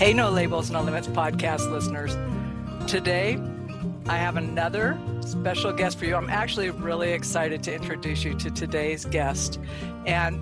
Hey, 0.00 0.14
No 0.14 0.30
Labels, 0.30 0.70
and 0.70 0.78
No 0.78 0.82
Limits 0.82 1.08
podcast 1.08 1.70
listeners. 1.70 2.16
Today, 2.90 3.38
I 4.06 4.16
have 4.16 4.38
another 4.38 4.98
special 5.20 5.74
guest 5.74 5.98
for 5.98 6.06
you. 6.06 6.16
I'm 6.16 6.30
actually 6.30 6.70
really 6.70 7.12
excited 7.12 7.62
to 7.64 7.74
introduce 7.74 8.24
you 8.24 8.32
to 8.32 8.50
today's 8.50 9.04
guest. 9.04 9.60
And 10.06 10.40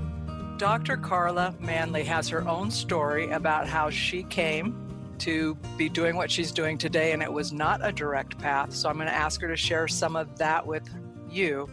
Dr. 0.60 0.96
Carla 0.96 1.56
Manly 1.58 2.04
has 2.04 2.28
her 2.28 2.46
own 2.46 2.70
story 2.70 3.32
about 3.32 3.66
how 3.66 3.90
she 3.90 4.22
came 4.22 5.16
to 5.18 5.56
be 5.76 5.88
doing 5.88 6.14
what 6.14 6.30
she's 6.30 6.52
doing 6.52 6.78
today, 6.78 7.10
and 7.10 7.20
it 7.20 7.32
was 7.32 7.52
not 7.52 7.84
a 7.84 7.90
direct 7.90 8.38
path. 8.38 8.72
So 8.72 8.88
I'm 8.88 8.94
going 8.94 9.08
to 9.08 9.12
ask 9.12 9.40
her 9.40 9.48
to 9.48 9.56
share 9.56 9.88
some 9.88 10.14
of 10.14 10.38
that 10.38 10.64
with 10.64 10.88
you. 11.28 11.68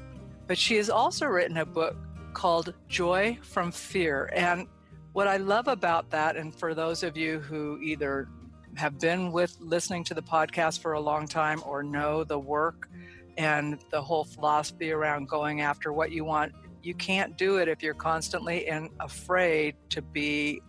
But 0.47 0.58
she 0.58 0.77
has 0.77 0.89
also 0.89 1.27
written 1.27 1.58
a 1.58 1.66
book 1.67 1.95
called 2.33 2.73
Joy 2.89 3.38
from 3.44 3.72
Fear. 3.72 4.31
And 4.33 4.67
what 5.15 5.29
I 5.29 5.37
love 5.37 5.69
about 5.69 6.11
that, 6.11 6.35
and 6.35 6.53
for 6.53 6.73
those 6.73 7.01
of 7.01 7.15
you 7.15 7.39
who 7.39 7.79
either 7.81 8.27
have 8.75 8.99
been 8.99 9.31
with 9.31 9.55
listening 9.61 10.03
to 10.03 10.13
the 10.13 10.21
podcast 10.21 10.81
for 10.81 10.91
a 10.91 10.99
long 10.99 11.25
time 11.25 11.63
or 11.65 11.83
know 11.83 12.25
the 12.25 12.38
work 12.38 12.89
and 13.38 13.79
the 13.91 14.01
whole 14.01 14.25
philosophy 14.25 14.91
around 14.91 15.29
going 15.29 15.61
after 15.61 15.93
what 15.93 16.11
you 16.11 16.25
want, 16.25 16.51
you 16.83 16.93
can't 16.95 17.38
do 17.38 17.59
it 17.59 17.69
if 17.69 17.81
you're 17.81 17.93
constantly 17.93 18.67
and 18.67 18.89
afraid 18.99 19.77
to 19.91 20.01
be 20.01 20.61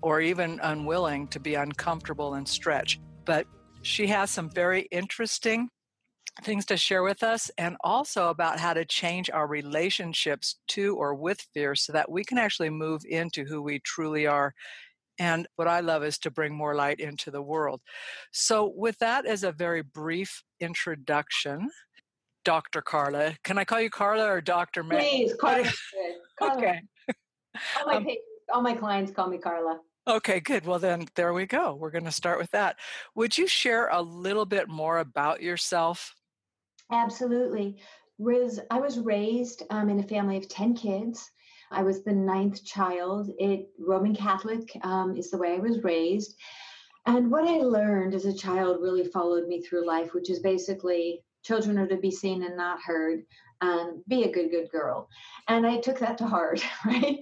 or 0.00 0.22
even 0.22 0.58
unwilling 0.62 1.28
to 1.28 1.38
be 1.38 1.56
uncomfortable 1.56 2.32
and 2.32 2.48
stretch. 2.48 2.98
But 3.26 3.46
she 3.82 4.06
has 4.06 4.30
some 4.30 4.48
very 4.48 4.88
interesting 4.90 5.68
things 6.42 6.66
to 6.66 6.76
share 6.76 7.02
with 7.02 7.22
us 7.22 7.50
and 7.58 7.76
also 7.82 8.28
about 8.28 8.58
how 8.58 8.74
to 8.74 8.84
change 8.84 9.30
our 9.30 9.46
relationships 9.46 10.56
to 10.68 10.96
or 10.96 11.14
with 11.14 11.40
fear 11.54 11.74
so 11.74 11.92
that 11.92 12.10
we 12.10 12.24
can 12.24 12.38
actually 12.38 12.70
move 12.70 13.02
into 13.08 13.44
who 13.44 13.62
we 13.62 13.80
truly 13.80 14.26
are. 14.26 14.54
And 15.18 15.46
what 15.56 15.68
I 15.68 15.80
love 15.80 16.02
is 16.02 16.18
to 16.20 16.30
bring 16.30 16.54
more 16.54 16.74
light 16.74 16.98
into 16.98 17.30
the 17.30 17.42
world. 17.42 17.80
So, 18.32 18.72
with 18.74 18.98
that 18.98 19.26
as 19.26 19.44
a 19.44 19.52
very 19.52 19.82
brief 19.82 20.42
introduction, 20.60 21.68
Dr. 22.44 22.80
Carla, 22.80 23.36
can 23.44 23.58
I 23.58 23.64
call 23.64 23.80
you 23.80 23.90
Carla 23.90 24.26
or 24.26 24.40
Dr. 24.40 24.82
May? 24.82 25.26
Please, 25.26 25.34
Carla. 25.38 25.70
Carla. 26.38 26.56
okay. 26.56 26.80
All 27.78 27.86
my, 27.86 27.96
um, 27.96 28.06
all 28.54 28.62
my 28.62 28.74
clients 28.74 29.12
call 29.12 29.28
me 29.28 29.36
Carla. 29.36 29.80
Okay, 30.08 30.40
good. 30.40 30.64
Well, 30.64 30.78
then 30.78 31.06
there 31.14 31.34
we 31.34 31.46
go. 31.46 31.74
We're 31.74 31.90
going 31.90 32.04
to 32.04 32.10
start 32.10 32.38
with 32.38 32.50
that. 32.52 32.76
Would 33.14 33.36
you 33.36 33.46
share 33.46 33.88
a 33.88 34.00
little 34.00 34.46
bit 34.46 34.68
more 34.68 34.98
about 34.98 35.42
yourself? 35.42 36.14
Absolutely. 36.90 37.78
Riz, 38.18 38.60
I 38.70 38.80
was 38.80 38.98
raised 38.98 39.62
um, 39.70 39.88
in 39.88 40.00
a 40.00 40.04
family 40.04 40.36
of 40.36 40.48
10 40.48 40.74
kids. 40.74 41.30
I 41.70 41.82
was 41.82 42.02
the 42.02 42.12
ninth 42.12 42.64
child. 42.64 43.30
It 43.38 43.70
Roman 43.78 44.14
Catholic 44.14 44.70
um, 44.82 45.16
is 45.16 45.30
the 45.30 45.38
way 45.38 45.54
I 45.54 45.58
was 45.58 45.84
raised. 45.84 46.36
And 47.06 47.30
what 47.30 47.48
I 47.48 47.58
learned 47.58 48.14
as 48.14 48.26
a 48.26 48.36
child 48.36 48.82
really 48.82 49.04
followed 49.04 49.46
me 49.46 49.62
through 49.62 49.86
life, 49.86 50.12
which 50.12 50.30
is 50.30 50.40
basically 50.40 51.22
children 51.42 51.78
are 51.78 51.86
to 51.86 51.96
be 51.96 52.10
seen 52.10 52.42
and 52.42 52.56
not 52.56 52.80
heard 52.82 53.24
and 53.62 54.02
be 54.08 54.24
a 54.24 54.32
good 54.32 54.50
good 54.50 54.70
girl 54.70 55.08
and 55.48 55.66
i 55.66 55.76
took 55.78 55.98
that 55.98 56.16
to 56.16 56.26
heart 56.26 56.64
right 56.86 57.18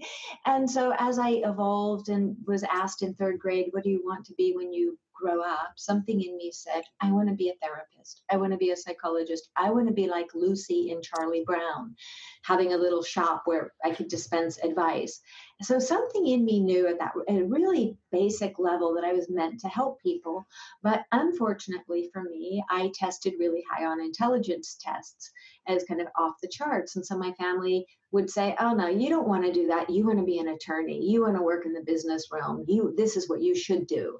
and 0.47 0.71
so 0.71 0.93
as 0.99 1.19
i 1.19 1.31
evolved 1.45 2.09
and 2.09 2.37
was 2.47 2.63
asked 2.65 3.03
in 3.03 3.15
third 3.15 3.39
grade 3.39 3.69
what 3.73 3.83
do 3.83 3.91
you 3.91 4.03
want 4.05 4.25
to 4.25 4.35
be 4.35 4.53
when 4.55 4.73
you 4.73 4.97
grow 5.21 5.41
up, 5.41 5.73
something 5.77 6.21
in 6.21 6.37
me 6.37 6.51
said, 6.53 6.83
I 7.01 7.13
want 7.13 7.29
to 7.29 7.35
be 7.35 7.51
a 7.51 7.55
therapist. 7.63 8.23
I 8.31 8.37
want 8.37 8.53
to 8.53 8.59
be 8.59 8.71
a 8.71 8.77
psychologist. 8.77 9.51
I 9.57 9.71
want 9.71 9.89
to 9.89 9.95
be 9.95 10.07
like 10.07 10.35
Lucy 10.35 10.91
in 10.91 11.03
Charlie 11.03 11.45
Brown, 11.47 11.95
having 12.43 12.73
a 12.73 12.79
little 12.79 13.03
shop 13.03 13.43
where 13.45 13.73
I 13.85 13.91
could 13.91 14.09
dispense 14.09 14.59
advice. 14.63 15.21
So 15.63 15.79
something 15.79 16.27
in 16.27 16.45
me 16.45 16.61
knew 16.61 16.87
at 16.87 16.99
that 16.99 17.13
at 17.29 17.41
a 17.41 17.45
really 17.45 17.97
basic 18.13 18.59
level 18.59 18.95
that 18.95 19.05
I 19.05 19.13
was 19.13 19.29
meant 19.29 19.61
to 19.61 19.69
help 19.69 20.01
people. 20.01 20.47
But 20.83 21.05
unfortunately 21.13 22.11
for 22.13 22.23
me, 22.23 22.63
I 22.71 22.93
tested 22.95 23.35
really 23.39 23.65
high 23.71 23.85
on 23.85 24.01
intelligence 24.01 24.77
tests 24.81 25.31
as 25.69 25.85
kind 25.85 26.01
of 26.01 26.09
off 26.19 26.35
the 26.43 26.49
charts. 26.49 26.97
And 26.97 27.05
so 27.05 27.17
my 27.17 27.33
family 27.33 27.87
would 28.11 28.31
say, 28.31 28.57
"Oh 28.59 28.73
no, 28.73 28.89
you 28.89 29.09
don't 29.09 29.29
want 29.29 29.45
to 29.45 29.53
do 29.53 29.67
that. 29.69 29.91
You 29.91 30.07
want 30.07 30.19
to 30.19 30.25
be 30.25 30.39
an 30.39 30.49
attorney. 30.49 31.05
You 31.05 31.23
want 31.23 31.37
to 31.37 31.43
work 31.43 31.67
in 31.67 31.73
the 31.73 31.83
business 31.83 32.29
realm. 32.33 32.65
You 32.67 32.95
this 32.97 33.17
is 33.17 33.29
what 33.29 33.43
you 33.43 33.55
should 33.55 33.87
do." 33.87 34.19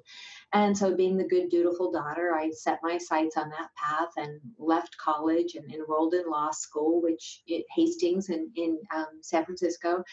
And 0.53 0.75
so, 0.75 0.95
being 0.95 1.17
the 1.17 1.27
good, 1.27 1.49
dutiful 1.49 1.91
daughter, 1.91 2.33
I 2.35 2.49
set 2.51 2.79
my 2.81 2.97
sights 2.97 3.37
on 3.37 3.49
that 3.49 3.69
path 3.75 4.09
and 4.17 4.39
left 4.57 4.97
college 4.97 5.55
and 5.55 5.71
enrolled 5.71 6.15
in 6.15 6.29
law 6.29 6.49
school, 6.51 7.01
which 7.01 7.43
at 7.51 7.61
Hastings 7.75 8.29
in, 8.29 8.51
in 8.55 8.79
um, 8.95 9.19
San 9.21 9.45
Francisco, 9.45 10.03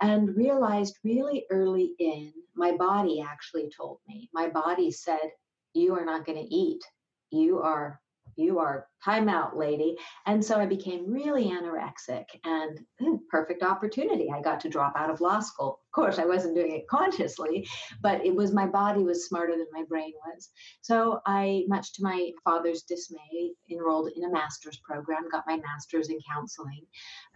and 0.00 0.34
realized 0.36 0.98
really 1.04 1.44
early 1.50 1.92
in, 1.98 2.32
my 2.54 2.72
body 2.72 3.20
actually 3.20 3.70
told 3.76 3.98
me, 4.08 4.30
my 4.32 4.48
body 4.48 4.90
said, 4.90 5.30
You 5.74 5.94
are 5.96 6.04
not 6.04 6.24
going 6.24 6.38
to 6.38 6.54
eat. 6.54 6.82
You 7.30 7.60
are 7.60 8.00
you 8.36 8.58
are 8.58 8.86
timeout 9.04 9.56
lady. 9.56 9.96
And 10.26 10.44
so 10.44 10.58
i 10.58 10.66
became 10.66 11.10
really 11.10 11.46
anorexic 11.46 12.24
and 12.44 12.80
hmm, 12.98 13.16
perfect 13.30 13.62
opportunity. 13.62 14.30
I 14.32 14.40
got 14.40 14.60
to 14.60 14.68
drop 14.68 14.94
out 14.96 15.10
of 15.10 15.20
law 15.20 15.40
school. 15.40 15.80
Of 15.86 15.94
course 15.94 16.18
i 16.18 16.24
wasn't 16.24 16.56
doing 16.56 16.72
it 16.72 16.88
consciously 16.88 17.68
but 18.00 18.24
it 18.24 18.34
was 18.34 18.52
my 18.52 18.66
body 18.66 19.02
was 19.02 19.26
smarter 19.26 19.52
than 19.52 19.66
my 19.72 19.84
brain 19.88 20.12
was. 20.26 20.50
So 20.80 21.20
i 21.26 21.64
much 21.68 21.92
to 21.94 22.02
my 22.02 22.30
father's 22.44 22.82
dismay 22.82 23.52
enrolled 23.70 24.10
in 24.16 24.24
a 24.24 24.30
master's 24.30 24.78
program 24.78 25.28
got 25.30 25.44
my 25.46 25.56
master's 25.56 26.08
in 26.08 26.18
counseling 26.32 26.84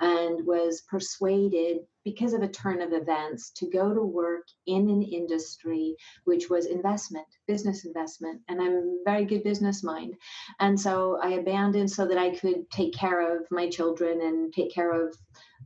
and 0.01 0.45
was 0.47 0.83
persuaded 0.89 1.78
because 2.05 2.33
of 2.33 2.43
a 2.43 2.49
turn 2.49 2.81
of 2.81 2.93
events 2.93 3.51
to 3.51 3.69
go 3.69 3.93
to 3.93 4.03
work 4.03 4.47
in 4.67 4.89
an 4.89 5.03
industry 5.03 5.95
which 6.25 6.49
was 6.49 6.67
investment 6.67 7.27
business 7.47 7.84
investment 7.84 8.41
and 8.49 8.61
i'm 8.61 8.73
a 8.73 8.95
very 9.05 9.25
good 9.25 9.43
business 9.43 9.83
mind. 9.83 10.15
And 10.61 10.78
so 10.78 11.19
i 11.23 11.31
abandoned 11.31 11.58
so 11.87 12.07
that 12.07 12.19
i 12.19 12.31
could 12.31 12.71
take 12.71 12.95
care 12.95 13.37
of 13.37 13.45
my 13.51 13.69
children 13.69 14.21
and 14.23 14.53
take 14.53 14.73
care 14.73 14.93
of 14.93 15.17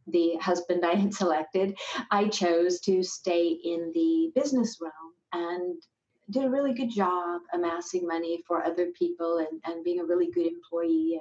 the 0.09 0.37
husband 0.41 0.85
i 0.85 0.95
had 0.95 1.13
selected 1.23 1.77
i 2.11 2.29
chose 2.29 2.81
to 2.81 3.03
stay 3.03 3.49
in 3.65 3.93
the 3.95 4.31
business 4.35 4.79
realm 4.81 5.13
and 5.33 5.83
did 6.31 6.45
a 6.45 6.51
really 6.51 6.73
good 6.73 6.91
job 6.91 7.43
amassing 7.53 8.07
money 8.07 8.43
for 8.47 8.65
other 8.65 8.87
people 8.99 9.39
and, 9.39 9.61
and 9.67 9.85
being 9.85 10.01
a 10.01 10.05
really 10.05 10.31
good 10.31 10.47
employee 10.47 11.21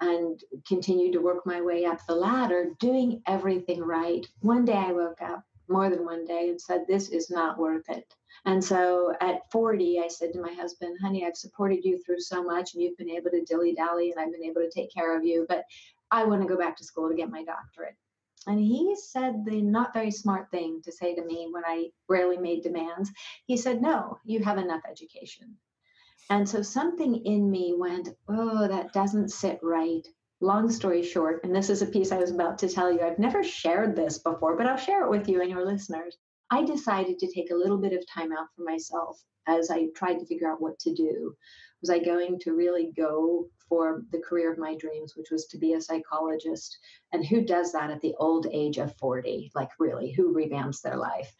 and 0.00 0.10
and 0.10 0.44
continued 0.66 1.12
to 1.12 1.20
work 1.20 1.44
my 1.44 1.60
way 1.60 1.84
up 1.84 1.98
the 2.06 2.14
ladder 2.14 2.70
doing 2.78 3.20
everything 3.26 3.80
right. 3.80 4.26
One 4.40 4.64
day 4.64 4.74
i 4.74 4.92
woke 4.92 5.20
up 5.20 5.44
more 5.68 5.90
than 5.90 6.04
one 6.04 6.24
day 6.24 6.48
and 6.48 6.60
said 6.60 6.86
this 6.86 7.10
is 7.10 7.30
not 7.30 7.58
worth 7.58 7.88
it 7.90 8.14
and 8.44 8.62
so 8.62 9.14
at 9.20 9.50
40 9.50 10.00
i 10.00 10.08
said 10.08 10.32
to 10.32 10.40
my 10.40 10.52
husband 10.52 10.96
honey 11.00 11.26
i've 11.26 11.36
supported 11.36 11.84
you 11.84 11.98
through 11.98 12.20
so 12.20 12.42
much 12.42 12.74
and 12.74 12.82
you've 12.82 12.96
been 12.96 13.10
able 13.10 13.30
to 13.30 13.44
dilly 13.44 13.74
dally 13.74 14.10
and 14.10 14.20
i've 14.20 14.32
been 14.32 14.44
able 14.44 14.62
to 14.62 14.70
take 14.70 14.92
care 14.92 15.16
of 15.16 15.24
you 15.24 15.46
but 15.48 15.64
i 16.10 16.24
want 16.24 16.42
to 16.42 16.48
go 16.48 16.56
back 16.56 16.76
to 16.76 16.84
school 16.84 17.08
to 17.08 17.16
get 17.16 17.30
my 17.30 17.44
doctorate 17.44 17.96
and 18.48 18.58
he 18.58 18.96
said 18.96 19.44
the 19.44 19.60
not 19.60 19.92
very 19.92 20.10
smart 20.10 20.50
thing 20.50 20.80
to 20.82 20.92
say 20.92 21.14
to 21.14 21.24
me 21.24 21.48
when 21.50 21.64
I 21.66 21.90
rarely 22.08 22.38
made 22.38 22.62
demands. 22.62 23.10
He 23.46 23.58
said, 23.58 23.82
No, 23.82 24.18
you 24.24 24.42
have 24.42 24.56
enough 24.56 24.82
education. 24.88 25.56
And 26.30 26.48
so 26.48 26.62
something 26.62 27.26
in 27.26 27.50
me 27.50 27.74
went, 27.76 28.08
Oh, 28.28 28.66
that 28.66 28.92
doesn't 28.92 29.32
sit 29.32 29.58
right. 29.62 30.06
Long 30.40 30.70
story 30.70 31.02
short, 31.02 31.42
and 31.42 31.54
this 31.54 31.68
is 31.68 31.82
a 31.82 31.86
piece 31.86 32.12
I 32.12 32.18
was 32.18 32.30
about 32.30 32.58
to 32.58 32.68
tell 32.68 32.92
you, 32.92 33.00
I've 33.00 33.18
never 33.18 33.42
shared 33.42 33.96
this 33.96 34.18
before, 34.18 34.56
but 34.56 34.66
I'll 34.66 34.76
share 34.76 35.04
it 35.04 35.10
with 35.10 35.28
you 35.28 35.42
and 35.42 35.50
your 35.50 35.66
listeners. 35.66 36.16
I 36.50 36.64
decided 36.64 37.18
to 37.18 37.32
take 37.32 37.50
a 37.50 37.56
little 37.56 37.78
bit 37.78 37.92
of 37.92 38.06
time 38.06 38.32
out 38.32 38.48
for 38.54 38.62
myself 38.62 39.22
as 39.46 39.70
I 39.70 39.86
tried 39.94 40.18
to 40.18 40.26
figure 40.26 40.50
out 40.50 40.60
what 40.60 40.78
to 40.80 40.94
do. 40.94 41.34
Was 41.80 41.90
I 41.90 41.98
going 41.98 42.38
to 42.40 42.54
really 42.54 42.92
go 42.96 43.46
for 43.68 44.02
the 44.10 44.18
career 44.18 44.50
of 44.52 44.58
my 44.58 44.74
dreams, 44.76 45.14
which 45.16 45.30
was 45.30 45.46
to 45.46 45.58
be 45.58 45.74
a 45.74 45.80
psychologist? 45.80 46.78
And 47.12 47.24
who 47.24 47.42
does 47.42 47.72
that 47.72 47.90
at 47.90 48.00
the 48.00 48.14
old 48.18 48.46
age 48.50 48.78
of 48.78 48.96
40? 48.96 49.52
Like, 49.54 49.70
really, 49.78 50.10
who 50.12 50.34
revamps 50.34 50.82
their 50.82 50.96
life? 50.96 51.32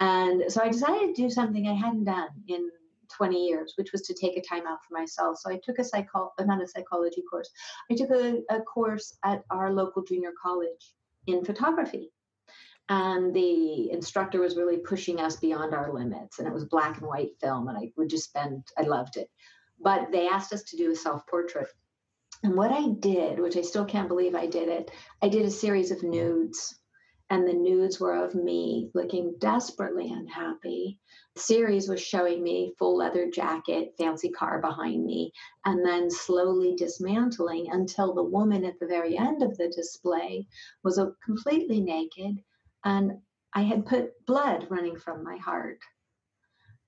And 0.00 0.50
so 0.52 0.62
I 0.62 0.68
decided 0.68 1.14
to 1.14 1.22
do 1.22 1.30
something 1.30 1.66
I 1.66 1.74
hadn't 1.74 2.04
done 2.04 2.28
in 2.48 2.70
20 3.16 3.46
years, 3.46 3.74
which 3.76 3.92
was 3.92 4.02
to 4.02 4.14
take 4.14 4.36
a 4.36 4.42
time 4.42 4.66
out 4.66 4.84
for 4.84 4.94
myself. 4.94 5.38
So 5.38 5.50
I 5.50 5.60
took 5.62 5.78
a 5.78 5.84
psycho, 5.84 6.32
not 6.40 6.62
a 6.62 6.66
psychology 6.66 7.22
course. 7.30 7.50
I 7.90 7.94
took 7.94 8.10
a, 8.10 8.42
a 8.50 8.60
course 8.62 9.16
at 9.24 9.44
our 9.50 9.72
local 9.72 10.02
junior 10.02 10.32
college 10.42 10.94
in 11.26 11.44
photography 11.44 12.10
and 12.88 13.34
the 13.34 13.90
instructor 13.90 14.40
was 14.40 14.56
really 14.56 14.78
pushing 14.78 15.20
us 15.20 15.36
beyond 15.36 15.74
our 15.74 15.92
limits 15.92 16.38
and 16.38 16.46
it 16.46 16.54
was 16.54 16.64
black 16.66 16.98
and 16.98 17.06
white 17.06 17.30
film 17.40 17.66
and 17.68 17.76
i 17.76 17.90
would 17.96 18.08
just 18.08 18.28
spend 18.28 18.62
i 18.78 18.82
loved 18.82 19.16
it. 19.16 19.28
But 19.80 20.12
they 20.12 20.28
asked 20.28 20.52
us 20.52 20.62
to 20.64 20.76
do 20.76 20.92
a 20.92 20.96
self 20.96 21.26
portrait 21.26 21.68
and 22.42 22.54
what 22.54 22.70
i 22.70 22.88
did 23.00 23.40
which 23.40 23.56
i 23.56 23.62
still 23.62 23.84
can't 23.84 24.08
believe 24.08 24.34
i 24.34 24.46
did 24.46 24.68
it 24.68 24.90
i 25.20 25.28
did 25.28 25.44
a 25.44 25.50
series 25.50 25.90
of 25.90 26.02
nudes. 26.02 26.78
And 27.28 27.44
the 27.44 27.54
nudes 27.54 27.98
were 27.98 28.14
of 28.14 28.36
me 28.36 28.88
looking 28.94 29.34
desperately 29.40 30.12
unhappy. 30.12 31.00
The 31.34 31.40
series 31.40 31.88
was 31.88 32.00
showing 32.00 32.40
me 32.40 32.72
full 32.78 32.96
leather 32.96 33.28
jacket 33.28 33.94
fancy 33.98 34.28
car 34.30 34.60
behind 34.60 35.04
me 35.04 35.32
and 35.64 35.84
then 35.84 36.08
slowly 36.08 36.76
dismantling 36.76 37.68
until 37.72 38.14
the 38.14 38.22
woman 38.22 38.64
at 38.64 38.78
the 38.78 38.86
very 38.86 39.18
end 39.18 39.42
of 39.42 39.56
the 39.56 39.68
display 39.70 40.46
was 40.84 41.00
completely 41.24 41.80
naked 41.80 42.44
and 42.86 43.18
I 43.52 43.62
had 43.62 43.84
put 43.84 44.24
blood 44.26 44.68
running 44.70 44.96
from 44.96 45.24
my 45.24 45.36
heart. 45.36 45.80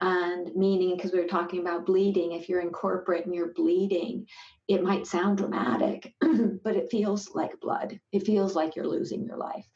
And 0.00 0.54
meaning, 0.54 0.96
because 0.96 1.12
we 1.12 1.18
were 1.18 1.26
talking 1.26 1.58
about 1.58 1.86
bleeding, 1.86 2.32
if 2.32 2.48
you're 2.48 2.60
in 2.60 2.70
corporate 2.70 3.26
and 3.26 3.34
you're 3.34 3.52
bleeding, 3.52 4.26
it 4.68 4.84
might 4.84 5.08
sound 5.08 5.38
dramatic, 5.38 6.14
but 6.20 6.76
it 6.76 6.88
feels 6.88 7.34
like 7.34 7.60
blood. 7.60 7.98
It 8.12 8.24
feels 8.24 8.54
like 8.54 8.76
you're 8.76 8.86
losing 8.86 9.24
your 9.24 9.38
life. 9.38 9.66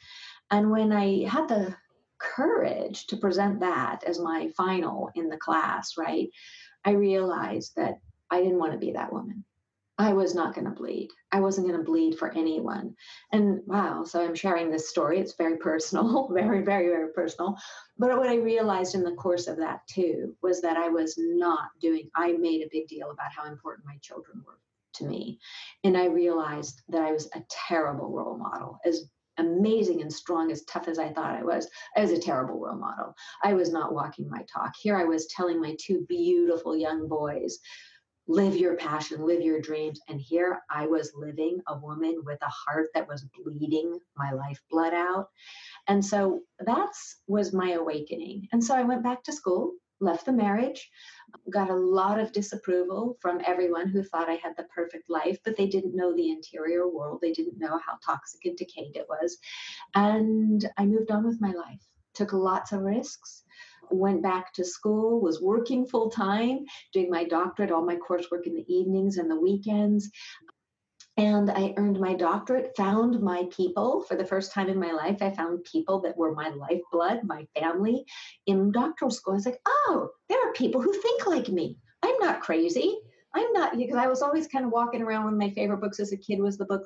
And 0.53 0.71
when 0.71 0.93
I 0.93 1.27
had 1.27 1.49
the 1.49 1.75
courage 2.19 3.09
to 3.09 3.17
present 3.17 3.59
that 3.61 4.05
as 4.07 4.21
my 4.21 4.49
final 4.57 5.11
in 5.17 5.29
the 5.29 5.37
class, 5.37 5.97
right, 5.99 6.29
I 6.85 6.93
realized 6.93 7.73
that 7.75 7.99
I 8.31 8.43
didn't 8.43 8.59
want 8.59 8.73
to 8.73 8.79
be 8.79 8.93
that 8.93 9.13
woman. 9.13 9.45
I 10.03 10.13
was 10.13 10.35
not 10.35 10.53
going 10.53 10.65
to 10.65 10.73
bleed. 10.73 11.11
I 11.31 11.39
wasn't 11.39 11.69
going 11.69 11.79
to 11.79 11.85
bleed 11.85 12.19
for 12.19 12.33
anyone. 12.37 12.97
And 13.31 13.61
wow, 13.67 14.03
so 14.03 14.21
I'm 14.21 14.35
sharing 14.35 14.69
this 14.69 14.89
story. 14.89 15.21
It's 15.21 15.37
very 15.37 15.59
personal, 15.59 16.29
very, 16.33 16.63
very, 16.63 16.89
very 16.89 17.13
personal. 17.13 17.57
But 17.99 18.19
what 18.19 18.29
I 18.29 18.35
realized 18.35 18.97
in 18.97 19.05
the 19.05 19.15
course 19.15 19.47
of 19.47 19.57
that 19.59 19.87
too 19.87 20.35
was 20.43 20.61
that 20.63 20.77
I 20.77 20.89
was 20.89 21.15
not 21.19 21.69
doing, 21.81 22.11
I 22.17 22.33
made 22.33 22.63
a 22.63 22.69
big 22.73 22.89
deal 22.89 23.13
about 23.13 23.31
how 23.33 23.47
important 23.47 23.87
my 23.87 23.97
children 24.03 24.43
were 24.45 24.59
to 24.95 25.05
me. 25.05 25.39
And 25.85 25.97
I 25.97 26.07
realized 26.07 26.83
that 26.89 27.03
I 27.03 27.13
was 27.13 27.29
a 27.37 27.45
terrible 27.49 28.11
role 28.11 28.37
model, 28.37 28.81
as 28.85 29.05
amazing 29.39 30.03
and 30.03 30.13
strong, 30.13 30.51
as 30.51 30.65
tough 30.65 30.89
as 30.89 30.99
I 30.99 31.13
thought 31.13 31.37
I 31.37 31.45
was, 31.45 31.69
I 31.97 32.01
was 32.01 32.11
a 32.11 32.19
terrible 32.21 32.59
role 32.59 32.77
model. 32.77 33.15
I 33.45 33.55
was 33.55 33.73
not 33.73 33.95
walking 33.95 34.29
my 34.29 34.45
talk. 34.53 34.75
Here 34.81 34.97
I 34.97 35.05
was 35.05 35.29
telling 35.29 35.61
my 35.61 35.77
two 35.81 36.05
beautiful 36.09 36.77
young 36.77 37.09
boys, 37.09 37.61
live 38.29 38.57
your 38.57 38.77
passion, 38.77 39.27
live 39.27 39.43
your 39.43 39.61
dreams. 39.61 40.01
And 40.09 40.21
here 40.21 40.63
I 40.71 40.87
was 40.87 41.13
living 41.15 41.61
a 41.67 41.77
woman 41.77 42.23
with 42.25 42.41
a 42.43 42.49
heart 42.49 42.89
that 42.95 43.09
was 43.09 43.27
bleeding 43.37 43.99
my 44.17 44.33
lifeblood 44.33 44.95
out. 44.95 45.29
And 45.89 46.05
so 46.05 46.41
that's 46.61 47.17
was 47.27 47.53
my 47.53 47.73
awakening. 47.73 48.49
And 48.53 48.63
so 48.63 48.75
I 48.75 48.83
went 48.83 49.03
back 49.03 49.25
to 49.25 49.33
school 49.33 49.73
left 50.03 50.27
the 50.27 50.33
marriage, 50.33 50.91
got 51.51 51.71
a 51.71 51.75
lot 51.75 52.19
of 52.19 52.33
disapproval 52.33 53.17
from 53.21 53.41
everyone 53.47 53.89
who 53.89 54.03
thought 54.03 54.29
I 54.29 54.35
had 54.35 54.57
the 54.57 54.65
perfect 54.65 55.09
life, 55.09 55.39
but 55.45 55.57
they 55.57 55.67
didn't 55.67 55.97
know 55.97 56.15
the 56.15 56.31
interior 56.31 56.89
world. 56.89 57.21
They 57.23 57.33
didn't 57.33 57.59
know 57.59 57.79
how 57.87 57.99
toxic 58.05 58.45
and 58.45 58.57
decayed 58.57 58.97
it 58.97 59.07
was. 59.09 59.39
And 59.95 60.69
I 60.77 60.85
moved 60.85 61.11
on 61.11 61.25
with 61.25 61.41
my 61.41 61.53
life, 61.53 61.81
took 62.15 62.33
lots 62.33 62.73
of 62.73 62.81
risks. 62.81 63.45
Went 63.91 64.23
back 64.23 64.53
to 64.55 64.65
school, 64.65 65.21
was 65.21 65.43
working 65.43 65.87
full 65.87 66.11
time, 66.11 66.65
doing 66.93 67.11
my 67.11 67.25
doctorate, 67.25 67.71
all 67.71 67.85
my 67.85 67.97
coursework 67.97 68.47
in 68.47 68.55
the 68.55 68.65
evenings 68.73 69.19
and 69.19 69.31
the 69.31 69.41
weekends 69.41 70.11
and 71.17 71.51
I 71.51 71.75
earned 71.77 72.01
my 72.01 72.15
doctorate, 72.15 72.73
found 72.77 73.21
my 73.21 73.45
people 73.55 74.03
for 74.03 74.17
the 74.17 74.25
first 74.25 74.53
time 74.53 74.69
in 74.69 74.79
my 74.79 74.93
life. 74.93 75.19
I 75.21 75.31
found 75.31 75.65
people 75.65 76.01
that 76.01 76.17
were 76.17 76.35
my 76.35 76.49
lifeblood, 76.49 77.21
my 77.25 77.47
family 77.59 78.05
in 78.47 78.73
doctoral 78.73 79.11
school. 79.11 79.35
I 79.35 79.37
was 79.37 79.47
like, 79.47 79.61
oh, 79.67 80.09
there 80.29 80.39
are 80.39 80.53
people 80.55 80.81
who 80.81 80.93
think 80.93 81.27
like 81.27 81.49
me. 81.49 81.77
I'm 82.03 82.19
not 82.19 82.41
crazy. 82.41 82.97
I'm 83.35 83.53
not, 83.53 83.77
because 83.77 83.97
I 83.97 84.07
was 84.07 84.23
always 84.23 84.47
kind 84.47 84.65
of 84.65 84.71
walking 84.71 85.03
around. 85.03 85.25
One 85.25 85.35
of 85.35 85.39
my 85.39 85.51
favorite 85.51 85.81
books 85.81 86.01
as 86.01 86.13
a 86.13 86.17
kid 86.17 86.41
was 86.41 86.57
the 86.57 86.65
book, 86.65 86.83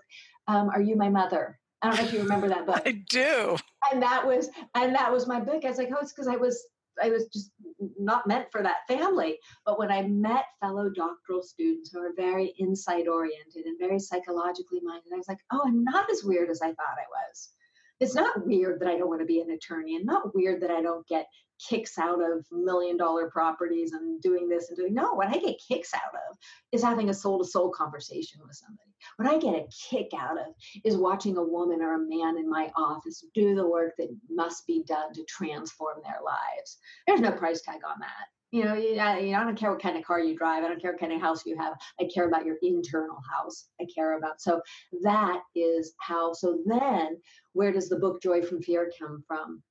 um, 0.49 0.71
Are 0.71 0.83
You 0.83 0.97
My 0.97 1.09
Mother? 1.09 1.59
I 1.83 1.89
don't 1.89 1.99
know 1.99 2.05
if 2.05 2.13
you 2.13 2.21
remember 2.21 2.49
that 2.49 2.67
book. 2.67 2.83
I 2.87 2.93
do. 3.09 3.57
And 3.93 4.03
that 4.03 4.27
was, 4.27 4.49
and 4.75 4.95
that 4.95 5.13
was 5.13 5.29
my 5.29 5.39
book. 5.39 5.65
I 5.65 5.69
was 5.69 5.79
like, 5.79 5.91
oh, 5.93 5.99
it's 6.01 6.13
because 6.13 6.29
I 6.29 6.37
was 6.37 6.67
I 7.03 7.11
was 7.11 7.27
just 7.27 7.51
not 7.99 8.27
meant 8.27 8.51
for 8.51 8.63
that 8.63 8.87
family. 8.89 9.39
But 9.65 9.79
when 9.79 9.91
I 9.91 10.03
met 10.03 10.45
fellow 10.61 10.89
doctoral 10.91 11.43
students 11.43 11.91
who 11.91 12.01
are 12.01 12.13
very 12.17 12.55
insight 12.59 13.09
oriented 13.09 13.67
and 13.67 13.79
very 13.79 13.99
psychologically 13.99 14.81
minded, 14.83 15.13
I 15.13 15.17
was 15.17 15.29
like, 15.29 15.41
oh, 15.53 15.63
I'm 15.65 15.85
not 15.85 16.11
as 16.11 16.25
weird 16.25 16.51
as 16.51 16.63
I 16.63 16.69
thought 16.69 16.99
I 16.99 17.29
was. 17.29 17.51
It's 17.99 18.15
not 18.15 18.47
weird 18.47 18.81
that 18.81 18.89
I 18.89 18.99
don't 18.99 19.09
want 19.09 19.21
to 19.21 19.27
be 19.27 19.41
an 19.41 19.51
attorney 19.51 19.97
and 19.97 20.05
not 20.05 20.35
weird 20.35 20.63
that 20.63 20.71
I 20.71 20.83
don't 20.83 21.07
get 21.09 21.27
kicks 21.59 21.99
out 21.99 22.21
of 22.21 22.45
million 22.51 22.97
dollar 22.97 23.31
properties 23.31 23.93
and 23.93 24.21
doing 24.21 24.49
this 24.49 24.69
and 24.69 24.77
doing 24.77 24.95
no 24.95 25.15
what 25.15 25.29
i 25.29 25.39
get 25.39 25.57
kicks 25.67 25.93
out 25.95 26.15
of 26.29 26.37
is 26.73 26.83
having 26.83 27.09
a 27.09 27.15
soul 27.15 27.39
to 27.39 27.45
soul 27.45 27.71
conversation 27.71 28.41
with 28.47 28.57
somebody 28.57 28.91
what 29.17 29.29
i 29.29 29.39
get 29.39 29.55
a 29.55 29.67
kick 29.91 30.11
out 30.19 30.39
of 30.39 30.55
is 30.85 30.97
watching 30.97 31.37
a 31.37 31.43
woman 31.43 31.81
or 31.81 31.95
a 31.95 31.99
man 31.99 32.37
in 32.39 32.49
my 32.49 32.71
office 32.77 33.25
do 33.35 33.55
the 33.55 33.67
work 33.67 33.93
that 33.99 34.09
must 34.31 34.67
be 34.67 34.83
done 34.85 35.13
to 35.13 35.25
transform 35.25 35.99
their 36.03 36.21
lives 36.25 36.79
there's 37.07 37.21
no 37.21 37.33
price 37.33 37.63
tag 37.63 37.81
on 37.87 37.99
that 38.01 38.27
you 38.53 38.65
know, 38.65 38.75
I, 38.75 39.35
I 39.35 39.45
don't 39.45 39.59
care 39.59 39.71
what 39.71 39.83
kind 39.83 39.97
of 39.97 40.05
car 40.05 40.21
you 40.21 40.37
drive. 40.37 40.65
I 40.65 40.69
don't 40.69 40.81
care 40.81 40.93
what 40.93 41.01
kind 41.01 41.13
of 41.13 41.21
house 41.21 41.45
you 41.45 41.59
have. 41.59 41.75
I 42.01 42.05
care 42.05 42.27
about 42.29 42.47
your 42.47 42.57
internal 42.63 43.19
house. 43.31 43.69
I 43.81 43.87
care 43.93 44.17
about. 44.17 44.41
So 44.41 44.63
that 45.03 45.43
is 45.55 45.95
how. 45.99 46.33
So 46.33 46.59
then, 46.65 47.19
where 47.55 47.73
does 47.73 47.89
the 47.89 47.99
book 47.99 48.23
Joy 48.23 48.43
from 48.43 48.63
Fear 48.63 48.93
come 48.99 49.25
from? 49.27 49.63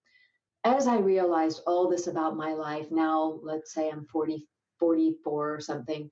As 0.65 0.87
I 0.87 0.97
realized 0.97 1.61
all 1.67 1.87
this 1.87 2.07
about 2.07 2.35
my 2.35 2.53
life, 2.53 2.87
now 2.89 3.39
let's 3.43 3.73
say 3.73 3.89
I'm 3.89 4.05
40, 4.05 4.47
44 4.79 5.53
or 5.53 5.61
something, 5.61 6.09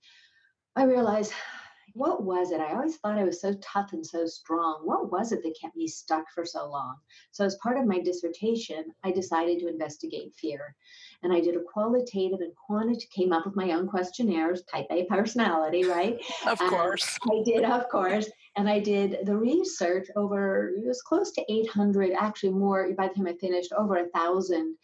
I 0.75 0.83
realized 0.83 1.33
what 1.95 2.23
was 2.23 2.51
it? 2.51 2.59
I 2.59 2.73
always 2.73 2.97
thought 2.97 3.19
I 3.19 3.23
was 3.23 3.41
so 3.41 3.53
tough 3.61 3.93
and 3.93 4.05
so 4.05 4.25
strong. 4.25 4.81
What 4.83 5.11
was 5.11 5.31
it 5.31 5.43
that 5.43 5.57
kept 5.59 5.75
me 5.75 5.87
stuck 5.87 6.25
for 6.33 6.43
so 6.43 6.67
long? 6.67 6.95
So, 7.31 7.45
as 7.45 7.55
part 7.57 7.77
of 7.77 7.85
my 7.85 7.99
dissertation, 7.99 8.85
I 9.03 9.11
decided 9.11 9.59
to 9.59 9.67
investigate 9.67 10.33
fear. 10.33 10.75
And 11.21 11.31
I 11.31 11.39
did 11.39 11.55
a 11.55 11.61
qualitative 11.61 12.39
and 12.39 12.55
quantitative, 12.55 13.09
came 13.11 13.31
up 13.31 13.45
with 13.45 13.55
my 13.55 13.73
own 13.73 13.87
questionnaires, 13.87 14.63
type 14.63 14.87
A 14.89 15.05
personality, 15.05 15.83
right? 15.83 16.19
Of 16.47 16.61
um, 16.61 16.69
course. 16.69 17.17
I 17.31 17.43
did, 17.45 17.63
of 17.63 17.87
course. 17.89 18.27
And 18.55 18.69
I 18.69 18.79
did 18.79 19.25
the 19.25 19.35
research 19.35 20.07
over, 20.15 20.69
it 20.69 20.85
was 20.85 21.01
close 21.01 21.31
to 21.31 21.51
800, 21.51 22.11
actually 22.13 22.53
more 22.53 22.91
by 22.93 23.07
the 23.07 23.15
time 23.15 23.27
I 23.27 23.33
finished, 23.33 23.73
over 23.73 23.95
a 23.95 24.09
thousand 24.09 24.77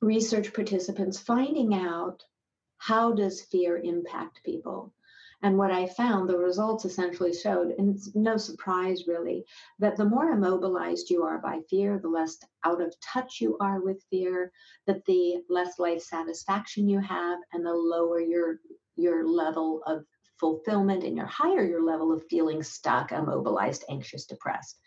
research 0.00 0.52
participants, 0.52 1.18
finding 1.18 1.74
out 1.74 2.22
how 2.78 3.12
does 3.12 3.42
fear 3.42 3.78
impact 3.78 4.42
people. 4.44 4.92
And 5.44 5.58
what 5.58 5.72
I 5.72 5.86
found, 5.86 6.28
the 6.28 6.38
results 6.38 6.84
essentially 6.84 7.34
showed, 7.34 7.74
and 7.76 7.96
it's 7.96 8.14
no 8.14 8.36
surprise 8.36 9.08
really, 9.08 9.44
that 9.80 9.96
the 9.96 10.04
more 10.04 10.30
immobilized 10.30 11.10
you 11.10 11.24
are 11.24 11.38
by 11.38 11.62
fear, 11.68 11.98
the 11.98 12.08
less 12.08 12.38
out 12.64 12.80
of 12.80 12.94
touch 13.00 13.40
you 13.40 13.56
are 13.60 13.80
with 13.80 14.04
fear, 14.08 14.52
that 14.86 15.04
the 15.04 15.42
less 15.48 15.80
life 15.80 16.00
satisfaction 16.00 16.88
you 16.88 17.00
have, 17.00 17.40
and 17.52 17.66
the 17.66 17.74
lower 17.74 18.20
your 18.20 18.60
your 18.94 19.26
level 19.26 19.82
of 19.86 20.04
fulfillment 20.42 21.04
and 21.04 21.16
your 21.16 21.26
higher 21.26 21.64
your 21.64 21.84
level 21.84 22.12
of 22.12 22.26
feeling 22.28 22.64
stuck, 22.64 23.12
immobilized, 23.12 23.84
anxious, 23.88 24.26
depressed. 24.26 24.80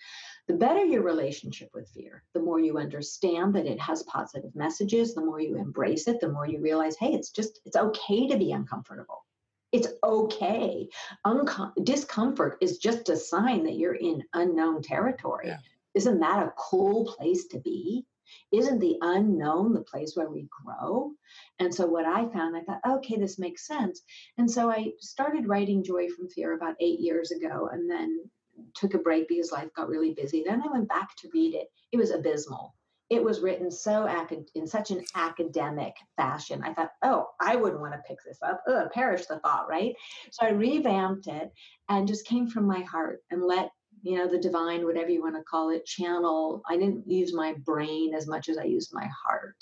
The 0.50 0.54
better 0.54 0.84
your 0.84 1.02
relationship 1.02 1.70
with 1.74 1.90
fear, 1.90 2.24
the 2.34 2.42
more 2.42 2.60
you 2.60 2.78
understand 2.78 3.56
that 3.56 3.66
it 3.66 3.80
has 3.80 4.04
positive 4.04 4.54
messages, 4.54 5.16
the 5.16 5.26
more 5.26 5.40
you 5.40 5.56
embrace 5.58 6.10
it, 6.10 6.20
the 6.20 6.30
more 6.30 6.46
you 6.46 6.60
realize, 6.62 6.98
hey, 6.98 7.14
it's 7.14 7.32
just, 7.32 7.62
it's 7.66 7.78
okay 7.78 8.28
to 8.28 8.38
be 8.38 8.52
uncomfortable. 8.52 9.26
It's 9.72 9.88
okay. 10.04 10.88
Uncom- 11.26 11.74
discomfort 11.84 12.58
is 12.62 12.78
just 12.78 13.10
a 13.10 13.16
sign 13.16 13.64
that 13.64 13.78
you're 13.78 13.96
in 13.96 14.24
unknown 14.34 14.82
territory. 14.82 15.48
Yeah. 15.48 15.58
Isn't 15.96 16.20
that 16.20 16.46
a 16.46 16.54
cool 16.58 17.06
place 17.06 17.48
to 17.48 17.60
be? 17.60 18.06
Isn't 18.52 18.80
the 18.80 18.98
unknown 19.02 19.74
the 19.74 19.82
place 19.82 20.16
where 20.16 20.30
we 20.30 20.48
grow? 20.64 21.12
And 21.60 21.74
so, 21.74 21.86
what 21.86 22.06
I 22.06 22.28
found, 22.30 22.56
I 22.56 22.62
thought, 22.62 22.98
okay, 22.98 23.18
this 23.18 23.40
makes 23.40 23.68
sense. 23.68 24.02
And 24.38 24.50
so, 24.50 24.70
I 24.70 24.92
started 25.00 25.48
writing 25.48 25.84
Joy 25.84 26.10
from 26.10 26.30
Fear 26.30 26.54
about 26.54 26.76
eight 26.80 27.00
years 27.00 27.32
ago 27.32 27.70
and 27.72 27.90
then 27.90 28.30
took 28.74 28.94
a 28.94 29.00
break 29.00 29.28
because 29.28 29.52
life 29.52 29.70
got 29.76 29.90
really 29.90 30.14
busy. 30.14 30.44
Then 30.46 30.62
I 30.62 30.72
went 30.72 30.88
back 30.88 31.16
to 31.18 31.30
read 31.34 31.56
it. 31.56 31.68
It 31.92 31.98
was 31.98 32.12
abysmal 32.12 32.76
it 33.10 33.24
was 33.24 33.42
written 33.42 33.70
so 33.70 34.08
acad- 34.08 34.50
in 34.56 34.66
such 34.66 34.92
an 34.92 35.04
academic 35.14 35.96
fashion. 36.16 36.64
I 36.64 36.74
thought, 36.74 36.92
oh, 37.04 37.28
I 37.40 37.56
wouldn't 37.56 37.82
want 37.82 37.94
to 37.94 38.04
pick 38.08 38.18
this 38.26 38.40
up. 38.42 38.64
Ugh, 38.68 38.90
perish 38.92 39.26
the 39.28 39.40
thought, 39.40 39.70
right? 39.70 39.96
So 40.32 40.46
I 40.46 40.50
revamped 40.50 41.28
it 41.28 41.52
and 41.88 42.08
just 42.08 42.26
came 42.26 42.48
from 42.48 42.66
my 42.66 42.82
heart 42.82 43.22
and 43.30 43.44
let 43.44 43.70
you 44.06 44.18
know 44.18 44.28
the 44.28 44.38
divine, 44.38 44.86
whatever 44.86 45.10
you 45.10 45.24
want 45.24 45.36
to 45.36 45.44
call 45.44 45.72
it, 45.72 45.86
channel. 45.86 46.62
I 46.70 46.78
didn't 46.78 47.10
use 47.10 47.34
my 47.34 47.56
brain 47.66 48.14
as 48.14 48.28
much 48.28 48.50
as 48.50 48.58
I 48.58 48.66
used 48.66 48.94
my 48.94 49.10
heart. 49.26 49.58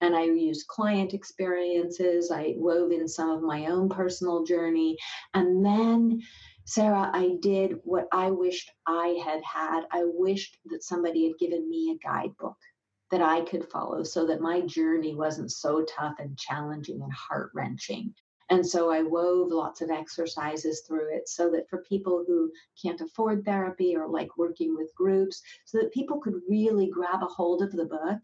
And 0.00 0.14
I 0.14 0.24
used 0.24 0.68
client 0.68 1.12
experiences. 1.12 2.30
I 2.30 2.54
wove 2.56 2.92
in 2.92 3.08
some 3.08 3.30
of 3.30 3.42
my 3.42 3.66
own 3.66 3.88
personal 3.88 4.44
journey. 4.44 4.96
And 5.34 5.64
then 5.64 6.20
Sarah, 6.66 7.10
I 7.12 7.36
did 7.40 7.80
what 7.82 8.06
I 8.12 8.30
wished 8.30 8.70
I 8.86 9.20
had 9.24 9.42
had. 9.44 9.82
I 9.90 10.04
wished 10.04 10.56
that 10.66 10.84
somebody 10.84 11.26
had 11.26 11.38
given 11.38 11.68
me 11.68 11.90
a 11.90 12.06
guidebook 12.06 12.56
that 13.10 13.22
I 13.22 13.42
could 13.42 13.68
follow 13.70 14.04
so 14.04 14.26
that 14.26 14.40
my 14.40 14.60
journey 14.60 15.14
wasn't 15.14 15.50
so 15.50 15.84
tough 15.84 16.14
and 16.20 16.38
challenging 16.38 17.02
and 17.02 17.12
heart 17.12 17.50
wrenching. 17.54 18.14
And 18.50 18.66
so 18.66 18.90
I 18.90 19.02
wove 19.02 19.50
lots 19.50 19.80
of 19.80 19.90
exercises 19.90 20.82
through 20.86 21.14
it 21.14 21.28
so 21.28 21.50
that 21.50 21.68
for 21.68 21.78
people 21.78 22.24
who 22.26 22.50
can't 22.80 23.00
afford 23.00 23.44
therapy 23.44 23.96
or 23.96 24.06
like 24.08 24.36
working 24.36 24.76
with 24.76 24.94
groups, 24.94 25.42
so 25.64 25.78
that 25.78 25.92
people 25.92 26.20
could 26.20 26.40
really 26.48 26.88
grab 26.88 27.22
a 27.22 27.26
hold 27.26 27.62
of 27.62 27.72
the 27.72 27.86
book 27.86 28.20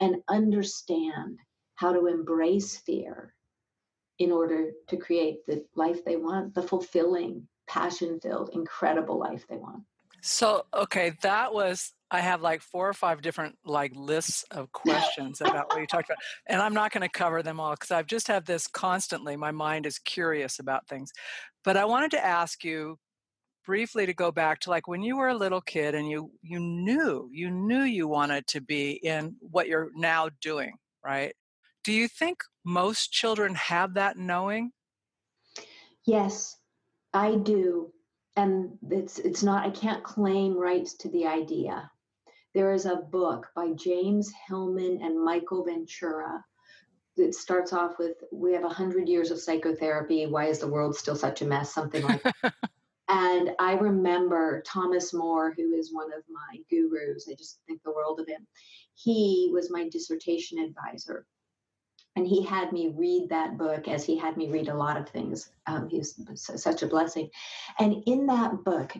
and 0.00 0.22
understand 0.28 1.38
how 1.74 1.92
to 1.92 2.06
embrace 2.06 2.76
fear 2.76 3.34
in 4.18 4.30
order 4.30 4.70
to 4.88 4.96
create 4.96 5.44
the 5.46 5.64
life 5.74 6.04
they 6.04 6.16
want, 6.16 6.54
the 6.54 6.62
fulfilling 6.62 7.48
passion 7.66 8.20
filled, 8.20 8.50
incredible 8.52 9.18
life 9.18 9.44
they 9.48 9.56
want. 9.56 9.82
So, 10.20 10.66
okay, 10.72 11.14
that 11.22 11.52
was 11.52 11.93
I 12.10 12.20
have 12.20 12.42
like 12.42 12.62
four 12.62 12.88
or 12.88 12.92
five 12.92 13.22
different 13.22 13.56
like 13.64 13.92
lists 13.94 14.44
of 14.50 14.70
questions 14.72 15.40
about 15.40 15.68
what 15.68 15.80
you 15.80 15.86
talked 15.86 16.08
about. 16.08 16.18
And 16.46 16.60
I'm 16.60 16.74
not 16.74 16.92
going 16.92 17.02
to 17.02 17.08
cover 17.08 17.42
them 17.42 17.58
all 17.58 17.72
because 17.72 17.90
I've 17.90 18.06
just 18.06 18.28
had 18.28 18.46
this 18.46 18.66
constantly. 18.66 19.36
My 19.36 19.50
mind 19.50 19.86
is 19.86 19.98
curious 19.98 20.58
about 20.58 20.86
things. 20.86 21.10
But 21.64 21.76
I 21.76 21.86
wanted 21.86 22.10
to 22.12 22.24
ask 22.24 22.62
you 22.62 22.98
briefly 23.64 24.06
to 24.06 24.14
go 24.14 24.30
back 24.30 24.60
to 24.60 24.70
like 24.70 24.86
when 24.86 25.02
you 25.02 25.16
were 25.16 25.28
a 25.28 25.36
little 25.36 25.60
kid 25.60 25.94
and 25.94 26.08
you 26.08 26.30
you 26.42 26.60
knew 26.60 27.28
you 27.32 27.50
knew 27.50 27.82
you 27.82 28.06
wanted 28.06 28.46
to 28.46 28.60
be 28.60 28.92
in 29.02 29.34
what 29.40 29.66
you're 29.68 29.90
now 29.94 30.28
doing 30.40 30.74
right 31.04 31.34
do 31.82 31.92
you 31.92 32.06
think 32.06 32.38
most 32.64 33.10
children 33.10 33.54
have 33.54 33.94
that 33.94 34.16
knowing 34.16 34.70
yes 36.04 36.58
i 37.14 37.34
do 37.36 37.90
and 38.36 38.70
it's 38.90 39.18
it's 39.20 39.42
not 39.42 39.66
i 39.66 39.70
can't 39.70 40.04
claim 40.04 40.58
rights 40.58 40.94
to 40.94 41.08
the 41.08 41.26
idea 41.26 41.90
there 42.54 42.72
is 42.72 42.86
a 42.86 42.96
book 42.96 43.48
by 43.54 43.70
james 43.72 44.32
hillman 44.48 45.00
and 45.02 45.22
michael 45.22 45.64
ventura 45.64 46.44
it 47.16 47.34
starts 47.34 47.72
off 47.72 47.98
with 47.98 48.16
we 48.32 48.52
have 48.52 48.62
100 48.62 49.08
years 49.08 49.30
of 49.30 49.38
psychotherapy 49.38 50.26
why 50.26 50.46
is 50.46 50.58
the 50.58 50.68
world 50.68 50.96
still 50.96 51.16
such 51.16 51.42
a 51.42 51.46
mess 51.46 51.72
something 51.72 52.02
like 52.02 52.22
that 52.22 52.54
And 53.08 53.50
I 53.58 53.74
remember 53.74 54.62
Thomas 54.66 55.12
Moore, 55.12 55.52
who 55.56 55.74
is 55.74 55.92
one 55.92 56.12
of 56.12 56.22
my 56.28 56.58
gurus, 56.70 57.28
I 57.30 57.34
just 57.34 57.60
think 57.66 57.82
the 57.82 57.92
world 57.92 58.18
of 58.18 58.26
him. 58.26 58.46
He 58.94 59.50
was 59.52 59.70
my 59.70 59.88
dissertation 59.88 60.58
advisor. 60.58 61.26
And 62.16 62.26
he 62.26 62.42
had 62.42 62.72
me 62.72 62.94
read 62.96 63.28
that 63.28 63.58
book 63.58 63.88
as 63.88 64.04
he 64.04 64.16
had 64.16 64.36
me 64.36 64.48
read 64.48 64.68
a 64.68 64.76
lot 64.76 64.96
of 64.96 65.08
things. 65.08 65.50
Um, 65.66 65.88
he's 65.88 66.18
such 66.34 66.82
a 66.82 66.86
blessing. 66.86 67.28
And 67.78 68.02
in 68.06 68.26
that 68.26 68.64
book, 68.64 68.96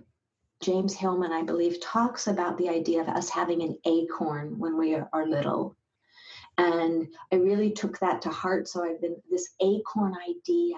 James 0.64 0.94
Hillman, 0.94 1.33
I 1.33 1.42
believe, 1.42 1.80
talks 1.80 2.26
about 2.26 2.56
the 2.56 2.68
idea 2.68 3.02
of 3.02 3.09
us 3.09 3.28
having 3.28 3.62
an 3.62 3.76
acorn 3.85 4.59
when 4.59 4.78
we 4.78 4.94
are 4.94 5.26
little 5.26 5.76
and 6.56 7.09
I 7.33 7.37
really 7.37 7.71
took 7.71 7.99
that 7.99 8.23
to 8.23 8.28
heart. 8.28 8.68
So 8.68 8.85
I've 8.85 9.00
been 9.00 9.16
this 9.30 9.54
acorn 9.61 10.14
idea. 10.28 10.76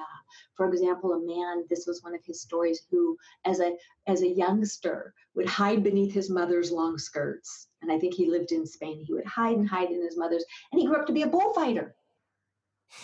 For 0.54 0.68
example, 0.68 1.12
a 1.12 1.20
man, 1.20 1.64
this 1.68 1.86
was 1.86 2.02
one 2.02 2.14
of 2.14 2.24
his 2.24 2.40
stories, 2.40 2.82
who 2.90 3.16
as 3.44 3.60
a 3.60 3.76
as 4.06 4.22
a 4.22 4.28
youngster 4.28 5.12
would 5.34 5.46
hide 5.46 5.82
beneath 5.82 6.14
his 6.14 6.30
mother's 6.30 6.72
long 6.72 6.98
skirts. 6.98 7.68
And 7.82 7.92
I 7.92 7.98
think 7.98 8.14
he 8.14 8.30
lived 8.30 8.52
in 8.52 8.66
Spain. 8.66 9.04
He 9.04 9.12
would 9.12 9.26
hide 9.26 9.56
and 9.56 9.68
hide 9.68 9.90
in 9.90 10.02
his 10.02 10.16
mother's, 10.16 10.44
and 10.72 10.80
he 10.80 10.86
grew 10.86 10.96
up 10.96 11.06
to 11.06 11.12
be 11.12 11.22
a 11.22 11.28
bullfighter. 11.28 11.94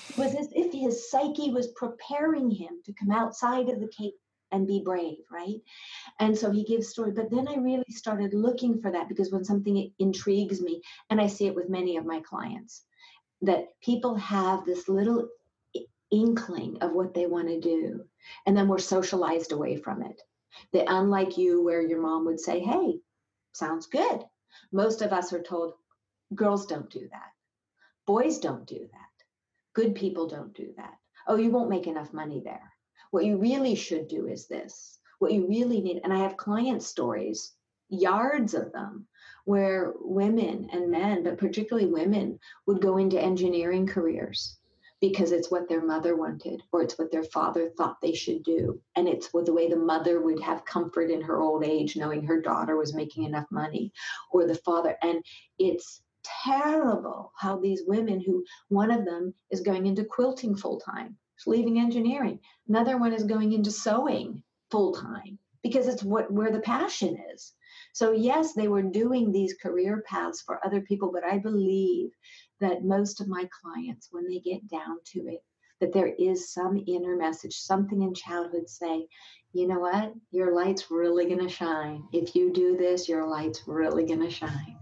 It 0.09 0.17
was 0.17 0.35
as 0.35 0.49
if 0.55 0.73
his 0.73 1.11
psyche 1.11 1.51
was 1.51 1.73
preparing 1.77 2.51
him 2.51 2.81
to 2.87 2.95
come 2.95 3.11
outside 3.11 3.69
of 3.69 3.81
the 3.81 3.89
cape 3.89 4.15
and 4.53 4.67
be 4.67 4.83
brave, 4.85 5.25
right? 5.31 5.61
And 6.21 6.37
so 6.37 6.51
he 6.51 6.65
gives 6.65 6.89
story. 6.89 7.11
But 7.11 7.31
then 7.31 7.49
I 7.49 7.57
really 7.57 7.91
started 7.91 8.35
looking 8.35 8.79
for 8.81 8.91
that 8.93 9.09
because 9.09 9.33
when 9.33 9.45
something 9.45 9.93
intrigues 9.99 10.61
me, 10.61 10.83
and 11.11 11.21
I 11.21 11.27
see 11.27 11.47
it 11.47 11.55
with 11.55 11.69
many 11.69 11.97
of 11.97 12.07
my 12.07 12.21
clients, 12.21 12.85
that 13.41 13.81
people 13.81 14.15
have 14.17 14.65
this 14.65 14.89
little 14.89 15.29
inkling 16.11 16.79
of 16.83 16.93
what 16.93 17.15
they 17.15 17.27
want 17.27 17.49
to 17.49 17.59
do, 17.59 18.05
and 18.47 18.57
then 18.57 18.69
we're 18.69 18.79
socialized 18.79 19.53
away 19.53 19.77
from 19.77 20.03
it. 20.03 20.21
That 20.73 20.85
unlike 20.89 21.39
you, 21.39 21.65
where 21.65 21.83
your 21.83 22.01
mom 22.01 22.27
would 22.27 22.39
say, 22.39 22.61
"Hey, 22.61 23.01
sounds 23.53 23.87
good," 23.87 24.23
most 24.71 25.01
of 25.01 25.13
us 25.13 25.33
are 25.33 25.43
told, 25.43 25.75
"Girls 26.35 26.67
don't 26.67 26.91
do 26.91 27.09
that. 27.09 27.33
Boys 28.07 28.39
don't 28.39 28.67
do 28.67 28.87
that. 28.93 29.25
Good 29.73 29.95
people 29.95 30.27
don't 30.29 30.53
do 30.53 30.75
that. 30.77 30.99
Oh, 31.27 31.37
you 31.37 31.51
won't 31.51 31.71
make 31.71 31.87
enough 31.87 32.13
money 32.13 32.41
there." 32.41 32.72
What 33.13 33.27
you 33.27 33.37
really 33.37 33.75
should 33.75 34.09
do 34.09 34.27
is 34.27 34.49
this. 34.49 34.99
What 35.19 35.33
you 35.33 35.47
really 35.47 35.83
need, 35.83 36.01
and 36.03 36.15
I 36.15 36.21
have 36.21 36.39
client 36.39 36.83
stories, 36.83 37.53
yards 37.91 38.55
of 38.55 38.73
them, 38.73 39.07
where 39.45 39.93
women 40.01 40.71
and 40.73 40.91
men, 40.91 41.23
but 41.23 41.37
particularly 41.37 41.87
women, 41.87 42.41
would 42.67 42.81
go 42.81 42.97
into 42.97 43.21
engineering 43.21 43.87
careers 43.87 44.57
because 44.99 45.31
it's 45.31 45.51
what 45.51 45.69
their 45.69 45.85
mother 45.85 46.17
wanted 46.17 46.63
or 46.73 46.81
it's 46.81 46.99
what 46.99 47.13
their 47.13 47.25
father 47.25 47.69
thought 47.77 48.01
they 48.01 48.15
should 48.15 48.43
do. 48.45 48.81
And 48.97 49.07
it's 49.07 49.29
the 49.29 49.53
way 49.53 49.69
the 49.69 49.77
mother 49.77 50.23
would 50.23 50.41
have 50.41 50.65
comfort 50.65 51.11
in 51.11 51.21
her 51.21 51.39
old 51.39 51.65
age, 51.65 51.97
knowing 51.97 52.25
her 52.25 52.41
daughter 52.41 52.79
was 52.79 52.95
making 52.95 53.25
enough 53.25 53.47
money, 53.51 53.93
or 54.31 54.47
the 54.47 54.55
father. 54.55 54.97
And 55.03 55.23
it's 55.59 56.01
terrible 56.47 57.31
how 57.37 57.59
these 57.59 57.83
women, 57.87 58.21
who 58.21 58.43
one 58.69 58.91
of 58.91 59.05
them 59.05 59.35
is 59.51 59.61
going 59.61 59.85
into 59.85 60.03
quilting 60.03 60.57
full 60.57 60.81
time, 60.81 61.19
leaving 61.47 61.79
engineering. 61.79 62.39
Another 62.69 62.99
one 62.99 63.13
is 63.13 63.25
going 63.25 63.53
into 63.53 63.71
sewing 63.71 64.43
full 64.71 64.93
time 64.95 65.39
because 65.63 65.87
it's 65.87 66.03
what 66.03 66.31
where 66.33 66.51
the 66.51 66.61
passion 66.61 67.17
is. 67.35 67.53
So 67.93 68.13
yes, 68.13 68.55
they 68.55 68.69
were 68.69 68.83
doing 68.83 69.31
these 69.31 69.55
career 69.55 70.03
paths 70.07 70.43
for 70.43 70.65
other 70.65 70.81
people, 70.81 71.11
but 71.13 71.25
I 71.25 71.39
believe 71.39 72.11
that 72.61 72.85
most 72.85 73.21
of 73.21 73.29
my 73.29 73.49
clients, 73.63 74.09
when 74.11 74.29
they 74.29 74.41
get 74.41 74.67
down 74.69 74.99
to 75.13 75.21
it, 75.29 75.43
that 75.81 75.93
there 75.93 76.15
is 76.19 76.53
some 76.53 76.83
inner 76.87 77.17
message, 77.17 77.57
something 77.57 78.03
in 78.03 78.15
childhood 78.15 78.69
say, 78.69 79.07
you 79.53 79.67
know 79.67 79.81
what, 79.81 80.15
your 80.31 80.55
light's 80.55 80.91
really 80.91 81.29
gonna 81.29 81.49
shine. 81.49 82.05
If 82.13 82.35
you 82.35 82.53
do 82.53 82.77
this, 82.77 83.09
your 83.09 83.27
light's 83.27 83.63
really 83.67 84.07
gonna 84.07 84.31
shine. 84.31 84.79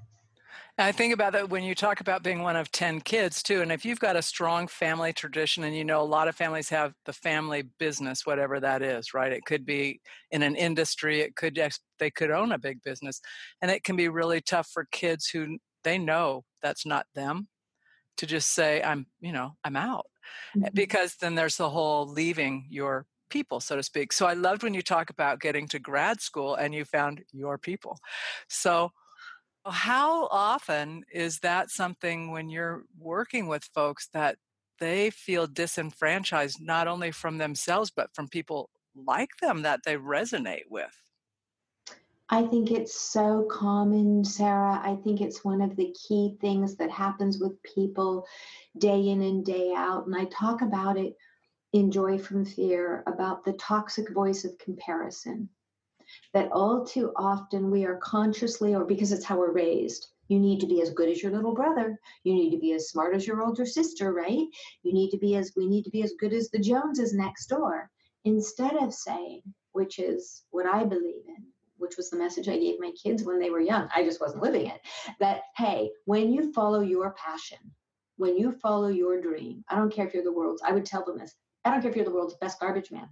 I 0.81 0.93
think 0.93 1.13
about 1.13 1.35
that 1.35 1.51
when 1.51 1.63
you 1.63 1.75
talk 1.75 2.01
about 2.01 2.23
being 2.23 2.43
one 2.43 2.57
of 2.57 2.73
10 2.73 3.03
kids, 3.03 3.43
too. 3.43 3.61
And 3.61 3.71
if 3.71 3.85
you've 3.85 4.01
got 4.01 4.17
a 4.17 4.23
strong 4.23 4.67
family 4.67 5.13
tradition, 5.13 5.65
and 5.65 5.77
you 5.77 5.85
know, 5.85 6.01
a 6.01 6.03
lot 6.03 6.27
of 6.27 6.35
families 6.35 6.71
have 6.71 6.95
the 7.05 7.13
family 7.13 7.63
business, 7.79 8.25
whatever 8.25 8.59
that 8.61 8.81
is, 8.83 9.13
right? 9.13 9.33
It 9.33 9.45
could 9.45 9.67
be 9.67 10.01
in 10.31 10.43
an 10.43 10.57
industry, 10.57 11.21
it 11.21 11.37
could, 11.37 11.61
they 11.99 12.11
could 12.11 12.31
own 12.31 12.53
a 12.53 12.59
big 12.59 12.83
business. 12.83 13.21
And 13.61 13.71
it 13.71 13.85
can 13.85 13.97
be 13.97 14.09
really 14.09 14.41
tough 14.41 14.69
for 14.69 14.87
kids 14.91 15.29
who 15.29 15.59
they 15.85 15.99
know 15.99 16.45
that's 16.63 16.87
not 16.87 17.07
them 17.15 17.49
to 18.17 18.27
just 18.27 18.53
say, 18.53 18.83
I'm, 18.83 19.07
you 19.21 19.33
know, 19.33 19.57
I'm 19.65 19.77
out. 19.77 20.07
Eh, 20.57 20.61
mm-hmm. 20.61 20.69
Because 20.75 21.17
then 21.21 21.35
there's 21.35 21.57
the 21.57 21.71
whole 21.71 22.07
leaving 22.07 22.67
your 22.71 23.07
people, 23.29 23.61
so 23.61 23.77
to 23.77 23.83
speak. 23.83 24.13
So 24.13 24.27
I 24.27 24.33
loved 24.33 24.63
when 24.63 24.75
you 24.75 24.83
talk 24.83 25.11
about 25.11 25.41
getting 25.41 25.69
to 25.69 25.79
grad 25.79 26.21
school 26.21 26.55
and 26.55 26.75
you 26.75 26.85
found 26.85 27.23
your 27.33 27.59
people. 27.59 27.99
So 28.49 28.93
how 29.71 30.27
often 30.27 31.05
is 31.13 31.39
that 31.41 31.71
something 31.71 32.31
when 32.31 32.51
you're 32.51 32.85
working 32.99 33.47
with 33.47 33.65
folks 33.75 34.09
that 34.13 34.37
they 34.79 35.11
feel 35.11 35.47
disenfranchised 35.47 36.61
not 36.61 36.89
only 36.89 37.11
from 37.11 37.39
themselves 37.39 37.91
but 37.91 38.15
from 38.15 38.29
people 38.29 38.71
like 38.95 39.31
them 39.41 39.63
that 39.63 39.81
they 39.85 39.97
resonate 39.97 40.69
with? 40.69 40.97
I 42.33 42.47
think 42.47 42.71
it's 42.71 42.95
so 42.95 43.49
common, 43.51 44.25
Sarah. 44.25 44.81
I 44.85 44.97
think 45.03 45.21
it's 45.21 45.45
one 45.45 45.61
of 45.61 45.75
the 45.75 45.93
key 45.93 46.37
things 46.41 46.77
that 46.77 46.91
happens 46.91 47.39
with 47.41 47.61
people 47.63 48.25
day 48.79 49.09
in 49.09 49.21
and 49.23 49.45
day 49.45 49.73
out. 49.77 50.07
And 50.07 50.15
I 50.15 50.27
talk 50.27 50.63
about 50.63 50.97
it 50.97 51.17
in 51.73 51.91
Joy 51.91 52.19
from 52.19 52.45
Fear 52.45 53.03
about 53.07 53.45
the 53.45 53.55
toxic 53.55 54.13
voice 54.13 54.45
of 54.45 54.57
comparison 54.59 55.49
that 56.35 56.51
all 56.53 56.85
too 56.85 57.13
often 57.17 57.71
we 57.71 57.85
are 57.85 57.97
consciously, 57.97 58.75
or 58.75 58.85
because 58.85 59.13
it's 59.13 59.25
how 59.25 59.39
we're 59.39 59.53
raised, 59.53 60.09
you 60.29 60.39
need 60.39 60.61
to 60.61 60.67
be 60.67 60.81
as 60.81 60.91
good 60.91 61.09
as 61.09 61.23
your 61.23 61.33
little 61.33 61.55
brother. 61.55 61.99
You 62.23 62.35
need 62.35 62.51
to 62.51 62.59
be 62.59 62.73
as 62.73 62.89
smart 62.89 63.17
as 63.17 63.27
your 63.27 63.43
older 63.43 63.67
sister, 63.67 64.13
right? 64.13 64.47
You 64.83 64.93
need 64.93 65.11
to 65.11 65.19
be 65.19 65.35
as, 65.37 65.53
we 65.57 65.67
need 65.67 65.83
to 65.85 65.91
be 65.91 66.03
as 66.03 66.15
good 66.21 66.33
as 66.33 66.51
the 66.51 66.59
Joneses 66.61 67.13
next 67.13 67.47
door. 67.47 67.91
Instead 68.25 68.77
of 68.77 68.95
saying, 68.95 69.43
which 69.73 69.99
is 69.99 70.45
what 70.51 70.67
I 70.67 70.85
believe 70.85 71.25
in, 71.27 71.45
which 71.79 71.97
was 71.97 72.11
the 72.11 72.17
message 72.17 72.49
I 72.49 72.59
gave 72.59 72.79
my 72.79 72.93
kids 73.03 73.25
when 73.25 73.41
they 73.41 73.51
were 73.51 73.61
young. 73.61 73.89
I 73.95 74.05
just 74.05 74.21
wasn't 74.21 74.43
living 74.43 74.67
it. 74.67 74.81
That, 75.19 75.43
hey, 75.57 75.91
when 76.05 76.33
you 76.33 76.53
follow 76.53 76.81
your 76.81 77.15
passion, 77.15 77.59
when 78.17 78.37
you 78.37 78.53
follow 78.53 78.89
your 78.89 79.21
dream, 79.21 79.65
I 79.69 79.77
don't 79.77 79.93
care 79.93 80.07
if 80.07 80.15
you're 80.15 80.23
the 80.23 80.33
world's, 80.33 80.63
I 80.63 80.73
would 80.73 80.85
tell 80.85 81.05
them 81.05 81.19
this 81.19 81.35
I 81.65 81.71
don't 81.71 81.83
care 81.83 81.91
if 81.91 81.97
you're 81.97 82.05
the 82.05 82.13
world's 82.13 82.35
best 82.35 82.61
garbage 82.61 82.91
man. 82.91 83.09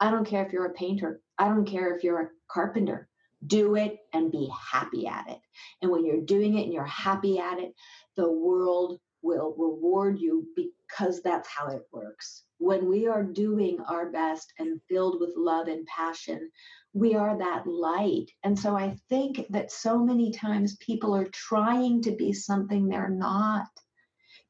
I 0.00 0.10
don't 0.10 0.26
care 0.26 0.44
if 0.44 0.52
you're 0.52 0.66
a 0.66 0.74
painter. 0.74 1.20
I 1.38 1.48
don't 1.48 1.66
care 1.66 1.94
if 1.94 2.02
you're 2.02 2.20
a 2.22 2.28
carpenter. 2.48 3.08
Do 3.46 3.76
it 3.76 3.98
and 4.12 4.32
be 4.32 4.50
happy 4.72 5.06
at 5.06 5.28
it. 5.28 5.38
And 5.82 5.90
when 5.90 6.04
you're 6.04 6.22
doing 6.22 6.56
it 6.56 6.64
and 6.64 6.72
you're 6.72 6.84
happy 6.84 7.38
at 7.38 7.58
it, 7.58 7.74
the 8.16 8.30
world 8.30 8.98
will 9.22 9.54
reward 9.58 10.18
you 10.18 10.46
because 10.54 11.20
that's 11.20 11.48
how 11.48 11.68
it 11.68 11.82
works. 11.92 12.44
When 12.58 12.88
we 12.88 13.06
are 13.06 13.22
doing 13.22 13.78
our 13.88 14.10
best 14.10 14.52
and 14.58 14.80
filled 14.88 15.20
with 15.20 15.34
love 15.36 15.68
and 15.68 15.86
passion, 15.86 16.50
we 16.94 17.14
are 17.14 17.36
that 17.36 17.66
light. 17.66 18.30
And 18.42 18.58
so 18.58 18.76
I 18.76 18.96
think 19.10 19.46
that 19.50 19.70
so 19.70 19.98
many 19.98 20.30
times 20.32 20.76
people 20.76 21.14
are 21.14 21.26
trying 21.26 22.02
to 22.02 22.12
be 22.12 22.32
something 22.32 22.88
they're 22.88 23.10
not 23.10 23.68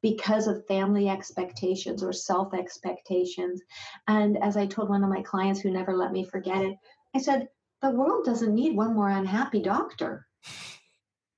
because 0.02 0.46
of 0.46 0.66
family 0.66 1.08
expectations 1.08 2.02
or 2.02 2.12
self 2.12 2.54
expectations. 2.54 3.60
And 4.06 4.40
as 4.42 4.56
I 4.56 4.66
told 4.66 4.88
one 4.88 5.02
of 5.02 5.10
my 5.10 5.22
clients 5.22 5.60
who 5.60 5.70
never 5.70 5.96
let 5.96 6.12
me 6.12 6.24
forget 6.24 6.62
it, 6.62 6.76
I 7.14 7.18
said, 7.18 7.48
the 7.86 7.92
world 7.92 8.24
doesn't 8.24 8.52
need 8.52 8.76
one 8.76 8.94
more 8.94 9.10
unhappy 9.10 9.62
doctor, 9.62 10.26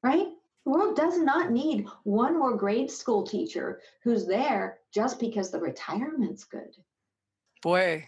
right? 0.02 0.28
The 0.64 0.70
world 0.70 0.96
does 0.96 1.18
not 1.18 1.52
need 1.52 1.86
one 2.04 2.38
more 2.38 2.56
grade 2.56 2.90
school 2.90 3.22
teacher 3.22 3.80
who's 4.02 4.26
there 4.26 4.78
just 4.94 5.20
because 5.20 5.50
the 5.50 5.60
retirement's 5.60 6.44
good. 6.44 6.74
Boy, 7.62 8.06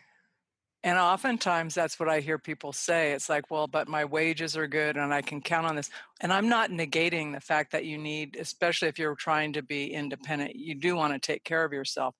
And 0.83 0.99
oftentimes 0.99 1.75
that's 1.75 2.01
what 2.01 2.09
I 2.09 2.21
hear 2.21 2.39
people 2.39 2.73
say. 2.73 3.13
It's 3.13 3.29
like, 3.29 3.51
well, 3.51 3.67
but 3.67 3.89
my 3.89 4.05
wages 4.07 4.57
are 4.57 4.67
good 4.67 4.97
and 4.97 5.13
I 5.13 5.21
can 5.21 5.43
count 5.43 5.67
on 5.67 5.77
this. 5.77 5.91
And 6.23 6.33
I'm 6.33 6.49
not 6.49 6.71
negating 6.71 7.35
the 7.35 7.41
fact 7.41 7.73
that 7.73 7.85
you 7.85 7.99
need, 7.99 8.37
especially 8.41 8.89
if 8.89 8.99
you're 8.99 9.15
trying 9.15 9.53
to 9.55 9.63
be 9.63 9.93
independent, 9.93 10.57
you 10.57 10.75
do 10.75 10.97
want 10.97 11.13
to 11.13 11.19
take 11.19 11.45
care 11.45 11.65
of 11.65 11.73
yourself. 11.73 12.15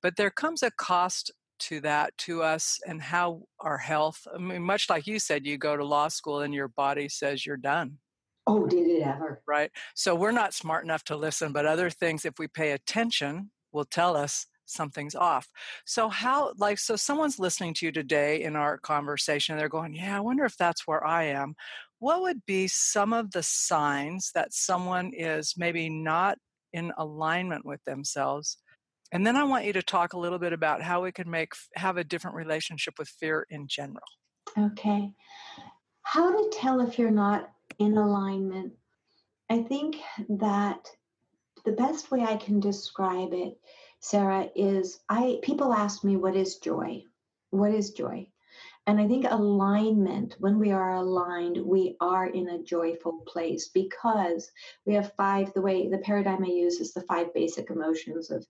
But 0.00 0.16
there 0.16 0.30
comes 0.30 0.62
a 0.62 0.70
cost 0.70 1.32
to 1.58 1.80
that 1.80 2.16
to 2.18 2.42
us 2.42 2.80
and 2.86 3.00
how 3.00 3.42
our 3.60 3.78
health 3.78 4.26
i 4.34 4.38
mean 4.38 4.62
much 4.62 4.88
like 4.90 5.06
you 5.06 5.18
said 5.18 5.46
you 5.46 5.56
go 5.58 5.76
to 5.76 5.84
law 5.84 6.08
school 6.08 6.40
and 6.40 6.54
your 6.54 6.68
body 6.68 7.08
says 7.08 7.44
you're 7.44 7.56
done. 7.56 7.98
Oh 8.46 8.66
did 8.66 8.86
it 8.86 9.02
ever. 9.02 9.42
Right? 9.46 9.70
So 9.94 10.14
we're 10.14 10.30
not 10.30 10.52
smart 10.52 10.84
enough 10.84 11.04
to 11.04 11.16
listen 11.16 11.52
but 11.52 11.66
other 11.66 11.90
things 11.90 12.24
if 12.24 12.38
we 12.38 12.48
pay 12.48 12.72
attention 12.72 13.50
will 13.72 13.84
tell 13.84 14.16
us 14.16 14.46
something's 14.66 15.14
off. 15.14 15.48
So 15.84 16.08
how 16.08 16.52
like 16.58 16.78
so 16.78 16.96
someone's 16.96 17.38
listening 17.38 17.74
to 17.74 17.86
you 17.86 17.92
today 17.92 18.42
in 18.42 18.56
our 18.56 18.78
conversation 18.78 19.56
they're 19.56 19.68
going 19.68 19.94
yeah 19.94 20.16
i 20.16 20.20
wonder 20.20 20.44
if 20.44 20.56
that's 20.56 20.86
where 20.86 21.06
i 21.06 21.24
am. 21.24 21.54
What 22.00 22.22
would 22.22 22.44
be 22.44 22.68
some 22.68 23.12
of 23.12 23.30
the 23.30 23.42
signs 23.42 24.30
that 24.34 24.52
someone 24.52 25.12
is 25.14 25.54
maybe 25.56 25.88
not 25.88 26.38
in 26.74 26.92
alignment 26.98 27.64
with 27.64 27.82
themselves 27.84 28.58
and 29.14 29.24
then 29.24 29.36
I 29.36 29.44
want 29.44 29.64
you 29.64 29.72
to 29.74 29.82
talk 29.82 30.12
a 30.12 30.18
little 30.18 30.40
bit 30.40 30.52
about 30.52 30.82
how 30.82 31.02
we 31.02 31.12
can 31.12 31.30
make 31.30 31.52
have 31.76 31.96
a 31.96 32.04
different 32.04 32.36
relationship 32.36 32.94
with 32.98 33.08
fear 33.08 33.46
in 33.48 33.68
general. 33.68 34.04
Okay. 34.58 35.12
How 36.02 36.30
to 36.30 36.50
tell 36.58 36.80
if 36.80 36.98
you're 36.98 37.12
not 37.12 37.48
in 37.78 37.96
alignment? 37.96 38.72
I 39.48 39.62
think 39.62 39.96
that 40.28 40.88
the 41.64 41.72
best 41.72 42.10
way 42.10 42.22
I 42.22 42.36
can 42.36 42.58
describe 42.58 43.32
it, 43.32 43.56
Sarah, 44.00 44.48
is 44.56 44.98
I 45.08 45.38
people 45.42 45.72
ask 45.72 46.02
me 46.02 46.16
what 46.16 46.34
is 46.34 46.56
joy? 46.56 47.04
What 47.50 47.72
is 47.72 47.92
joy? 47.92 48.26
And 48.86 49.00
I 49.00 49.08
think 49.08 49.24
alignment, 49.28 50.36
when 50.40 50.58
we 50.58 50.70
are 50.70 50.96
aligned, 50.96 51.56
we 51.56 51.96
are 52.00 52.26
in 52.26 52.50
a 52.50 52.62
joyful 52.62 53.20
place 53.26 53.68
because 53.68 54.50
we 54.84 54.92
have 54.94 55.14
five, 55.14 55.54
the 55.54 55.62
way 55.62 55.88
the 55.88 55.98
paradigm 55.98 56.44
I 56.44 56.48
use 56.48 56.80
is 56.80 56.92
the 56.92 57.00
five 57.02 57.32
basic 57.32 57.70
emotions 57.70 58.30
of 58.30 58.46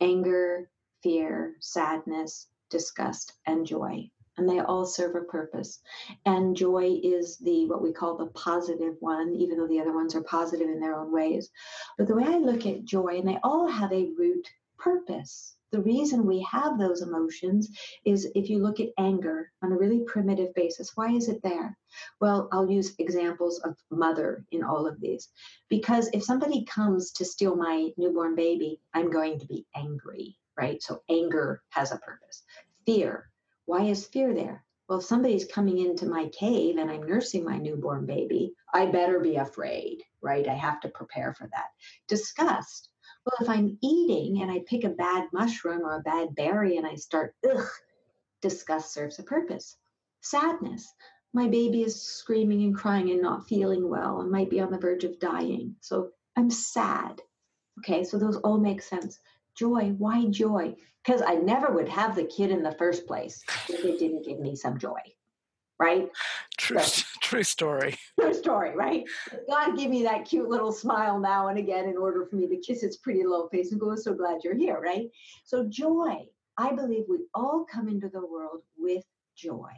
anger, 0.00 0.70
fear, 1.02 1.56
sadness, 1.60 2.48
disgust, 2.70 3.34
and 3.46 3.66
joy. 3.66 4.10
And 4.38 4.48
they 4.48 4.60
all 4.60 4.86
serve 4.86 5.14
a 5.14 5.20
purpose. 5.20 5.80
And 6.24 6.56
joy 6.56 6.98
is 7.02 7.36
the 7.38 7.66
what 7.66 7.82
we 7.82 7.92
call 7.92 8.16
the 8.16 8.26
positive 8.26 8.96
one, 9.00 9.34
even 9.34 9.58
though 9.58 9.68
the 9.68 9.80
other 9.80 9.92
ones 9.92 10.14
are 10.14 10.22
positive 10.22 10.68
in 10.68 10.80
their 10.80 10.94
own 10.94 11.12
ways. 11.12 11.50
But 11.98 12.06
the 12.08 12.16
way 12.16 12.24
I 12.24 12.38
look 12.38 12.64
at 12.64 12.84
joy, 12.84 13.18
and 13.18 13.28
they 13.28 13.38
all 13.42 13.68
have 13.68 13.92
a 13.92 14.10
root 14.16 14.48
purpose. 14.78 15.56
The 15.72 15.80
reason 15.80 16.26
we 16.26 16.42
have 16.42 16.78
those 16.78 17.00
emotions 17.00 17.70
is 18.04 18.30
if 18.34 18.50
you 18.50 18.58
look 18.58 18.78
at 18.78 18.92
anger 18.98 19.50
on 19.62 19.72
a 19.72 19.76
really 19.76 20.00
primitive 20.00 20.52
basis, 20.52 20.94
why 20.96 21.12
is 21.12 21.30
it 21.30 21.42
there? 21.42 21.78
Well, 22.20 22.50
I'll 22.52 22.70
use 22.70 22.94
examples 22.98 23.58
of 23.60 23.82
mother 23.90 24.44
in 24.50 24.62
all 24.62 24.86
of 24.86 25.00
these. 25.00 25.30
Because 25.70 26.10
if 26.12 26.22
somebody 26.22 26.66
comes 26.66 27.10
to 27.12 27.24
steal 27.24 27.56
my 27.56 27.90
newborn 27.96 28.34
baby, 28.34 28.82
I'm 28.92 29.10
going 29.10 29.38
to 29.38 29.46
be 29.46 29.66
angry, 29.74 30.36
right? 30.58 30.82
So 30.82 31.02
anger 31.08 31.62
has 31.70 31.90
a 31.90 31.96
purpose. 31.96 32.42
Fear. 32.84 33.30
Why 33.64 33.84
is 33.84 34.06
fear 34.06 34.34
there? 34.34 34.66
Well, 34.88 34.98
if 34.98 35.06
somebody's 35.06 35.46
coming 35.46 35.78
into 35.78 36.04
my 36.04 36.28
cave 36.38 36.76
and 36.76 36.90
I'm 36.90 37.04
nursing 37.04 37.46
my 37.46 37.56
newborn 37.56 38.04
baby, 38.04 38.52
I 38.74 38.86
better 38.86 39.20
be 39.20 39.36
afraid, 39.36 40.02
right? 40.20 40.46
I 40.46 40.54
have 40.54 40.80
to 40.80 40.90
prepare 40.90 41.32
for 41.32 41.48
that. 41.54 41.68
Disgust 42.08 42.90
well, 43.24 43.36
if 43.40 43.48
I'm 43.48 43.78
eating 43.82 44.42
and 44.42 44.50
I 44.50 44.60
pick 44.66 44.84
a 44.84 44.90
bad 44.90 45.28
mushroom 45.32 45.82
or 45.82 45.96
a 45.96 46.02
bad 46.02 46.34
berry 46.34 46.76
and 46.76 46.86
I 46.86 46.96
start, 46.96 47.34
ugh, 47.48 47.66
disgust 48.40 48.92
serves 48.92 49.18
a 49.18 49.22
purpose. 49.22 49.76
Sadness. 50.20 50.92
My 51.32 51.48
baby 51.48 51.82
is 51.82 52.02
screaming 52.02 52.62
and 52.64 52.76
crying 52.76 53.10
and 53.10 53.22
not 53.22 53.48
feeling 53.48 53.88
well 53.88 54.20
and 54.20 54.30
might 54.30 54.50
be 54.50 54.60
on 54.60 54.70
the 54.70 54.78
verge 54.78 55.04
of 55.04 55.18
dying. 55.18 55.76
So 55.80 56.10
I'm 56.36 56.50
sad. 56.50 57.20
Okay, 57.78 58.04
so 58.04 58.18
those 58.18 58.36
all 58.38 58.58
make 58.58 58.82
sense. 58.82 59.18
Joy. 59.54 59.94
Why 59.96 60.26
joy? 60.26 60.74
Because 61.04 61.22
I 61.22 61.34
never 61.34 61.72
would 61.72 61.88
have 61.88 62.14
the 62.14 62.24
kid 62.24 62.50
in 62.50 62.62
the 62.62 62.74
first 62.74 63.06
place 63.06 63.42
if 63.68 63.84
it 63.84 63.98
didn't 63.98 64.24
give 64.24 64.40
me 64.40 64.56
some 64.56 64.78
joy 64.78 65.00
right? 65.82 66.08
True, 66.56 66.78
so, 66.78 67.04
true 67.32 67.42
story. 67.42 67.96
True 68.20 68.34
story, 68.34 68.76
right? 68.76 69.04
God 69.48 69.74
give 69.74 69.90
me 69.90 70.02
that 70.02 70.26
cute 70.26 70.50
little 70.50 70.70
smile 70.70 71.18
now 71.18 71.48
and 71.48 71.58
again 71.58 71.88
in 71.88 71.96
order 71.96 72.26
for 72.26 72.36
me 72.36 72.46
to 72.46 72.58
kiss 72.58 72.82
its 72.82 72.98
pretty 72.98 73.24
little 73.24 73.48
face 73.48 73.72
and 73.72 73.80
go, 73.80 73.96
so 73.96 74.12
glad 74.12 74.44
you're 74.44 74.54
here, 74.54 74.78
right? 74.78 75.06
So 75.44 75.64
joy, 75.66 76.26
I 76.58 76.74
believe 76.74 77.04
we 77.08 77.20
all 77.34 77.64
come 77.64 77.88
into 77.88 78.10
the 78.10 78.26
world 78.26 78.60
with 78.76 79.02
joy. 79.34 79.72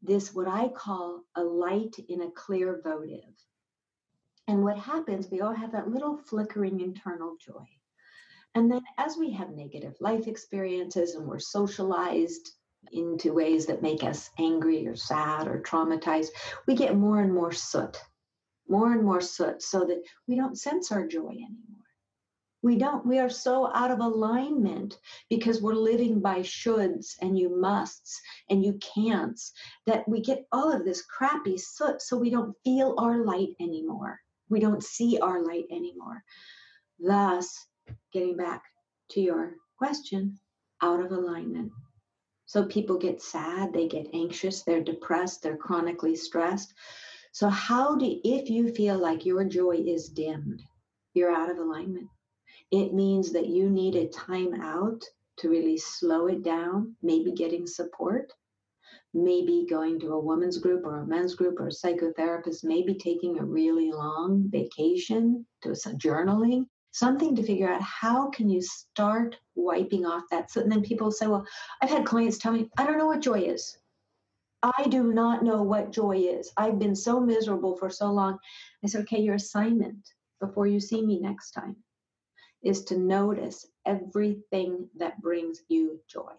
This, 0.00 0.32
what 0.32 0.48
I 0.48 0.68
call 0.68 1.24
a 1.34 1.42
light 1.42 1.96
in 2.08 2.22
a 2.22 2.30
clear 2.30 2.80
votive. 2.82 3.34
And 4.46 4.64
what 4.64 4.78
happens, 4.78 5.28
we 5.30 5.42
all 5.42 5.54
have 5.54 5.72
that 5.72 5.90
little 5.90 6.16
flickering 6.16 6.80
internal 6.80 7.36
joy. 7.38 7.66
And 8.54 8.72
then 8.72 8.80
as 8.96 9.18
we 9.18 9.32
have 9.32 9.50
negative 9.50 9.96
life 10.00 10.26
experiences 10.26 11.14
and 11.14 11.26
we're 11.26 11.40
socialized 11.40 12.52
into 12.92 13.32
ways 13.32 13.66
that 13.66 13.82
make 13.82 14.02
us 14.02 14.30
angry 14.38 14.86
or 14.86 14.96
sad 14.96 15.46
or 15.46 15.60
traumatized, 15.60 16.30
we 16.66 16.74
get 16.74 16.96
more 16.96 17.20
and 17.20 17.32
more 17.32 17.52
soot, 17.52 18.00
more 18.68 18.92
and 18.92 19.04
more 19.04 19.20
soot, 19.20 19.62
so 19.62 19.84
that 19.84 20.02
we 20.26 20.36
don't 20.36 20.58
sense 20.58 20.90
our 20.92 21.06
joy 21.06 21.30
anymore. 21.30 21.78
We 22.62 22.76
don't, 22.76 23.06
we 23.06 23.20
are 23.20 23.30
so 23.30 23.72
out 23.72 23.92
of 23.92 24.00
alignment 24.00 24.98
because 25.30 25.62
we're 25.62 25.74
living 25.74 26.20
by 26.20 26.40
shoulds 26.40 27.14
and 27.20 27.38
you 27.38 27.56
musts 27.56 28.20
and 28.50 28.64
you 28.64 28.74
can'ts 28.74 29.52
that 29.86 30.08
we 30.08 30.20
get 30.20 30.46
all 30.50 30.72
of 30.72 30.84
this 30.84 31.02
crappy 31.02 31.56
soot 31.56 32.02
so 32.02 32.16
we 32.16 32.30
don't 32.30 32.56
feel 32.64 32.96
our 32.98 33.18
light 33.24 33.50
anymore. 33.60 34.18
We 34.48 34.58
don't 34.58 34.82
see 34.82 35.18
our 35.20 35.44
light 35.44 35.66
anymore. 35.70 36.24
Thus, 36.98 37.66
getting 38.12 38.36
back 38.36 38.62
to 39.10 39.20
your 39.20 39.54
question, 39.76 40.40
out 40.82 41.00
of 41.00 41.12
alignment. 41.12 41.70
So 42.48 42.64
people 42.64 42.96
get 42.96 43.20
sad, 43.20 43.74
they 43.74 43.86
get 43.86 44.08
anxious, 44.14 44.62
they're 44.62 44.82
depressed, 44.82 45.42
they're 45.42 45.58
chronically 45.58 46.16
stressed. 46.16 46.72
So, 47.30 47.50
how 47.50 47.94
do, 47.94 48.18
if 48.24 48.48
you 48.48 48.72
feel 48.72 48.96
like 48.96 49.26
your 49.26 49.44
joy 49.44 49.76
is 49.86 50.08
dimmed, 50.08 50.62
you're 51.12 51.30
out 51.30 51.50
of 51.50 51.58
alignment, 51.58 52.08
it 52.70 52.94
means 52.94 53.32
that 53.32 53.48
you 53.48 53.68
need 53.68 53.96
a 53.96 54.08
time 54.08 54.62
out 54.62 55.04
to 55.40 55.50
really 55.50 55.76
slow 55.76 56.28
it 56.28 56.42
down, 56.42 56.96
maybe 57.02 57.32
getting 57.32 57.66
support, 57.66 58.32
maybe 59.12 59.66
going 59.68 60.00
to 60.00 60.14
a 60.14 60.18
women's 60.18 60.56
group 60.56 60.86
or 60.86 61.00
a 61.00 61.06
men's 61.06 61.34
group 61.34 61.60
or 61.60 61.66
a 61.66 61.70
psychotherapist, 61.70 62.64
maybe 62.64 62.94
taking 62.94 63.38
a 63.38 63.44
really 63.44 63.92
long 63.92 64.48
vacation 64.48 65.44
to 65.60 65.76
some 65.76 65.98
journaling, 65.98 66.64
something 66.98 67.34
to 67.36 67.42
figure 67.42 67.70
out 67.70 67.82
how 67.82 68.28
can 68.30 68.48
you 68.48 68.60
start 68.60 69.36
wiping 69.54 70.04
off 70.04 70.24
that 70.30 70.50
so 70.50 70.60
and 70.60 70.70
then 70.70 70.82
people 70.82 71.10
say 71.10 71.26
well 71.26 71.46
i've 71.82 71.90
had 71.90 72.04
clients 72.04 72.38
tell 72.38 72.52
me 72.52 72.68
i 72.78 72.84
don't 72.84 72.98
know 72.98 73.06
what 73.06 73.20
joy 73.20 73.40
is. 73.40 73.78
I 74.62 74.88
do 74.88 75.12
not 75.12 75.44
know 75.44 75.62
what 75.62 75.92
joy 75.92 76.16
is. 76.16 76.52
I've 76.56 76.80
been 76.80 76.96
so 76.96 77.20
miserable 77.20 77.76
for 77.76 77.90
so 77.90 78.10
long. 78.10 78.38
I 78.82 78.88
said 78.88 79.02
okay 79.02 79.20
your 79.20 79.36
assignment 79.36 80.12
before 80.40 80.66
you 80.66 80.80
see 80.80 81.00
me 81.00 81.20
next 81.20 81.52
time 81.52 81.76
is 82.62 82.84
to 82.84 82.98
notice 82.98 83.66
everything 83.86 84.88
that 84.96 85.20
brings 85.20 85.62
you 85.68 86.00
joy. 86.08 86.34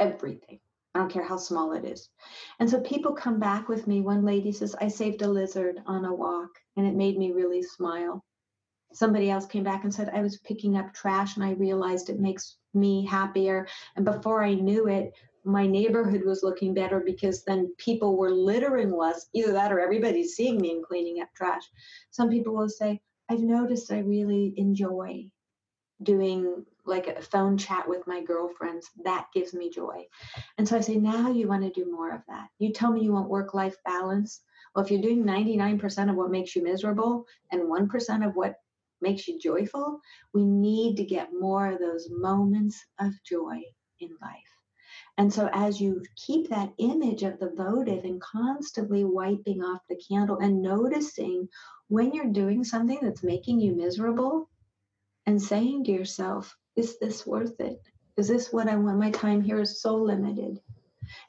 Everything. 0.00 0.60
I 0.94 0.98
don't 0.98 1.10
care 1.10 1.26
how 1.26 1.38
small 1.38 1.72
it 1.72 1.86
is. 1.86 2.10
And 2.60 2.68
so 2.68 2.80
people 2.80 3.14
come 3.14 3.40
back 3.40 3.68
with 3.68 3.86
me. 3.86 4.02
One 4.02 4.24
lady 4.24 4.52
says, 4.52 4.76
I 4.78 4.88
saved 4.88 5.22
a 5.22 5.28
lizard 5.28 5.82
on 5.86 6.04
a 6.04 6.14
walk 6.14 6.50
and 6.76 6.86
it 6.86 6.94
made 6.94 7.16
me 7.16 7.32
really 7.32 7.62
smile 7.62 8.22
somebody 8.92 9.30
else 9.30 9.46
came 9.46 9.64
back 9.64 9.84
and 9.84 9.92
said 9.92 10.10
I 10.12 10.20
was 10.20 10.38
picking 10.38 10.76
up 10.76 10.92
trash 10.94 11.36
and 11.36 11.44
I 11.44 11.52
realized 11.52 12.08
it 12.08 12.20
makes 12.20 12.56
me 12.74 13.06
happier. 13.06 13.66
And 13.96 14.04
before 14.04 14.42
I 14.42 14.54
knew 14.54 14.88
it, 14.88 15.12
my 15.44 15.66
neighborhood 15.66 16.24
was 16.24 16.42
looking 16.42 16.72
better 16.74 17.00
because 17.00 17.44
then 17.44 17.72
people 17.78 18.16
were 18.16 18.30
littering 18.30 18.92
less. 18.92 19.26
Either 19.34 19.52
that 19.52 19.72
or 19.72 19.80
everybody's 19.80 20.34
seeing 20.34 20.60
me 20.60 20.72
and 20.72 20.84
cleaning 20.84 21.20
up 21.20 21.28
trash. 21.34 21.62
Some 22.10 22.30
people 22.30 22.54
will 22.54 22.68
say, 22.68 23.00
I've 23.28 23.40
noticed 23.40 23.92
I 23.92 24.00
really 24.00 24.54
enjoy 24.56 25.30
doing 26.02 26.64
like 26.84 27.06
a 27.06 27.22
phone 27.22 27.56
chat 27.56 27.88
with 27.88 28.06
my 28.06 28.22
girlfriends. 28.22 28.90
That 29.04 29.28
gives 29.32 29.54
me 29.54 29.70
joy. 29.70 30.06
And 30.58 30.68
so 30.68 30.76
I 30.76 30.80
say, 30.80 30.96
now 30.96 31.30
you 31.30 31.48
want 31.48 31.62
to 31.62 31.70
do 31.70 31.90
more 31.90 32.12
of 32.12 32.22
that. 32.28 32.48
You 32.58 32.72
tell 32.72 32.92
me 32.92 33.02
you 33.02 33.12
want 33.12 33.28
work 33.28 33.54
life 33.54 33.76
balance. 33.84 34.40
Well, 34.74 34.84
if 34.84 34.90
you're 34.90 35.02
doing 35.02 35.24
99% 35.24 36.10
of 36.10 36.16
what 36.16 36.30
makes 36.30 36.56
you 36.56 36.62
miserable 36.62 37.26
and 37.50 37.62
1% 37.62 38.26
of 38.26 38.34
what 38.34 38.56
makes 39.02 39.28
you 39.28 39.38
joyful, 39.38 40.00
we 40.32 40.44
need 40.44 40.96
to 40.96 41.04
get 41.04 41.34
more 41.38 41.66
of 41.66 41.80
those 41.80 42.08
moments 42.10 42.84
of 43.00 43.12
joy 43.24 43.60
in 44.00 44.10
life. 44.22 44.52
And 45.18 45.32
so, 45.32 45.50
as 45.52 45.80
you 45.80 46.02
keep 46.16 46.48
that 46.48 46.72
image 46.78 47.22
of 47.22 47.38
the 47.38 47.50
votive 47.50 48.04
and 48.04 48.20
constantly 48.20 49.04
wiping 49.04 49.62
off 49.62 49.82
the 49.88 50.00
candle 50.08 50.38
and 50.38 50.62
noticing 50.62 51.48
when 51.88 52.12
you're 52.12 52.32
doing 52.32 52.64
something 52.64 52.98
that's 53.02 53.22
making 53.22 53.60
you 53.60 53.74
miserable 53.74 54.48
and 55.26 55.40
saying 55.40 55.84
to 55.84 55.92
yourself, 55.92 56.56
Is 56.76 56.98
this 56.98 57.26
worth 57.26 57.60
it? 57.60 57.82
Is 58.16 58.28
this 58.28 58.52
what 58.52 58.68
I 58.68 58.76
want? 58.76 58.98
My 58.98 59.10
time 59.10 59.42
here 59.42 59.60
is 59.60 59.82
so 59.82 59.96
limited. 59.96 60.60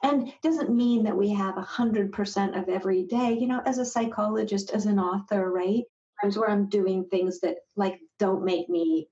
And 0.02 0.32
doesn't 0.42 0.74
mean 0.74 1.02
that 1.04 1.16
we 1.16 1.30
have 1.30 1.58
a 1.58 1.62
hundred 1.62 2.12
percent 2.12 2.56
of 2.56 2.68
every 2.68 3.02
day. 3.04 3.36
You 3.38 3.46
know, 3.46 3.60
as 3.66 3.78
a 3.78 3.84
psychologist, 3.84 4.70
as 4.70 4.86
an 4.86 4.98
author, 4.98 5.50
right? 5.50 5.84
Times 6.22 6.38
where 6.38 6.50
I'm 6.50 6.68
doing 6.68 7.04
things 7.06 7.40
that 7.40 7.56
like 7.76 7.98
don't 8.18 8.44
make 8.44 8.68
me 8.68 9.08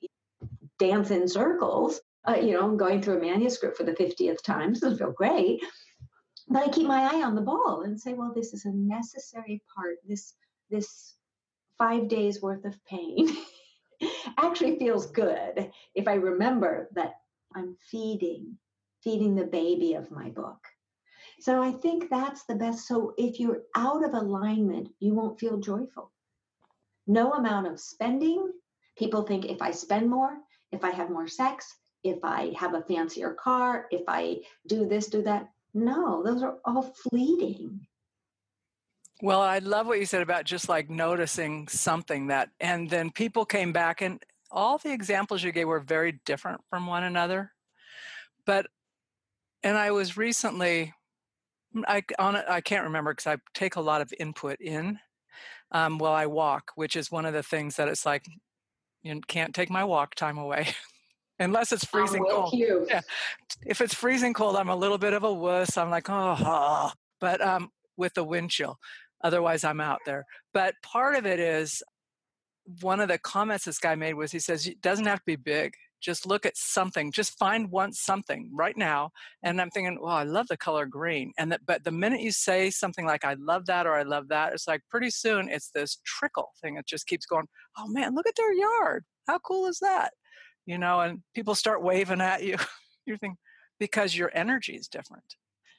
dance 0.79 1.11
in 1.11 1.29
circles. 1.29 2.01
Uh, 2.27 2.37
you 2.37 2.53
know, 2.53 2.65
I'm 2.65 2.77
going 2.77 3.03
through 3.03 3.19
a 3.19 3.21
manuscript 3.21 3.77
for 3.77 3.85
the 3.85 3.93
50th 3.93 4.43
time. 4.43 4.75
So 4.75 4.91
it 4.91 4.99
feel 4.99 5.13
great. 5.13 5.63
But 6.49 6.69
I 6.69 6.69
keep 6.71 6.87
my 6.87 7.03
eye 7.03 7.23
on 7.23 7.35
the 7.35 7.41
ball 7.41 7.83
and 7.85 8.01
say, 8.01 8.15
well, 8.15 8.33
this 8.35 8.53
is 8.53 8.65
a 8.65 8.73
necessary 8.73 9.63
part. 9.75 9.97
This 10.07 10.35
this 10.71 11.17
five 11.79 12.09
days 12.09 12.41
worth 12.41 12.65
of 12.65 12.85
pain 12.85 13.29
actually 14.39 14.79
feels 14.79 15.11
good 15.11 15.71
if 15.95 16.09
I 16.09 16.15
remember 16.15 16.89
that 16.95 17.15
I'm 17.55 17.77
feeding, 17.91 18.57
feeding 19.03 19.35
the 19.35 19.45
baby 19.45 19.95
of 19.95 20.11
my 20.11 20.31
book. 20.31 20.59
So 21.41 21.63
I 21.63 21.73
think 21.73 22.09
that's 22.09 22.45
the 22.45 22.55
best. 22.55 22.87
So 22.87 23.15
if 23.19 23.41
you're 23.41 23.63
out 23.77 24.05
of 24.05 24.15
alignment, 24.15 24.89
you 25.01 25.15
won't 25.15 25.41
feel 25.41 25.59
joyful. 25.59 26.13
No 27.07 27.33
amount 27.33 27.67
of 27.67 27.81
spending. 27.81 28.53
People 28.97 29.23
think 29.23 29.45
if 29.45 29.61
I 29.63 29.71
spend 29.71 30.09
more, 30.09 30.37
if 30.71 30.85
I 30.85 30.91
have 30.91 31.11
more 31.11 31.29
sex, 31.29 31.75
if 32.05 32.19
I 32.23 32.53
have 32.57 32.75
a 32.75 32.83
fancier 32.83 33.33
car, 33.35 33.87
if 33.91 34.03
I 34.09 34.39
do 34.67 34.87
this, 34.87 35.07
do 35.09 35.23
that. 35.23 35.49
No, 35.75 36.23
those 36.23 36.43
are 36.43 36.59
all 36.65 36.83
fleeting. 36.83 37.81
Well, 39.23 39.41
I 39.41 39.61
love 39.61 39.87
what 39.87 40.01
you 40.01 40.07
said 40.07 40.23
about 40.23 40.45
just 40.45 40.69
like 40.69 40.91
noticing 40.91 41.69
something 41.69 42.27
that, 42.27 42.51
and 42.61 42.91
then 42.91 43.11
people 43.11 43.45
came 43.45 43.73
back, 43.73 44.03
and 44.03 44.23
all 44.51 44.79
the 44.79 44.93
examples 44.93 45.43
you 45.43 45.53
gave 45.53 45.69
were 45.69 45.81
very 45.81 46.21
different 46.27 46.61
from 46.69 46.87
one 46.87 47.05
another. 47.05 47.53
But, 48.45 48.67
and 49.63 49.79
I 49.79 49.93
was 49.93 50.17
recently, 50.17 50.93
I 51.87 52.03
on 52.19 52.37
I 52.37 52.61
can't 52.61 52.85
remember 52.85 53.13
because 53.13 53.29
I 53.29 53.37
take 53.55 53.77
a 53.77 53.81
lot 53.81 54.01
of 54.01 54.13
input 54.19 54.61
in 54.61 54.99
um, 55.73 55.99
while 55.99 56.13
I 56.13 56.27
walk, 56.27 56.73
which 56.77 56.97
is 56.97 57.11
one 57.11 57.27
of 57.27 57.33
the 57.33 57.43
things 57.43 57.77
that 57.77 57.89
it's 57.89 58.07
like 58.07 58.25
you 59.03 59.21
can't 59.27 59.55
take 59.55 59.71
my 59.71 59.85
walk 59.85 60.15
time 60.15 60.39
away. 60.39 60.69
Unless 61.39 61.73
it's 61.73 61.85
freezing 61.85 62.25
cold. 62.25 62.53
You. 62.53 62.87
Yeah. 62.89 63.01
If 63.67 63.81
it's 63.81 63.95
freezing 63.95 64.33
cold, 64.33 64.55
I'm 64.55 64.69
a 64.69 64.77
little 64.77 64.99
bit 64.99 65.13
of 65.13 65.25
a 65.25 65.33
wuss. 65.33 65.77
I'm 65.77 65.91
like, 65.91 66.09
oh, 66.09 66.37
oh. 66.39 66.93
but 67.21 67.41
um, 67.41 67.71
with 67.97 68.15
the 68.15 68.23
wind 68.23 68.51
chill. 68.51 68.79
Otherwise, 69.25 69.65
I'm 69.65 69.81
out 69.81 70.01
there. 70.07 70.25
But 70.53 70.75
part 70.83 71.17
of 71.17 71.27
it 71.27 71.41
is 71.41 71.83
one 72.81 73.01
of 73.01 73.09
the 73.09 73.19
comments 73.19 73.65
this 73.65 73.79
guy 73.79 73.95
made 73.95 74.15
was 74.15 74.31
he 74.31 74.39
says 74.39 74.67
it 74.67 74.81
doesn't 74.83 75.07
have 75.07 75.19
to 75.19 75.27
be 75.27 75.37
big. 75.37 75.75
Just 76.03 76.27
look 76.27 76.45
at 76.45 76.57
something. 76.57 77.13
Just 77.13 77.39
find 77.39 77.71
one 77.71 77.93
something 77.93 78.51
right 78.53 78.77
now. 78.77 79.11
And 79.43 79.61
I'm 79.61 79.71
thinking, 79.71 79.99
well, 80.01 80.17
I 80.17 80.25
love 80.25 80.49
the 80.49 80.57
color 80.57 80.85
green. 80.85 81.33
And 81.39 81.53
that, 81.53 81.61
but 81.67 81.85
the 81.85 81.91
minute 81.91 82.21
you 82.21 82.33
say 82.33 82.71
something 82.71 83.07
like 83.07 83.25
"I 83.25 83.35
love 83.35 83.67
that" 83.67 83.87
or 83.87 83.95
"I 83.95 84.03
love 84.03 84.29
that," 84.29 84.53
it's 84.53 84.69
like 84.69 84.83
pretty 84.91 85.11
soon 85.11 85.49
it's 85.49 85.71
this 85.71 85.99
trickle 86.05 86.51
thing. 86.61 86.77
It 86.77 86.87
just 86.87 87.07
keeps 87.07 87.27
going. 87.27 87.47
Oh 87.79 87.87
man, 87.89 88.15
look 88.15 88.27
at 88.27 88.37
their 88.37 88.53
yard. 88.53 89.05
How 89.27 89.39
cool 89.39 89.67
is 89.67 89.79
that? 89.81 90.13
You 90.67 90.79
know, 90.79 91.01
and 91.01 91.23
people 91.35 91.55
start 91.55 91.83
waving 91.83 92.21
at 92.21 92.43
you. 92.43 92.57
you 93.07 93.17
think 93.17 93.37
because 93.79 94.17
your 94.17 94.31
energy 94.35 94.75
is 94.75 94.89
different 94.89 95.25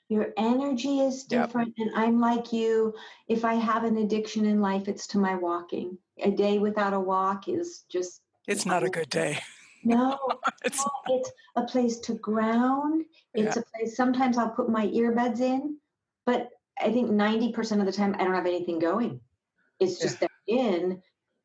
your 0.10 0.34
energy 0.38 1.00
is 1.00 1.24
different 1.24 1.74
yep. 1.78 1.88
and 1.88 1.98
i'm 1.98 2.20
like 2.20 2.52
you 2.52 2.94
if 3.28 3.46
i 3.46 3.54
have 3.54 3.84
an 3.84 3.98
addiction 3.98 4.46
in 4.46 4.62
life 4.62 4.88
it's 4.88 5.08
to 5.08 5.18
my 5.18 5.36
walking 5.36 5.98
a 6.22 6.32
day 6.32 6.60
without 6.60 6.94
a 6.94 7.00
walk 7.00 7.48
is 7.48 7.86
just 7.90 8.22
it's 8.48 8.66
not 8.66 8.84
a 8.84 8.90
good 8.90 9.10
day 9.10 9.40
no 9.96 10.18
it's, 10.66 10.80
no, 10.80 11.16
it's 11.16 11.32
a 11.56 11.64
place 11.64 12.00
to 12.00 12.14
ground 12.16 13.04
it's 13.34 13.56
yeah. 13.56 13.62
a 13.62 13.78
place 13.78 13.96
sometimes 13.96 14.38
i'll 14.38 14.50
put 14.50 14.70
my 14.70 14.88
earbuds 14.88 15.40
in 15.40 15.78
but 16.26 16.50
i 16.82 16.92
think 16.92 17.10
90% 17.10 17.80
of 17.80 17.86
the 17.86 17.92
time 17.92 18.16
i 18.20 18.24
don't 18.24 18.34
have 18.34 18.46
anything 18.46 18.80
going 18.80 19.20
it's 19.80 20.00
just 20.00 20.22
yeah. 20.22 20.28
they're 20.48 20.58
in 20.60 21.02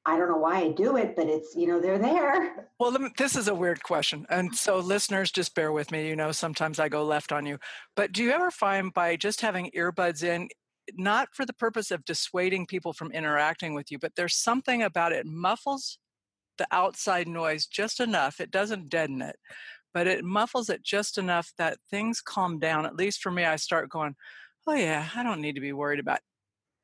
I 0.08 0.16
don't 0.16 0.30
know 0.30 0.38
why 0.38 0.60
I 0.60 0.68
do 0.70 0.96
it, 0.96 1.14
but 1.16 1.26
it's, 1.26 1.54
you 1.54 1.66
know, 1.66 1.80
they're 1.80 1.98
there. 1.98 2.70
Well, 2.80 2.96
this 3.18 3.34
is 3.34 3.48
a 3.48 3.54
weird 3.54 3.82
question. 3.82 4.24
And 4.30 4.54
so, 4.54 4.78
listeners, 4.78 5.32
just 5.32 5.54
bear 5.54 5.72
with 5.72 5.90
me. 5.90 6.08
You 6.08 6.14
know, 6.14 6.30
sometimes 6.30 6.78
I 6.78 6.88
go 6.88 7.04
left 7.04 7.32
on 7.32 7.44
you. 7.44 7.58
But 7.96 8.12
do 8.12 8.22
you 8.22 8.30
ever 8.30 8.52
find 8.52 8.94
by 8.94 9.16
just 9.16 9.40
having 9.40 9.70
earbuds 9.76 10.22
in, 10.22 10.48
not 10.96 11.28
for 11.32 11.44
the 11.44 11.52
purpose 11.52 11.90
of 11.90 12.04
dissuading 12.04 12.66
people 12.66 12.92
from 12.92 13.10
interacting 13.10 13.74
with 13.74 13.90
you, 13.90 13.98
but 13.98 14.12
there's 14.14 14.36
something 14.36 14.82
about 14.82 15.12
it 15.12 15.26
muffles 15.26 15.98
the 16.58 16.66
outside 16.70 17.28
noise 17.28 17.66
just 17.66 18.00
enough. 18.00 18.40
It 18.40 18.50
doesn't 18.50 18.88
deaden 18.88 19.22
it, 19.22 19.36
but 19.94 20.06
it 20.06 20.24
muffles 20.24 20.68
it 20.68 20.82
just 20.82 21.18
enough 21.18 21.52
that 21.58 21.78
things 21.90 22.20
calm 22.20 22.58
down. 22.58 22.86
At 22.86 22.96
least 22.96 23.22
for 23.22 23.30
me, 23.30 23.44
I 23.44 23.56
start 23.56 23.88
going, 23.88 24.14
oh, 24.66 24.74
yeah, 24.74 25.08
I 25.14 25.22
don't 25.22 25.40
need 25.40 25.54
to 25.54 25.60
be 25.60 25.72
worried 25.72 26.00
about 26.00 26.20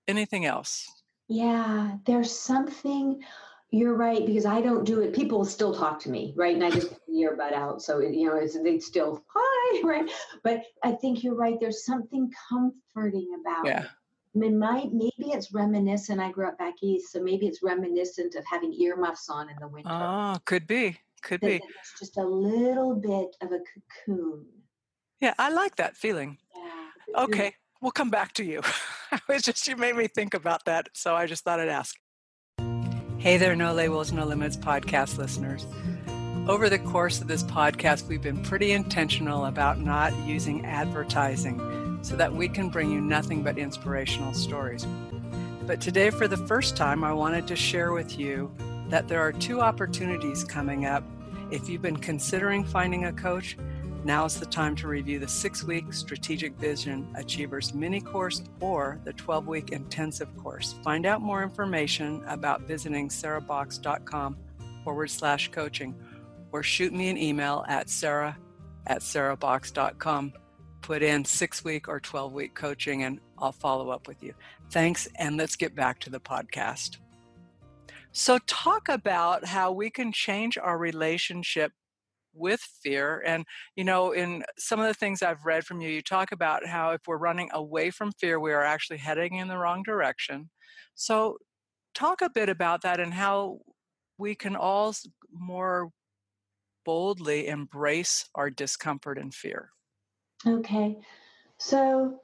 anything 0.08 0.46
else. 0.46 0.86
Yeah, 1.28 1.96
there's 2.06 2.30
something. 2.30 3.22
You're 3.70 3.96
right 3.96 4.24
because 4.24 4.46
I 4.46 4.60
don't 4.60 4.84
do 4.84 5.00
it. 5.00 5.14
People 5.14 5.44
still 5.44 5.74
talk 5.74 5.98
to 6.00 6.10
me, 6.10 6.32
right? 6.36 6.54
And 6.54 6.64
I 6.64 6.70
just 6.70 6.90
put 6.90 7.00
the 7.08 7.14
earbud 7.14 7.52
out, 7.52 7.82
so 7.82 7.98
it, 7.98 8.14
you 8.14 8.28
know, 8.28 8.36
it's 8.36 8.56
they 8.62 8.78
still 8.78 9.24
hi, 9.34 9.80
right? 9.82 10.08
But 10.44 10.62
I 10.84 10.92
think 10.92 11.24
you're 11.24 11.34
right. 11.34 11.58
There's 11.58 11.84
something 11.84 12.30
comforting 12.48 13.28
about 13.40 13.66
yeah. 13.66 13.86
It. 14.34 14.38
I 14.38 14.40
mean, 14.40 14.58
my, 14.58 14.88
maybe 14.92 15.32
it's 15.32 15.52
reminiscent. 15.52 16.20
I 16.20 16.30
grew 16.30 16.48
up 16.48 16.58
back 16.58 16.74
east, 16.82 17.12
so 17.12 17.22
maybe 17.22 17.46
it's 17.46 17.62
reminiscent 17.62 18.34
of 18.34 18.44
having 18.50 18.72
earmuffs 18.74 19.28
on 19.28 19.48
in 19.48 19.56
the 19.60 19.68
winter. 19.68 19.90
Oh, 19.90 20.36
could 20.44 20.66
be, 20.66 20.98
could 21.22 21.40
be. 21.40 21.56
It's 21.56 21.98
just 21.98 22.16
a 22.16 22.24
little 22.24 22.94
bit 22.94 23.36
of 23.40 23.52
a 23.52 23.60
cocoon. 24.06 24.44
Yeah, 25.20 25.34
I 25.38 25.50
like 25.50 25.76
that 25.76 25.96
feeling. 25.96 26.38
Yeah. 26.54 27.22
Okay, 27.22 27.54
we'll 27.80 27.92
come 27.92 28.10
back 28.10 28.32
to 28.34 28.44
you. 28.44 28.62
it's 29.28 29.44
just 29.44 29.66
you 29.68 29.76
made 29.76 29.96
me 29.96 30.08
think 30.08 30.34
about 30.34 30.64
that, 30.64 30.88
so 30.92 31.14
I 31.14 31.26
just 31.26 31.44
thought 31.44 31.60
I'd 31.60 31.68
ask. 31.68 31.96
Hey 33.18 33.38
there, 33.38 33.56
No 33.56 33.72
Labels, 33.72 34.12
No 34.12 34.26
Limits 34.26 34.56
podcast 34.56 35.16
listeners. 35.16 35.66
Over 36.46 36.68
the 36.68 36.78
course 36.78 37.22
of 37.22 37.26
this 37.26 37.42
podcast, 37.42 38.06
we've 38.06 38.20
been 38.20 38.42
pretty 38.42 38.72
intentional 38.72 39.46
about 39.46 39.80
not 39.80 40.14
using 40.26 40.66
advertising 40.66 41.83
so 42.04 42.16
that 42.16 42.30
we 42.30 42.48
can 42.48 42.68
bring 42.68 42.90
you 42.90 43.00
nothing 43.00 43.42
but 43.42 43.56
inspirational 43.56 44.34
stories. 44.34 44.86
But 45.66 45.80
today, 45.80 46.10
for 46.10 46.28
the 46.28 46.36
first 46.36 46.76
time, 46.76 47.02
I 47.02 47.14
wanted 47.14 47.48
to 47.48 47.56
share 47.56 47.92
with 47.92 48.18
you 48.18 48.54
that 48.90 49.08
there 49.08 49.20
are 49.20 49.32
two 49.32 49.62
opportunities 49.62 50.44
coming 50.44 50.84
up. 50.84 51.02
If 51.50 51.66
you've 51.66 51.80
been 51.80 51.96
considering 51.96 52.62
finding 52.62 53.06
a 53.06 53.12
coach, 53.12 53.56
now 54.04 54.26
is 54.26 54.38
the 54.38 54.44
time 54.44 54.76
to 54.76 54.86
review 54.86 55.18
the 55.18 55.26
six 55.26 55.64
week 55.64 55.94
Strategic 55.94 56.56
Vision 56.56 57.08
Achievers 57.16 57.72
mini 57.72 58.02
course 58.02 58.42
or 58.60 59.00
the 59.04 59.14
12 59.14 59.46
week 59.46 59.70
intensive 59.70 60.28
course. 60.36 60.74
Find 60.84 61.06
out 61.06 61.22
more 61.22 61.42
information 61.42 62.22
about 62.26 62.62
visiting 62.62 63.08
sarahbox.com 63.08 64.36
forward 64.84 65.08
slash 65.08 65.50
coaching 65.50 65.94
or 66.52 66.62
shoot 66.62 66.92
me 66.92 67.08
an 67.08 67.16
email 67.16 67.64
at 67.66 67.88
sarah 67.88 68.36
at 68.86 69.00
sarahbox.com. 69.00 70.34
Put 70.84 71.02
in 71.02 71.24
six 71.24 71.64
week 71.64 71.88
or 71.88 71.98
12 71.98 72.34
week 72.34 72.54
coaching 72.54 73.04
and 73.04 73.18
I'll 73.38 73.52
follow 73.52 73.88
up 73.88 74.06
with 74.06 74.22
you. 74.22 74.34
Thanks, 74.70 75.08
and 75.16 75.38
let's 75.38 75.56
get 75.56 75.74
back 75.74 75.98
to 76.00 76.10
the 76.10 76.20
podcast. 76.20 76.98
So, 78.12 78.36
talk 78.46 78.90
about 78.90 79.46
how 79.46 79.72
we 79.72 79.88
can 79.88 80.12
change 80.12 80.58
our 80.58 80.76
relationship 80.76 81.72
with 82.34 82.60
fear. 82.82 83.22
And, 83.24 83.46
you 83.76 83.84
know, 83.84 84.12
in 84.12 84.44
some 84.58 84.78
of 84.78 84.86
the 84.86 84.92
things 84.92 85.22
I've 85.22 85.46
read 85.46 85.64
from 85.64 85.80
you, 85.80 85.88
you 85.88 86.02
talk 86.02 86.32
about 86.32 86.66
how 86.66 86.90
if 86.90 87.00
we're 87.06 87.16
running 87.16 87.48
away 87.54 87.90
from 87.90 88.12
fear, 88.20 88.38
we 88.38 88.52
are 88.52 88.62
actually 88.62 88.98
heading 88.98 89.36
in 89.36 89.48
the 89.48 89.56
wrong 89.56 89.82
direction. 89.84 90.50
So, 90.94 91.38
talk 91.94 92.20
a 92.20 92.28
bit 92.28 92.50
about 92.50 92.82
that 92.82 93.00
and 93.00 93.14
how 93.14 93.60
we 94.18 94.34
can 94.34 94.54
all 94.54 94.94
more 95.32 95.88
boldly 96.84 97.48
embrace 97.48 98.28
our 98.34 98.50
discomfort 98.50 99.16
and 99.16 99.32
fear. 99.32 99.70
Okay. 100.46 100.98
So, 101.58 102.20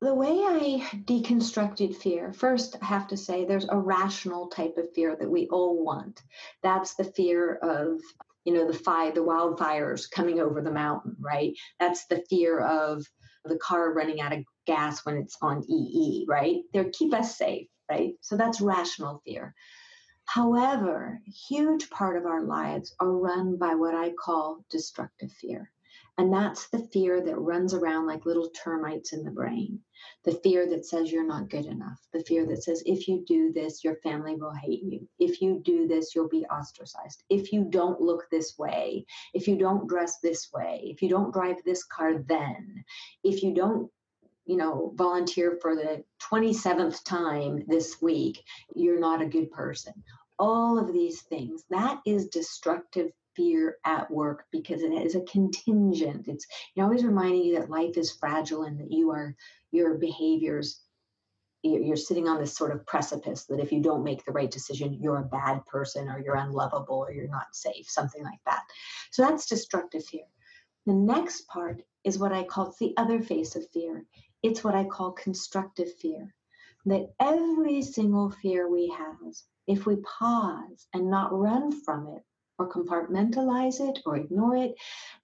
the 0.00 0.14
way 0.14 0.28
I 0.30 0.88
deconstructed 1.04 1.96
fear, 1.96 2.32
first, 2.32 2.76
I 2.82 2.86
have 2.86 3.08
to 3.08 3.16
say 3.18 3.44
there's 3.44 3.68
a 3.68 3.78
rational 3.78 4.48
type 4.48 4.76
of 4.78 4.92
fear 4.94 5.16
that 5.16 5.30
we 5.30 5.48
all 5.48 5.84
want. 5.84 6.22
That's 6.62 6.94
the 6.94 7.04
fear 7.04 7.56
of 7.56 8.00
you 8.44 8.54
know 8.54 8.66
the 8.66 8.78
fire 8.78 9.12
the 9.12 9.20
wildfires 9.20 10.10
coming 10.10 10.40
over 10.40 10.62
the 10.62 10.72
mountain 10.72 11.16
right? 11.20 11.52
That's 11.78 12.06
the 12.06 12.24
fear 12.30 12.60
of 12.60 13.04
the 13.44 13.58
car 13.58 13.92
running 13.92 14.20
out 14.20 14.32
of 14.32 14.44
gas 14.66 15.04
when 15.04 15.16
it's 15.18 15.36
on 15.42 15.64
ee 15.68 16.24
right? 16.28 16.62
They 16.72 16.84
keep 16.90 17.14
us 17.14 17.36
safe 17.36 17.68
right? 17.90 18.14
So 18.22 18.36
that's 18.36 18.60
rational 18.62 19.22
fear. 19.26 19.54
However 20.24 21.20
a 21.26 21.30
huge 21.30 21.90
part 21.90 22.16
of 22.16 22.26
our 22.26 22.42
lives 22.42 22.94
are 23.00 23.10
run 23.10 23.56
by 23.58 23.74
what 23.74 23.94
i 23.94 24.12
call 24.12 24.64
destructive 24.70 25.32
fear 25.32 25.70
And 26.18 26.32
that's 26.32 26.68
the 26.68 26.86
fear 26.92 27.20
that 27.22 27.38
runs 27.38 27.72
around 27.74 28.06
like 28.06 28.26
little 28.26 28.50
termites 28.50 29.12
in 29.12 29.24
the 29.24 29.30
brain. 29.30 29.80
The 30.24 30.32
fear 30.42 30.68
that 30.68 30.84
says 30.86 31.10
you're 31.10 31.26
not 31.26 31.50
good 31.50 31.66
enough. 31.66 31.98
The 32.12 32.24
fear 32.24 32.46
that 32.46 32.62
says 32.62 32.82
if 32.84 33.08
you 33.08 33.24
do 33.26 33.52
this, 33.52 33.84
your 33.84 33.96
family 33.96 34.34
will 34.34 34.54
hate 34.54 34.82
you. 34.82 35.08
If 35.18 35.40
you 35.40 35.60
do 35.64 35.86
this, 35.86 36.14
you'll 36.14 36.28
be 36.28 36.46
ostracized. 36.46 37.22
If 37.30 37.52
you 37.52 37.64
don't 37.64 38.00
look 38.00 38.28
this 38.30 38.58
way, 38.58 39.06
if 39.34 39.48
you 39.48 39.56
don't 39.56 39.88
dress 39.88 40.18
this 40.18 40.50
way, 40.52 40.82
if 40.84 41.02
you 41.02 41.08
don't 41.08 41.32
drive 41.32 41.56
this 41.64 41.84
car, 41.84 42.18
then, 42.18 42.84
if 43.24 43.42
you 43.42 43.54
don't 43.54 43.90
you 44.46 44.56
know, 44.56 44.92
volunteer 44.96 45.58
for 45.62 45.76
the 45.76 46.02
27th 46.28 47.04
time 47.04 47.62
this 47.68 48.02
week, 48.02 48.42
you're 48.74 48.98
not 48.98 49.22
a 49.22 49.26
good 49.26 49.50
person. 49.52 49.92
All 50.40 50.76
of 50.76 50.92
these 50.92 51.22
things, 51.22 51.64
that 51.70 52.00
is 52.04 52.26
destructive 52.26 53.12
fear 53.40 53.78
at 53.86 54.10
work 54.10 54.44
because 54.52 54.82
it 54.82 54.92
is 54.92 55.14
a 55.14 55.22
contingent. 55.22 56.28
It's 56.28 56.46
you 56.74 56.82
always 56.82 57.04
reminding 57.04 57.42
you 57.42 57.58
that 57.58 57.70
life 57.70 57.96
is 57.96 58.12
fragile 58.12 58.64
and 58.64 58.78
that 58.80 58.92
you 58.92 59.10
are 59.12 59.34
your 59.72 59.94
behaviors 59.96 60.82
you're 61.62 61.96
sitting 61.96 62.26
on 62.26 62.40
this 62.40 62.56
sort 62.56 62.72
of 62.72 62.86
precipice 62.86 63.44
that 63.44 63.60
if 63.60 63.70
you 63.70 63.82
don't 63.82 64.04
make 64.04 64.24
the 64.24 64.32
right 64.32 64.50
decision, 64.50 64.98
you're 65.00 65.18
a 65.18 65.24
bad 65.24 65.64
person 65.66 66.08
or 66.08 66.18
you're 66.18 66.36
unlovable 66.36 66.96
or 66.96 67.12
you're 67.12 67.28
not 67.28 67.54
safe, 67.54 67.86
something 67.88 68.22
like 68.24 68.38
that. 68.46 68.62
So 69.10 69.22
that's 69.22 69.46
destructive 69.46 70.04
fear. 70.04 70.24
The 70.86 70.94
next 70.94 71.46
part 71.48 71.82
is 72.04 72.18
what 72.18 72.32
I 72.32 72.44
call 72.44 72.74
the 72.80 72.94
other 72.96 73.20
face 73.20 73.56
of 73.56 73.68
fear. 73.72 74.04
It's 74.42 74.64
what 74.64 74.74
I 74.74 74.84
call 74.84 75.12
constructive 75.12 75.92
fear. 76.00 76.34
That 76.86 77.12
every 77.20 77.82
single 77.82 78.30
fear 78.30 78.70
we 78.70 78.88
have, 78.96 79.16
if 79.66 79.84
we 79.84 79.96
pause 79.96 80.86
and 80.94 81.10
not 81.10 81.38
run 81.38 81.78
from 81.82 82.08
it, 82.08 82.22
or 82.60 82.68
compartmentalize 82.68 83.80
it 83.80 83.98
or 84.04 84.16
ignore 84.16 84.54
it, 84.54 84.74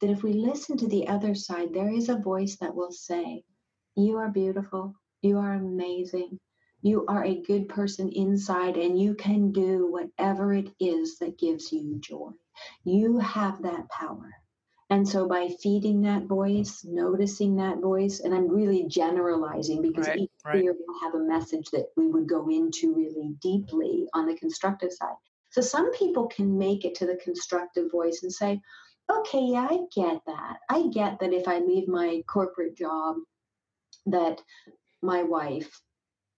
that 0.00 0.08
if 0.10 0.22
we 0.22 0.32
listen 0.32 0.78
to 0.78 0.88
the 0.88 1.06
other 1.06 1.34
side, 1.34 1.72
there 1.72 1.92
is 1.92 2.08
a 2.08 2.16
voice 2.16 2.56
that 2.56 2.74
will 2.74 2.90
say, 2.90 3.44
You 3.94 4.16
are 4.16 4.30
beautiful, 4.30 4.94
you 5.20 5.36
are 5.38 5.52
amazing, 5.52 6.40
you 6.80 7.04
are 7.06 7.24
a 7.24 7.42
good 7.42 7.68
person 7.68 8.08
inside, 8.08 8.78
and 8.78 8.98
you 8.98 9.14
can 9.14 9.52
do 9.52 9.86
whatever 9.90 10.54
it 10.54 10.70
is 10.80 11.18
that 11.18 11.38
gives 11.38 11.70
you 11.72 11.98
joy. 12.00 12.30
You 12.84 13.18
have 13.18 13.62
that 13.62 13.90
power. 13.90 14.32
And 14.88 15.06
so 15.06 15.28
by 15.28 15.48
feeding 15.60 16.02
that 16.02 16.26
voice, 16.26 16.84
noticing 16.84 17.56
that 17.56 17.80
voice, 17.80 18.20
and 18.20 18.32
I'm 18.32 18.48
really 18.48 18.84
generalizing 18.84 19.82
because 19.82 20.06
right, 20.06 20.20
each 20.20 20.30
right. 20.44 20.64
will 20.64 21.00
have 21.02 21.14
a 21.14 21.24
message 21.24 21.68
that 21.72 21.88
we 21.96 22.06
would 22.06 22.28
go 22.28 22.48
into 22.48 22.94
really 22.94 23.34
deeply 23.42 24.06
on 24.14 24.26
the 24.26 24.36
constructive 24.36 24.92
side. 24.92 25.16
So 25.56 25.62
some 25.62 25.90
people 25.92 26.26
can 26.26 26.58
make 26.58 26.84
it 26.84 26.94
to 26.96 27.06
the 27.06 27.16
constructive 27.16 27.90
voice 27.90 28.20
and 28.22 28.30
say, 28.30 28.60
okay, 29.10 29.40
yeah, 29.40 29.66
I 29.70 29.78
get 29.94 30.20
that. 30.26 30.58
I 30.68 30.88
get 30.88 31.18
that 31.20 31.32
if 31.32 31.48
I 31.48 31.60
leave 31.60 31.88
my 31.88 32.22
corporate 32.28 32.76
job, 32.76 33.16
that 34.04 34.42
my 35.00 35.22
wife 35.22 35.80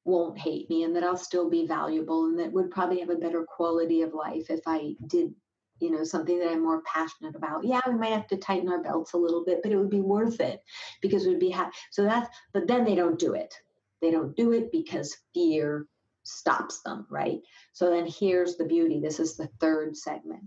won't 0.04 0.38
hate 0.38 0.70
me 0.70 0.84
and 0.84 0.94
that 0.94 1.02
I'll 1.02 1.16
still 1.16 1.50
be 1.50 1.66
valuable 1.66 2.26
and 2.26 2.38
that 2.38 2.52
would 2.52 2.70
probably 2.70 3.00
have 3.00 3.10
a 3.10 3.16
better 3.16 3.44
quality 3.44 4.02
of 4.02 4.14
life 4.14 4.50
if 4.50 4.60
I 4.68 4.94
did, 5.08 5.34
you 5.80 5.90
know, 5.90 6.04
something 6.04 6.38
that 6.38 6.52
I'm 6.52 6.62
more 6.62 6.82
passionate 6.82 7.34
about. 7.34 7.64
Yeah, 7.64 7.80
we 7.88 7.94
might 7.94 8.12
have 8.12 8.28
to 8.28 8.36
tighten 8.36 8.68
our 8.68 8.84
belts 8.84 9.14
a 9.14 9.18
little 9.18 9.44
bit, 9.44 9.64
but 9.64 9.72
it 9.72 9.76
would 9.78 9.90
be 9.90 10.00
worth 10.00 10.38
it 10.38 10.62
because 11.02 11.26
it 11.26 11.30
would 11.30 11.40
be 11.40 11.50
ha- 11.50 11.72
so 11.90 12.04
that's 12.04 12.28
but 12.52 12.68
then 12.68 12.84
they 12.84 12.94
don't 12.94 13.18
do 13.18 13.34
it. 13.34 13.52
They 14.00 14.12
don't 14.12 14.36
do 14.36 14.52
it 14.52 14.70
because 14.70 15.16
fear 15.34 15.88
stops 16.28 16.80
them, 16.82 17.06
right? 17.10 17.40
So 17.72 17.90
then 17.90 18.06
here's 18.06 18.56
the 18.56 18.64
beauty. 18.64 19.00
This 19.00 19.18
is 19.18 19.36
the 19.36 19.48
third 19.60 19.96
segment 19.96 20.44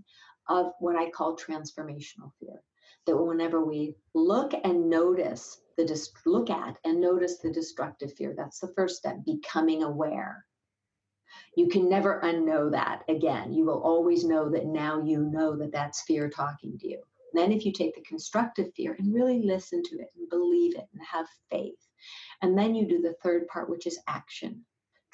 of 0.48 0.72
what 0.78 0.96
I 0.96 1.10
call 1.10 1.36
transformational 1.36 2.32
fear. 2.38 2.62
That 3.06 3.16
whenever 3.16 3.64
we 3.64 3.96
look 4.14 4.52
and 4.64 4.88
notice 4.88 5.60
the 5.76 6.08
look 6.24 6.50
at 6.50 6.78
and 6.84 7.00
notice 7.00 7.38
the 7.38 7.50
destructive 7.50 8.12
fear, 8.14 8.34
that's 8.36 8.60
the 8.60 8.72
first 8.76 8.96
step, 8.96 9.16
becoming 9.26 9.82
aware. 9.82 10.46
You 11.56 11.68
can 11.68 11.88
never 11.88 12.20
unknow 12.22 12.70
that 12.70 13.02
again. 13.08 13.52
You 13.52 13.64
will 13.64 13.82
always 13.82 14.24
know 14.24 14.48
that 14.50 14.66
now 14.66 15.02
you 15.02 15.24
know 15.24 15.56
that 15.56 15.72
that's 15.72 16.02
fear 16.02 16.30
talking 16.30 16.78
to 16.78 16.88
you. 16.88 17.02
Then, 17.34 17.50
if 17.50 17.64
you 17.64 17.72
take 17.72 17.94
the 17.94 18.02
constructive 18.02 18.72
fear 18.74 18.94
and 18.98 19.12
really 19.12 19.42
listen 19.42 19.82
to 19.82 19.98
it 19.98 20.10
and 20.16 20.28
believe 20.28 20.76
it 20.76 20.86
and 20.92 21.02
have 21.02 21.26
faith, 21.50 21.88
and 22.42 22.56
then 22.56 22.74
you 22.74 22.86
do 22.86 23.00
the 23.00 23.14
third 23.22 23.48
part, 23.48 23.70
which 23.70 23.86
is 23.86 23.98
action 24.06 24.64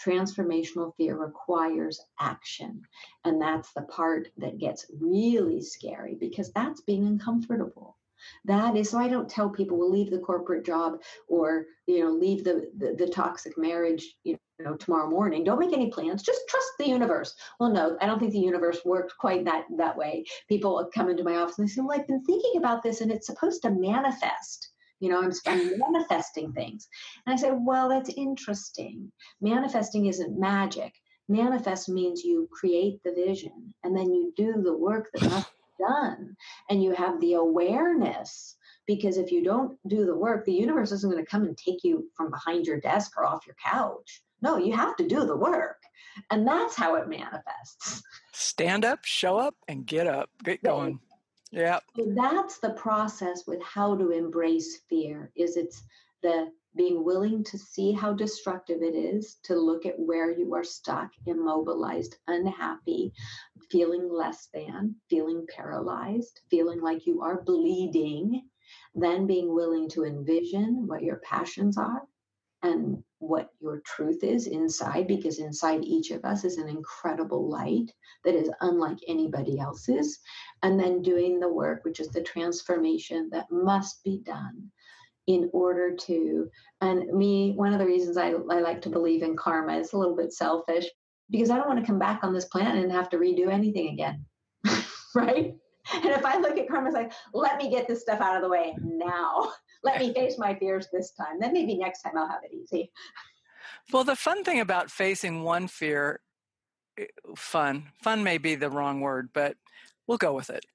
transformational 0.02 0.94
fear 0.96 1.16
requires 1.16 2.00
action. 2.20 2.82
And 3.24 3.40
that's 3.40 3.72
the 3.72 3.82
part 3.82 4.28
that 4.38 4.58
gets 4.58 4.87
really 5.00 5.61
scary 5.61 6.14
because 6.14 6.52
that's 6.52 6.80
being 6.82 7.06
uncomfortable. 7.06 7.96
That 8.44 8.76
is 8.76 8.90
so 8.90 8.98
I 8.98 9.08
don't 9.08 9.30
tell 9.30 9.48
people 9.48 9.78
we'll 9.78 9.90
leave 9.90 10.11
the 10.11 10.18
corporate 10.18 10.66
job 10.66 11.00
or 11.28 11.66
you 11.87 12.02
know 12.02 12.11
leave 12.11 12.42
the, 12.42 12.70
the, 12.76 12.94
the 12.94 13.06
toxic 13.06 13.56
marriage 13.56 14.16
you 14.24 14.37
know 14.58 14.74
tomorrow 14.76 15.08
morning. 15.08 15.44
Don't 15.44 15.61
make 15.61 15.72
any 15.72 15.90
plans. 15.90 16.22
Just 16.22 16.48
trust 16.48 16.68
the 16.78 16.88
universe. 16.88 17.37
Well, 17.61 17.70
no, 17.70 17.96
I 18.00 18.06
don't 18.06 18.18
think 18.18 18.32
the 18.32 18.40
universe 18.40 18.80
works 18.84 19.14
quite 19.14 19.44
that 19.44 19.66
that 19.76 19.96
way. 19.96 20.24
People 20.48 20.90
come 20.92 21.08
into 21.08 21.22
my 21.22 21.37
office 21.37 21.58
and 21.58 21.68
they 21.68 21.72
say, 21.72 21.80
"Well, 21.80 21.98
I've 21.98 22.08
been 22.08 22.24
thinking 22.24 22.56
about 22.56 22.82
this, 22.82 23.00
and 23.00 23.12
it's 23.12 23.26
supposed 23.26 23.62
to 23.62 23.70
manifest." 23.70 24.70
You 25.00 25.11
know, 25.11 25.22
I'm, 25.22 25.32
I'm 25.46 25.78
manifesting 25.78 26.52
things. 26.52 26.88
And 27.26 27.34
I 27.34 27.37
said, 27.37 27.54
well, 27.61 27.88
that's 27.88 28.11
interesting. 28.16 29.11
Manifesting 29.40 30.06
isn't 30.06 30.38
magic. 30.38 30.92
Manifest 31.28 31.88
means 31.88 32.24
you 32.24 32.48
create 32.52 33.02
the 33.04 33.12
vision 33.12 33.74
and 33.84 33.96
then 33.96 34.12
you 34.12 34.32
do 34.37 34.62
the 34.62 34.76
work 34.76 35.11
that 35.14 35.30
must 35.30 35.50
be 35.78 35.84
done. 35.84 36.37
And 36.70 36.82
you 36.82 36.92
have 36.94 37.20
the 37.20 37.34
awareness 37.34 38.56
because 38.87 39.18
if 39.18 39.30
you 39.30 39.44
don't 39.44 39.78
do 39.87 40.06
the 40.06 40.16
work, 40.16 40.44
the 40.44 40.52
universe 40.52 40.90
isn't 40.92 41.11
going 41.11 41.22
to 41.22 41.30
come 41.30 41.44
and 41.44 41.56
take 41.56 41.84
you 41.84 42.08
from 42.16 42.30
behind 42.30 42.66
your 42.66 42.80
desk 42.80 43.12
or 43.16 43.26
off 43.26 43.46
your 43.46 43.56
couch. 43.62 44.22
No, 44.40 44.56
you 44.56 44.72
have 44.72 44.96
to 44.96 45.06
do 45.06 45.26
the 45.26 45.37
work. 45.37 45.76
And 46.30 46.46
that's 46.46 46.74
how 46.74 46.96
it 46.96 47.08
manifests. 47.08 48.02
Stand 48.32 48.84
up, 48.84 49.04
show 49.04 49.37
up, 49.37 49.54
and 49.68 49.87
get 49.87 50.06
up. 50.06 50.30
Get 50.42 50.62
going. 50.62 51.00
Yeah. 51.50 51.80
So 51.96 52.06
that's 52.14 52.58
the 52.58 52.70
process 52.70 53.44
with 53.46 53.62
how 53.62 53.96
to 53.96 54.11
embrace 54.11 54.80
fear 54.88 55.32
is 55.34 55.56
it's 55.56 55.82
the 56.22 56.50
being 56.76 57.04
willing 57.04 57.42
to 57.42 57.58
see 57.58 57.92
how 57.92 58.12
destructive 58.12 58.82
it 58.82 58.94
is, 58.94 59.38
to 59.44 59.56
look 59.56 59.87
at 59.87 59.98
where 59.98 60.30
you 60.30 60.54
are 60.54 60.64
stuck, 60.64 61.11
immobilized, 61.26 62.16
unhappy, 62.28 63.12
feeling 63.70 64.08
less 64.12 64.48
than, 64.52 64.94
feeling 65.11 65.46
paralyzed, 65.54 66.40
feeling 66.50 66.80
like 66.80 67.06
you 67.06 67.22
are 67.22 67.42
bleeding, 67.42 68.42
then 68.94 69.26
being 69.26 69.52
willing 69.52 69.88
to 69.88 70.04
envision 70.04 70.87
what 70.87 71.02
your 71.02 71.20
passions 71.24 71.78
are 71.78 72.02
and 72.62 73.02
what 73.18 73.50
your 73.61 73.81
truth 73.81 74.22
is 74.22 74.46
inside, 74.46 75.07
because 75.07 75.38
inside 75.38 75.85
each 75.85 76.11
of 76.11 76.24
us 76.24 76.44
is 76.44 76.57
an 76.59 76.68
incredible 76.68 77.48
light 77.48 77.92
that 78.24 78.35
is 78.35 78.50
unlike 78.61 78.98
anybody 79.09 79.59
else's. 79.59 80.18
And 80.62 80.78
then 80.78 81.02
doing 81.02 81.40
the 81.40 81.52
work, 81.52 81.85
which 81.85 82.00
is 82.00 82.09
the 82.09 82.22
transformation 82.22 83.28
that 83.33 83.50
must 83.50 84.02
be 84.04 84.20
done 84.24 84.70
in 85.26 85.50
order 85.52 85.94
to, 85.94 86.48
and 86.81 87.07
me, 87.12 87.52
one 87.52 87.72
of 87.72 87.78
the 87.78 87.87
reasons 87.87 88.16
I, 88.16 88.31
I 88.31 88.61
like 88.61 88.81
to 88.83 88.88
believe 88.88 89.22
in 89.22 89.37
karma 89.37 89.76
is 89.76 89.92
a 89.92 89.98
little 89.98 90.16
bit 90.16 90.33
selfish 90.33 90.87
because 91.31 91.50
I 91.50 91.57
don't 91.57 91.68
want 91.68 91.81
to 91.81 91.87
come 91.87 91.98
back 91.98 92.20
on 92.22 92.33
this 92.33 92.46
planet 92.46 92.83
and 92.83 92.90
have 92.90 93.11
to 93.11 93.18
redo 93.18 93.52
anything 93.52 93.88
again. 93.88 94.24
right? 95.14 95.54
And 95.94 96.04
if 96.04 96.24
I 96.24 96.38
look 96.38 96.57
at 96.57 96.68
karma, 96.68 96.88
it's 96.88 96.94
like, 96.94 97.12
let 97.35 97.59
me 97.59 97.70
get 97.70 97.87
this 97.87 98.00
stuff 98.00 98.20
out 98.20 98.37
of 98.37 98.42
the 98.42 98.48
way 98.48 98.74
now. 98.81 99.52
Let 99.84 100.00
me 100.00 100.12
face 100.12 100.38
my 100.38 100.54
fears 100.54 100.88
this 100.92 101.12
time. 101.12 101.38
Then 101.40 101.52
maybe 101.52 101.76
next 101.76 102.02
time 102.02 102.16
I'll 102.16 102.28
have 102.28 102.42
it 102.44 102.54
easy. 102.54 102.90
Well, 103.92 104.04
the 104.04 104.16
fun 104.16 104.44
thing 104.44 104.60
about 104.60 104.90
facing 104.90 105.42
one 105.42 105.68
fear, 105.68 106.20
eh, 106.98 107.06
fun, 107.36 107.84
fun 108.02 108.22
may 108.22 108.38
be 108.38 108.54
the 108.54 108.70
wrong 108.70 109.00
word, 109.00 109.30
but 109.32 109.56
we'll 110.06 110.18
go 110.18 110.34
with 110.34 110.50
it. 110.50 110.66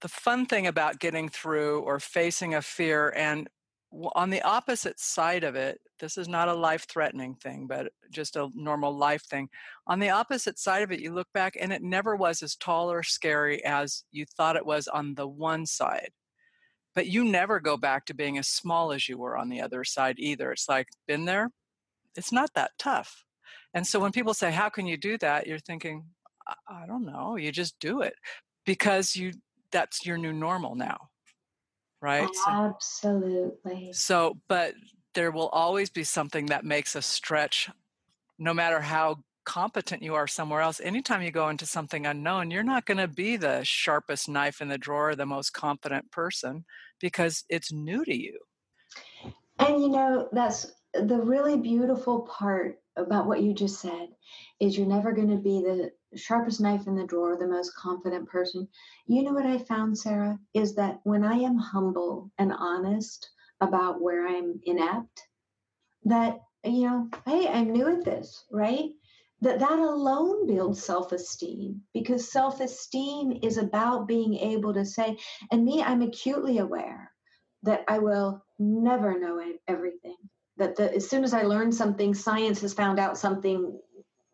The 0.00 0.08
fun 0.08 0.46
thing 0.46 0.66
about 0.66 1.00
getting 1.00 1.28
through 1.28 1.80
or 1.80 1.98
facing 1.98 2.54
a 2.54 2.62
fear 2.62 3.12
and 3.16 3.48
on 4.14 4.30
the 4.30 4.42
opposite 4.42 4.98
side 4.98 5.44
of 5.44 5.54
it, 5.54 5.80
this 5.98 6.18
is 6.18 6.28
not 6.28 6.48
a 6.48 6.54
life 6.54 6.86
threatening 6.88 7.34
thing, 7.34 7.66
but 7.66 7.92
just 8.10 8.36
a 8.36 8.50
normal 8.54 8.96
life 8.96 9.22
thing. 9.22 9.48
On 9.86 9.98
the 9.98 10.10
opposite 10.10 10.58
side 10.58 10.82
of 10.82 10.92
it, 10.92 11.00
you 11.00 11.14
look 11.14 11.28
back 11.32 11.56
and 11.58 11.72
it 11.72 11.82
never 11.82 12.16
was 12.16 12.42
as 12.42 12.56
tall 12.56 12.90
or 12.90 13.02
scary 13.02 13.64
as 13.64 14.04
you 14.12 14.26
thought 14.26 14.56
it 14.56 14.66
was 14.66 14.88
on 14.88 15.14
the 15.14 15.26
one 15.26 15.64
side. 15.64 16.10
But 16.96 17.06
you 17.06 17.24
never 17.24 17.60
go 17.60 17.76
back 17.76 18.06
to 18.06 18.14
being 18.14 18.38
as 18.38 18.48
small 18.48 18.90
as 18.90 19.08
you 19.08 19.18
were 19.18 19.36
on 19.36 19.48
the 19.48 19.60
other 19.60 19.84
side 19.84 20.16
either. 20.18 20.50
It's 20.50 20.68
like, 20.68 20.88
been 21.06 21.26
there? 21.26 21.50
It's 22.16 22.32
not 22.32 22.50
that 22.54 22.72
tough. 22.76 23.24
And 23.72 23.86
so 23.86 24.00
when 24.00 24.10
people 24.10 24.34
say, 24.34 24.50
How 24.50 24.68
can 24.68 24.86
you 24.86 24.96
do 24.96 25.16
that? 25.18 25.46
You're 25.46 25.60
thinking, 25.60 26.06
I, 26.68 26.86
don't 26.86 27.06
know. 27.06 27.36
You 27.36 27.52
just 27.52 27.78
do 27.78 28.00
it 28.00 28.14
because 28.64 29.14
you 29.14 29.34
that's 29.70 30.04
your 30.04 30.16
new 30.16 30.32
normal 30.32 30.74
now 30.74 31.10
right? 32.00 32.28
Absolutely. 32.46 33.92
So, 33.92 34.38
but 34.48 34.74
there 35.14 35.30
will 35.30 35.48
always 35.48 35.90
be 35.90 36.04
something 36.04 36.46
that 36.46 36.64
makes 36.64 36.94
us 36.94 37.06
stretch, 37.06 37.70
no 38.38 38.52
matter 38.52 38.80
how 38.80 39.16
competent 39.44 40.02
you 40.02 40.14
are 40.14 40.26
somewhere 40.26 40.60
else, 40.60 40.80
anytime 40.80 41.22
you 41.22 41.30
go 41.30 41.48
into 41.48 41.66
something 41.66 42.06
unknown, 42.06 42.50
you're 42.50 42.62
not 42.62 42.84
going 42.84 42.98
to 42.98 43.08
be 43.08 43.36
the 43.36 43.64
sharpest 43.64 44.28
knife 44.28 44.60
in 44.60 44.68
the 44.68 44.78
drawer, 44.78 45.14
the 45.14 45.26
most 45.26 45.50
confident 45.50 46.10
person 46.10 46.64
because 47.00 47.44
it's 47.48 47.72
new 47.72 48.04
to 48.04 48.14
you. 48.14 48.38
And 49.58 49.82
you 49.82 49.88
know, 49.88 50.28
that's 50.32 50.72
the 50.94 51.18
really 51.18 51.56
beautiful 51.56 52.22
part 52.22 52.78
about 52.96 53.26
what 53.26 53.42
you 53.42 53.52
just 53.52 53.80
said 53.80 54.08
is 54.60 54.76
you're 54.76 54.86
never 54.86 55.12
going 55.12 55.30
to 55.30 55.36
be 55.36 55.60
the 55.60 55.90
sharpest 56.16 56.60
knife 56.60 56.86
in 56.86 56.96
the 56.96 57.06
drawer, 57.06 57.36
the 57.36 57.46
most 57.46 57.74
confident 57.74 58.28
person. 58.28 58.66
You 59.06 59.22
know 59.22 59.32
what 59.32 59.46
I 59.46 59.58
found, 59.58 59.98
Sarah, 59.98 60.38
is 60.54 60.74
that 60.76 61.00
when 61.04 61.24
I 61.24 61.34
am 61.34 61.58
humble 61.58 62.30
and 62.38 62.52
honest 62.52 63.28
about 63.60 64.00
where 64.00 64.26
I'm 64.26 64.60
inept, 64.64 65.22
that, 66.04 66.38
you 66.64 66.86
know, 66.86 67.08
hey, 67.26 67.48
I'm 67.48 67.72
new 67.72 67.88
at 67.88 68.04
this, 68.04 68.44
right? 68.50 68.90
That 69.42 69.58
that 69.58 69.78
alone 69.78 70.46
builds 70.46 70.82
self-esteem 70.82 71.82
because 71.92 72.32
self-esteem 72.32 73.40
is 73.42 73.58
about 73.58 74.08
being 74.08 74.34
able 74.34 74.72
to 74.72 74.84
say, 74.84 75.18
and 75.50 75.64
me, 75.64 75.82
I'm 75.82 76.02
acutely 76.02 76.58
aware 76.58 77.12
that 77.62 77.84
I 77.88 77.98
will 77.98 78.42
never 78.58 79.18
know 79.18 79.42
everything. 79.68 80.16
That 80.56 80.76
the, 80.76 80.94
as 80.94 81.10
soon 81.10 81.22
as 81.22 81.34
I 81.34 81.42
learn 81.42 81.70
something, 81.70 82.14
science 82.14 82.62
has 82.62 82.72
found 82.72 82.98
out 82.98 83.18
something 83.18 83.78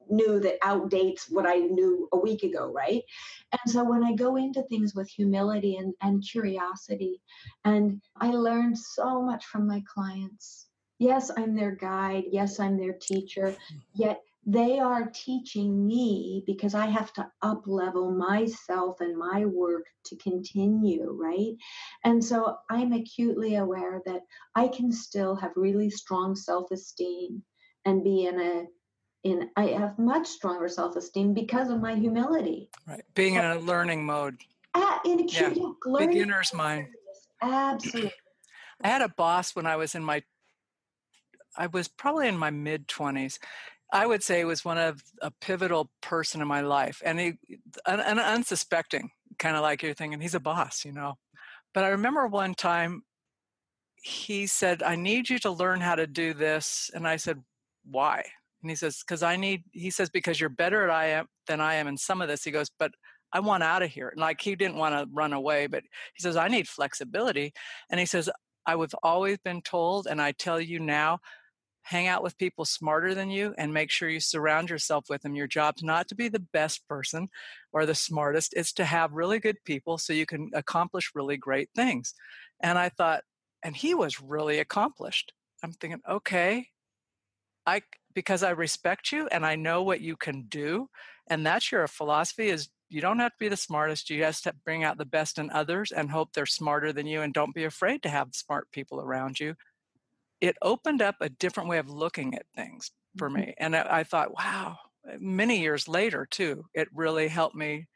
new 0.09 0.39
that 0.41 0.61
outdates 0.61 1.31
what 1.31 1.47
I 1.47 1.57
knew 1.57 2.09
a 2.13 2.19
week 2.19 2.43
ago, 2.45 2.71
right? 2.73 3.03
And 3.51 3.73
so 3.73 3.83
when 3.83 4.05
I 4.05 4.15
go 4.15 4.37
into 4.37 4.63
things 4.65 4.95
with 4.95 5.09
humility 5.09 5.77
and, 5.77 5.95
and 6.01 6.23
curiosity, 6.23 7.21
and 7.65 8.01
I 8.21 8.31
learned 8.31 8.79
so 8.79 9.23
much 9.23 9.47
from 9.47 9.67
my 9.67 9.83
clients. 9.93 10.69
Yes, 10.99 11.31
I'm 11.37 11.57
their 11.57 11.73
guide. 11.73 12.25
Yes, 12.31 12.61
I'm 12.61 12.79
their 12.79 12.93
teacher. 12.93 13.57
Yet 13.95 14.21
they 14.45 14.81
are 14.81 15.11
teaching 15.15 15.87
me 15.87 16.43
because 16.47 16.75
I 16.75 16.87
have 16.87 17.13
to 17.15 17.27
up 17.43 17.63
level 17.67 18.11
myself 18.11 19.01
and 19.01 19.17
my 19.17 19.45
work 19.45 19.85
to 20.07 20.17
continue, 20.17 21.11
right? 21.11 21.55
And 22.05 22.23
so 22.25 22.57
I'm 22.69 22.93
acutely 22.93 23.57
aware 23.57 24.03
that 24.05 24.23
I 24.57 24.67
can 24.69 24.91
still 24.91 25.37
have 25.37 25.53
really 25.55 25.91
strong 25.91 26.35
self 26.35 26.73
esteem 26.73 27.43
and 27.85 28.03
be 28.03 28.27
in 28.27 28.41
a 28.41 28.65
in 29.23 29.49
I 29.57 29.67
have 29.67 29.97
much 29.99 30.27
stronger 30.27 30.69
self 30.69 30.97
esteem 30.97 31.35
because 31.35 31.71
of 31.71 31.81
my 31.81 31.95
humility. 31.95 32.69
Right, 32.89 33.05
being 33.15 33.37
in 33.37 33.45
a 33.45 33.61
learning 33.61 34.05
mode. 34.05 34.39
Uh, 34.75 34.99
in 35.05 35.21
a 35.21 35.25
yeah. 35.25 35.53
learning 35.85 36.15
beginner's 36.15 36.53
mind. 36.53 36.89
Absolutely. 37.43 38.13
I 38.83 38.89
had 38.89 39.03
a 39.03 39.09
boss 39.09 39.55
when 39.55 39.67
I 39.67 39.77
was 39.77 39.95
in 39.95 40.03
my 40.03 40.25
I 41.57 41.67
was 41.69 41.87
probably 41.87 42.27
in 42.29 42.37
my 42.37 42.51
mid 42.51 42.89
20s 42.89 43.39
I 43.93 44.07
would 44.07 44.23
say 44.23 44.45
was 44.45 44.65
one 44.65 44.79
of 44.79 45.03
a 45.21 45.31
pivotal 45.31 45.91
person 46.01 46.41
in 46.41 46.49
my 46.49 46.63
life, 46.63 47.03
and 47.05 47.21
he, 47.21 47.35
an, 47.87 48.01
an 48.01 48.19
unsuspecting, 48.19 49.11
kind 49.39 49.55
of 49.55 49.63
like 49.63 49.83
you're 49.83 49.93
thinking 49.93 50.21
he's 50.21 50.35
a 50.35 50.41
boss, 50.41 50.85
you 50.85 50.93
know. 50.93 51.15
But 51.75 51.85
I 51.85 51.89
remember 51.89 52.27
one 52.27 52.55
time 52.55 53.03
he 54.03 54.47
said, 54.47 54.83
"I 54.83 54.97
need 54.97 55.29
you 55.29 55.39
to 55.41 55.51
learn 55.51 55.81
how 55.83 55.95
to 55.95 56.07
do 56.07 56.33
this," 56.33 56.91
and 56.95 57.07
I 57.07 57.17
said, 57.17 57.43
"Why?" 57.85 58.25
And 58.63 58.71
he 58.71 58.77
says, 58.77 59.01
"Because 59.07 59.23
I 59.23 59.37
need." 59.37 59.65
He 59.73 59.91
says, 59.91 60.09
"Because 60.11 60.41
you're 60.41 60.49
better 60.49 60.85
at 60.85 60.91
I 60.91 61.07
am 61.09 61.27
than 61.47 61.61
I 61.61 61.75
am 61.75 61.87
in 61.87 61.99
some 61.99 62.23
of 62.23 62.29
this." 62.29 62.45
He 62.45 62.51
goes, 62.51 62.71
"But 62.79 62.93
I 63.33 63.41
want 63.41 63.63
out 63.63 63.83
of 63.83 63.91
here." 63.91 64.09
And 64.09 64.21
like 64.21 64.41
he 64.41 64.57
didn't 64.57 64.77
want 64.77 64.95
to 64.95 65.15
run 65.15 65.35
away, 65.35 65.67
but 65.67 65.83
he 66.15 66.23
says, 66.23 66.37
"I 66.37 66.49
need 66.49 66.67
flexibility," 66.69 67.53
and 67.91 68.01
he 68.01 68.07
says, 68.07 68.31
"I 68.67 68.73
have 68.77 68.95
always 69.03 69.39
been 69.45 69.61
told, 69.63 70.07
and 70.07 70.21
I 70.23 70.33
tell 70.33 70.61
you 70.61 70.81
now." 70.81 71.21
Hang 71.83 72.07
out 72.07 72.23
with 72.23 72.39
people 72.39 72.65
smarter 72.65 73.15
than 73.15 73.31
you 73.31 73.55
and 73.59 73.75
make 73.75 73.91
sure 73.91 74.09
you 74.09 74.21
surround 74.21 74.71
yourself 74.71 75.07
with 75.11 75.23
them. 75.23 75.35
Your 75.35 75.47
job's 75.47 75.83
not 75.83 76.09
to 76.09 76.15
be 76.15 76.29
the 76.29 76.39
best 76.39 76.87
person 76.89 77.29
or 77.73 77.85
the 77.85 77.95
smartest, 77.95 78.55
it's 78.57 78.73
to 78.75 78.85
have 78.85 79.13
really 79.13 79.39
good 79.39 79.59
people 79.65 79.99
so 79.99 80.13
you 80.13 80.27
can 80.27 80.51
accomplish 80.55 81.13
really 81.15 81.37
great 81.37 81.69
things. 81.75 82.15
And 82.61 82.79
I 82.79 82.89
thought, 82.89 83.23
and 83.63 83.77
he 83.77 83.95
was 83.95 84.21
really 84.21 84.59
accomplished. 84.59 85.33
I'm 85.63 85.73
thinking, 85.73 86.01
okay, 86.09 86.69
I 87.67 87.83
because 88.15 88.43
I 88.43 88.51
respect 88.51 89.11
you 89.13 89.27
and 89.29 89.47
I 89.47 89.57
know 89.57 89.83
what 89.83 90.01
you 90.01 90.17
can 90.17 90.43
do, 90.49 90.89
and 91.29 91.47
that's 91.47 91.71
your 91.73 91.87
philosophy 91.87 92.49
is 92.49 92.69
you 92.89 93.01
don't 93.01 93.21
have 93.21 93.33
to 93.33 93.39
be 93.39 93.49
the 93.49 93.57
smartest. 93.57 94.11
You 94.11 94.21
just 94.21 94.45
have 94.45 94.55
to 94.55 94.61
bring 94.65 94.85
out 94.85 94.99
the 94.99 95.07
best 95.07 95.39
in 95.39 95.51
others 95.51 95.93
and 95.93 96.11
hope 96.11 96.33
they're 96.33 96.45
smarter 96.45 96.93
than 96.93 97.07
you 97.07 97.23
and 97.23 97.33
don't 97.33 97.55
be 97.55 97.65
afraid 97.65 98.03
to 98.03 98.11
have 98.11 98.29
smart 98.33 98.71
people 98.71 99.01
around 99.01 99.41
you 99.41 99.55
it 100.43 100.57
opened 100.61 101.01
up 101.01 101.15
a 101.21 101.29
different 101.29 101.69
way 101.69 101.79
of 101.79 101.89
looking 101.89 102.35
at 102.35 102.47
things 102.55 102.91
for 103.17 103.31
mm-hmm. 103.31 103.41
me. 103.41 103.55
And 103.59 103.77
I, 103.77 103.87
I 103.89 104.05
thought, 104.05 104.35
wow, 104.35 104.77
eh, 105.09 105.17
many 105.21 105.61
years 105.61 105.87
later, 105.89 106.27
too, 106.29 106.67
it 106.75 106.89
really 106.93 107.29
helped 107.29 107.55
me. 107.55 107.87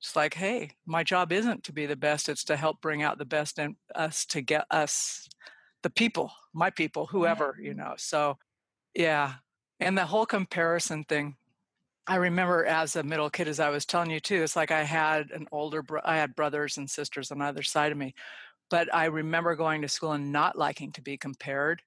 It's 0.00 0.14
like, 0.14 0.34
hey, 0.34 0.72
my 0.84 1.02
job 1.02 1.32
isn't 1.32 1.64
to 1.64 1.72
be 1.72 1.86
the 1.86 1.96
best, 1.96 2.28
it's 2.28 2.44
to 2.44 2.56
help 2.56 2.82
bring 2.82 3.02
out 3.02 3.16
the 3.16 3.24
best 3.24 3.58
in 3.58 3.76
us 3.94 4.26
to 4.26 4.42
get 4.42 4.66
us, 4.70 5.26
the 5.82 5.88
people, 5.88 6.30
my 6.52 6.68
people, 6.68 7.06
whoever, 7.06 7.56
you 7.58 7.72
know. 7.72 7.94
So, 7.96 8.36
yeah. 8.94 9.36
And 9.80 9.96
the 9.96 10.04
whole 10.04 10.26
comparison 10.26 11.04
thing, 11.04 11.36
I 12.06 12.16
remember 12.16 12.66
as 12.66 12.96
a 12.96 13.02
middle 13.02 13.30
kid, 13.30 13.48
as 13.48 13.58
I 13.58 13.70
was 13.70 13.86
telling 13.86 14.10
you 14.10 14.20
too, 14.20 14.42
it's 14.42 14.56
like 14.56 14.70
I 14.70 14.82
had 14.82 15.30
an 15.30 15.46
older, 15.50 15.80
bro- 15.80 16.02
I 16.04 16.18
had 16.18 16.36
brothers 16.36 16.76
and 16.76 16.90
sisters 16.90 17.30
on 17.30 17.40
either 17.40 17.62
side 17.62 17.90
of 17.92 17.96
me 17.96 18.14
but 18.70 18.92
I 18.94 19.06
remember 19.06 19.54
going 19.56 19.82
to 19.82 19.88
school 19.88 20.12
and 20.12 20.32
not 20.32 20.58
liking 20.58 20.92
to 20.92 21.02
be 21.02 21.16
compared 21.16 21.82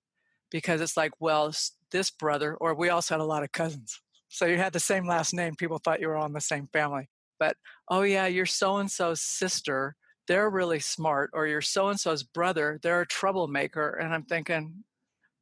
because 0.52 0.82
it's 0.82 0.98
like, 0.98 1.12
well, 1.20 1.54
this 1.92 2.12
brother, 2.12 2.56
or 2.56 2.74
we 2.74 2.90
also 2.90 3.16
had 3.16 3.22
a 3.22 3.26
lot 3.26 3.44
of 3.44 3.52
cousins. 3.52 4.00
So 4.30 4.46
you 4.46 4.58
had 4.58 4.74
the 4.74 4.80
same 4.82 5.08
last 5.08 5.34
name. 5.34 5.56
People 5.56 5.80
thought 5.82 6.02
you 6.02 6.10
were 6.10 6.18
all 6.18 6.26
in 6.26 6.34
the 6.34 6.42
same 6.42 6.68
family. 6.74 7.08
But, 7.40 7.56
oh, 7.88 8.02
yeah, 8.02 8.28
you're 8.28 8.46
so 8.46 8.76
and 8.76 8.92
so's 8.92 9.22
sister. 9.22 9.96
They're 10.28 10.50
really 10.50 10.82
smart. 10.82 11.30
Or 11.34 11.48
you're 11.48 11.62
so 11.62 11.88
and 11.88 11.98
so's 11.98 12.24
brother. 12.24 12.78
They're 12.84 13.00
a 13.00 13.08
troublemaker. 13.08 13.90
And 13.92 14.14
I'm 14.14 14.24
thinking, 14.24 14.84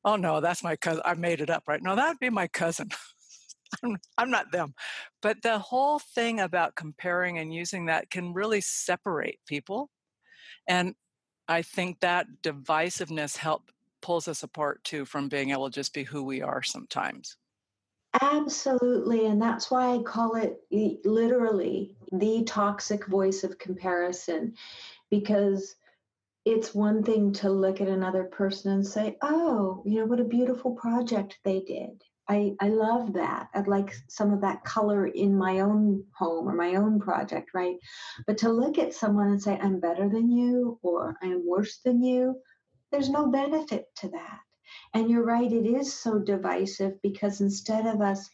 oh, 0.06 0.18
no, 0.18 0.40
that's 0.40 0.64
my 0.64 0.76
cousin. 0.76 1.02
I 1.04 1.16
made 1.16 1.42
it 1.42 1.50
up, 1.50 1.64
right? 1.68 1.82
No, 1.82 1.96
that'd 1.96 2.20
be 2.20 2.30
my 2.30 2.48
cousin. 2.48 2.90
I'm, 3.84 3.98
I'm 4.20 4.30
not 4.30 4.52
them. 4.52 4.76
But 5.20 5.42
the 5.42 5.58
whole 5.58 5.98
thing 5.98 6.40
about 6.40 6.76
comparing 6.76 7.40
and 7.40 7.52
using 7.52 7.88
that 7.88 8.12
can 8.12 8.34
really 8.34 8.62
separate 8.62 9.40
people. 9.48 9.90
And 10.68 10.94
I 11.48 11.62
think 11.62 12.00
that 12.00 12.28
divisiveness 12.42 13.38
help 13.38 13.72
pulls 14.02 14.28
us 14.28 14.44
apart 14.44 14.84
too 14.84 15.06
from 15.06 15.30
being 15.30 15.52
able 15.52 15.70
to 15.70 15.74
just 15.74 15.94
be 15.94 16.04
who 16.04 16.24
we 16.24 16.42
are 16.42 16.64
sometimes. 16.64 17.38
Absolutely. 18.22 19.26
And 19.26 19.42
that's 19.42 19.70
why 19.70 19.96
I 19.96 20.04
call 20.04 20.36
it 20.36 20.62
literally 21.04 21.96
the 22.12 22.44
toxic 22.46 23.08
voice 23.08 23.44
of 23.44 23.58
comparison, 23.58 24.54
because 25.10 25.76
it's 26.46 26.74
one 26.74 27.04
thing 27.04 27.34
to 27.34 27.50
look 27.50 27.82
at 27.82 27.88
another 27.88 28.24
person 28.24 28.72
and 28.72 28.86
say, 28.86 29.18
oh, 29.22 29.82
you 29.86 30.00
know, 30.00 30.06
what 30.06 30.20
a 30.20 30.24
beautiful 30.24 30.72
project 30.76 31.40
they 31.44 31.62
did. 31.62 32.04
I, 32.28 32.54
I 32.60 32.70
love 32.70 33.14
that. 33.14 33.50
I'd 33.54 33.68
like 33.68 33.94
some 34.08 34.34
of 34.34 34.42
that 34.42 34.64
color 34.64 35.08
in 35.08 35.38
my 35.38 35.60
own 35.60 36.04
home 36.18 36.50
or 36.50 36.56
my 36.56 36.76
own 36.76 37.00
project, 37.00 37.52
right? 37.54 37.76
But 38.26 38.38
to 38.40 38.50
look 38.50 38.80
at 38.80 38.94
someone 38.94 39.28
and 39.28 39.42
say, 39.42 39.60
I'm 39.62 39.80
better 39.80 40.10
than 40.10 40.32
you 40.32 40.80
or 40.82 41.16
I 41.22 41.28
am 41.28 41.44
worse 41.46 41.80
than 41.86 42.02
you, 42.02 42.36
there's 42.92 43.10
no 43.10 43.28
benefit 43.28 43.86
to 43.98 44.10
that. 44.10 44.40
And 44.94 45.10
you're 45.10 45.26
right, 45.26 45.52
it 45.52 45.68
is 45.68 45.94
so 45.94 46.18
divisive 46.18 46.94
because 47.04 47.42
instead 47.42 47.86
of 47.86 48.02
us, 48.02 48.28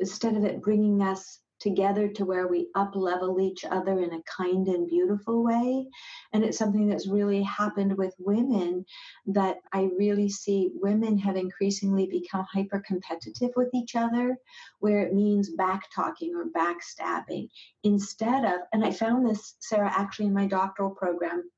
instead 0.00 0.36
of 0.36 0.44
it 0.44 0.62
bringing 0.62 1.00
us 1.02 1.40
together 1.58 2.08
to 2.08 2.24
where 2.24 2.48
we 2.48 2.68
up 2.74 2.94
level 2.94 3.40
each 3.40 3.64
other 3.64 4.00
in 4.00 4.12
a 4.12 4.22
kind 4.22 4.68
and 4.68 4.88
beautiful 4.88 5.42
way. 5.42 5.86
And 6.32 6.44
it's 6.44 6.58
something 6.58 6.88
that's 6.88 7.08
really 7.08 7.42
happened 7.42 7.96
with 7.96 8.14
women 8.18 8.84
that 9.26 9.58
I 9.72 9.88
really 9.98 10.28
see 10.28 10.70
women 10.74 11.18
have 11.18 11.36
increasingly 11.36 12.06
become 12.06 12.46
hyper 12.52 12.82
competitive 12.86 13.50
with 13.56 13.70
each 13.74 13.96
other, 13.96 14.36
where 14.80 15.00
it 15.00 15.14
means 15.14 15.50
back 15.50 15.84
talking 15.94 16.34
or 16.34 16.46
backstabbing 16.46 17.48
instead 17.84 18.44
of, 18.44 18.60
and 18.72 18.84
I 18.84 18.90
found 18.90 19.26
this, 19.26 19.56
Sarah, 19.60 19.92
actually 19.94 20.26
in 20.26 20.34
my 20.34 20.46
doctoral 20.46 20.90
program. 20.90 21.50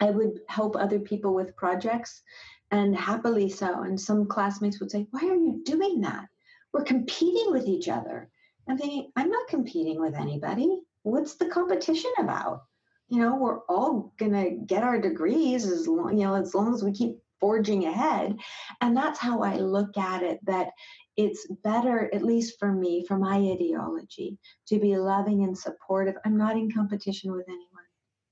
I 0.00 0.10
would 0.10 0.40
help 0.48 0.76
other 0.76 1.00
people 1.00 1.34
with 1.34 1.56
projects 1.56 2.22
and 2.70 2.96
happily 2.96 3.48
so. 3.50 3.82
And 3.82 4.00
some 4.00 4.26
classmates 4.26 4.78
would 4.78 4.90
say, 4.90 5.06
Why 5.10 5.20
are 5.22 5.34
you 5.34 5.60
doing 5.64 6.02
that? 6.02 6.26
We're 6.72 6.84
competing 6.84 7.50
with 7.50 7.66
each 7.66 7.88
other 7.88 8.30
I'm 8.68 8.78
thinking, 8.78 9.10
I'm 9.16 9.30
not 9.30 9.48
competing 9.48 10.00
with 10.00 10.14
anybody. 10.14 10.80
What's 11.02 11.34
the 11.34 11.46
competition 11.46 12.12
about? 12.18 12.62
You 13.08 13.20
know, 13.20 13.36
we're 13.36 13.60
all 13.60 14.12
gonna 14.18 14.50
get 14.50 14.82
our 14.82 15.00
degrees 15.00 15.64
as 15.64 15.88
long, 15.88 16.18
you 16.18 16.26
know, 16.26 16.34
as 16.34 16.54
long 16.54 16.74
as 16.74 16.82
we 16.84 16.92
keep 16.92 17.16
forging 17.40 17.86
ahead. 17.86 18.36
And 18.80 18.96
that's 18.96 19.18
how 19.18 19.42
I 19.42 19.56
look 19.56 19.96
at 19.96 20.22
it 20.22 20.44
that 20.44 20.70
it's 21.16 21.46
better, 21.64 22.12
at 22.14 22.22
least 22.22 22.58
for 22.58 22.70
me, 22.72 23.04
for 23.06 23.16
my 23.16 23.36
ideology, 23.36 24.38
to 24.68 24.78
be 24.78 24.96
loving 24.96 25.42
and 25.44 25.56
supportive. 25.56 26.14
I'm 26.24 26.36
not 26.36 26.56
in 26.56 26.70
competition 26.70 27.32
with 27.32 27.46
anyone. 27.48 27.84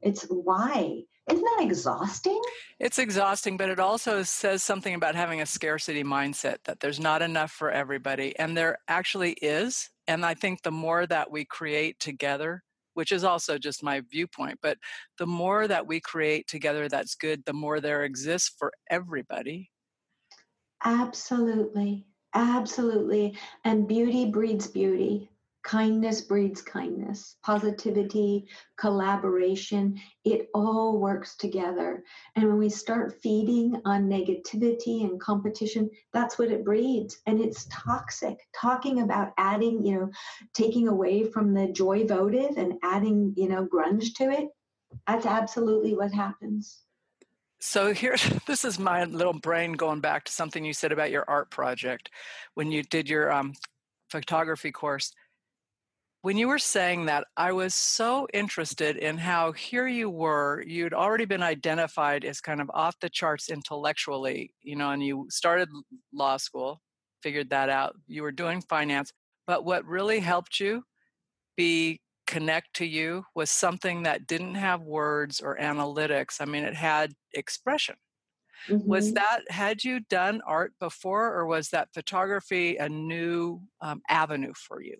It's 0.03 0.23
why 0.25 1.03
Isn't 1.29 1.43
that 1.43 1.65
exhausting? 1.65 2.41
It's 2.79 3.01
exhausting, 3.01 3.57
but 3.57 3.69
it 3.69 3.81
also 3.81 4.23
says 4.23 4.63
something 4.63 4.95
about 4.95 5.17
having 5.17 5.41
a 5.41 5.47
scarcity 5.47 6.05
mindset 6.05 6.59
that 6.65 6.79
there's 6.79 7.01
not 7.01 7.23
enough 7.23 7.51
for 7.51 7.71
everybody. 7.71 8.39
And 8.39 8.57
there 8.57 8.79
actually 8.87 9.33
is. 9.33 9.91
And 10.09 10.25
I 10.25 10.35
think 10.35 10.63
the 10.63 10.71
more 10.71 11.07
that 11.07 11.31
we 11.31 11.45
create 11.45 11.99
together, 11.99 12.63
which 12.95 13.13
is 13.13 13.25
also 13.25 13.59
just 13.59 13.83
my 13.83 14.01
viewpoint, 14.11 14.59
but 14.63 14.79
the 15.19 15.27
more 15.27 15.69
that 15.69 15.87
we 15.87 16.01
create 16.01 16.47
together 16.49 16.89
that's 16.89 17.15
good, 17.15 17.45
the 17.45 17.53
more 17.53 17.81
there 17.81 18.05
exists 18.05 18.55
for 18.59 18.73
everybody. 18.91 19.71
Absolutely. 20.85 22.07
Absolutely. 22.35 23.37
And 23.65 23.89
beauty 23.89 24.31
breeds 24.31 24.67
beauty 24.69 25.31
kindness 25.67 26.21
breeds 26.21 26.63
kindness, 26.63 27.39
positivity, 27.43 28.47
collaboration. 28.79 30.01
It 30.25 30.49
all 30.55 31.01
works 31.01 31.37
together. 31.37 32.05
And 32.37 32.47
when 32.47 32.59
we 32.59 32.69
start 32.69 33.21
feeding 33.21 33.75
on 33.85 34.09
negativity 34.09 35.03
and 35.03 35.21
competition, 35.21 35.91
that's 36.13 36.39
what 36.39 36.53
it 36.53 36.65
breeds. 36.65 37.19
And 37.27 37.41
it's 37.41 37.67
toxic. 37.69 38.39
Talking 38.55 39.01
about 39.03 39.33
adding, 39.39 39.85
you 39.85 39.97
know, 39.97 40.11
taking 40.55 40.87
away 40.87 41.25
from 41.25 41.53
the 41.53 41.67
joy 41.73 42.07
votive 42.07 42.57
and 42.57 42.75
adding, 42.85 43.35
you 43.37 43.49
know, 43.49 43.67
grunge 43.67 44.15
to 44.19 44.31
it, 44.31 44.49
that's 45.09 45.27
absolutely 45.27 45.97
what 45.97 46.15
happens. 46.15 46.79
So 47.59 47.93
here, 47.93 48.15
this 48.47 48.65
is 48.65 48.79
my 48.79 49.03
little 49.03 49.33
brain 49.41 49.73
going 49.73 49.99
back 49.99 50.27
to 50.27 50.33
something 50.33 50.65
you 50.65 50.75
said 50.75 50.93
about 50.93 51.11
your 51.11 51.25
art 51.27 51.51
project 51.51 52.09
when 52.55 52.71
you 52.71 52.85
did 52.85 53.09
your 53.09 53.33
um, 53.33 53.55
photography 54.11 54.71
course 54.71 55.13
when 56.27 56.37
you 56.37 56.49
were 56.49 56.59
saying 56.59 57.07
that, 57.07 57.25
I 57.37 57.53
was 57.53 57.73
so 57.73 58.27
interested 58.35 58.97
in 58.97 59.17
how 59.17 59.53
here 59.53 59.87
you 59.87 60.11
were, 60.11 60.65
you'd 60.67 60.93
already 60.93 61.25
been 61.25 61.41
identified 61.41 62.25
as 62.25 62.41
kind 62.41 62.61
of 62.61 62.69
off 62.75 62.99
the 62.99 63.09
charts 63.09 63.49
intellectually, 63.49 64.53
you 64.61 64.75
know, 64.75 64.91
and 64.91 65.01
you 65.05 65.29
started 65.31 65.69
law 66.13 66.37
school, 66.37 66.83
figured 67.23 67.51
that 67.51 67.69
out. 67.69 67.95
You 68.09 68.25
were 68.25 68.33
doing 68.33 68.61
finance, 68.61 69.13
but 69.47 69.65
what 69.65 69.85
really 69.85 70.19
helped 70.19 70.59
you 70.59 70.83
be 71.57 72.01
connect 72.27 72.75
to 72.75 72.85
you 72.85 73.25
was 73.37 73.49
something 73.49 74.03
that 74.03 74.27
didn't 74.27 74.57
have 74.57 74.83
words 74.83 75.41
or 75.41 75.57
analytics. 75.59 76.41
I 76.41 76.45
mean, 76.45 76.65
it 76.65 76.75
had 76.75 77.13
expression. 77.35 77.95
Mm-hmm. 78.69 78.89
Was 78.89 79.15
that, 79.15 79.43
had 79.49 79.85
you 79.85 80.01
done 80.01 80.41
art 80.45 80.73
before, 80.81 81.33
or 81.33 81.47
was 81.47 81.69
that 81.69 81.95
photography 81.95 82.79
a 82.79 82.89
new 82.89 83.61
um, 83.81 84.03
avenue 84.09 84.55
for 84.57 84.83
you? 84.83 84.97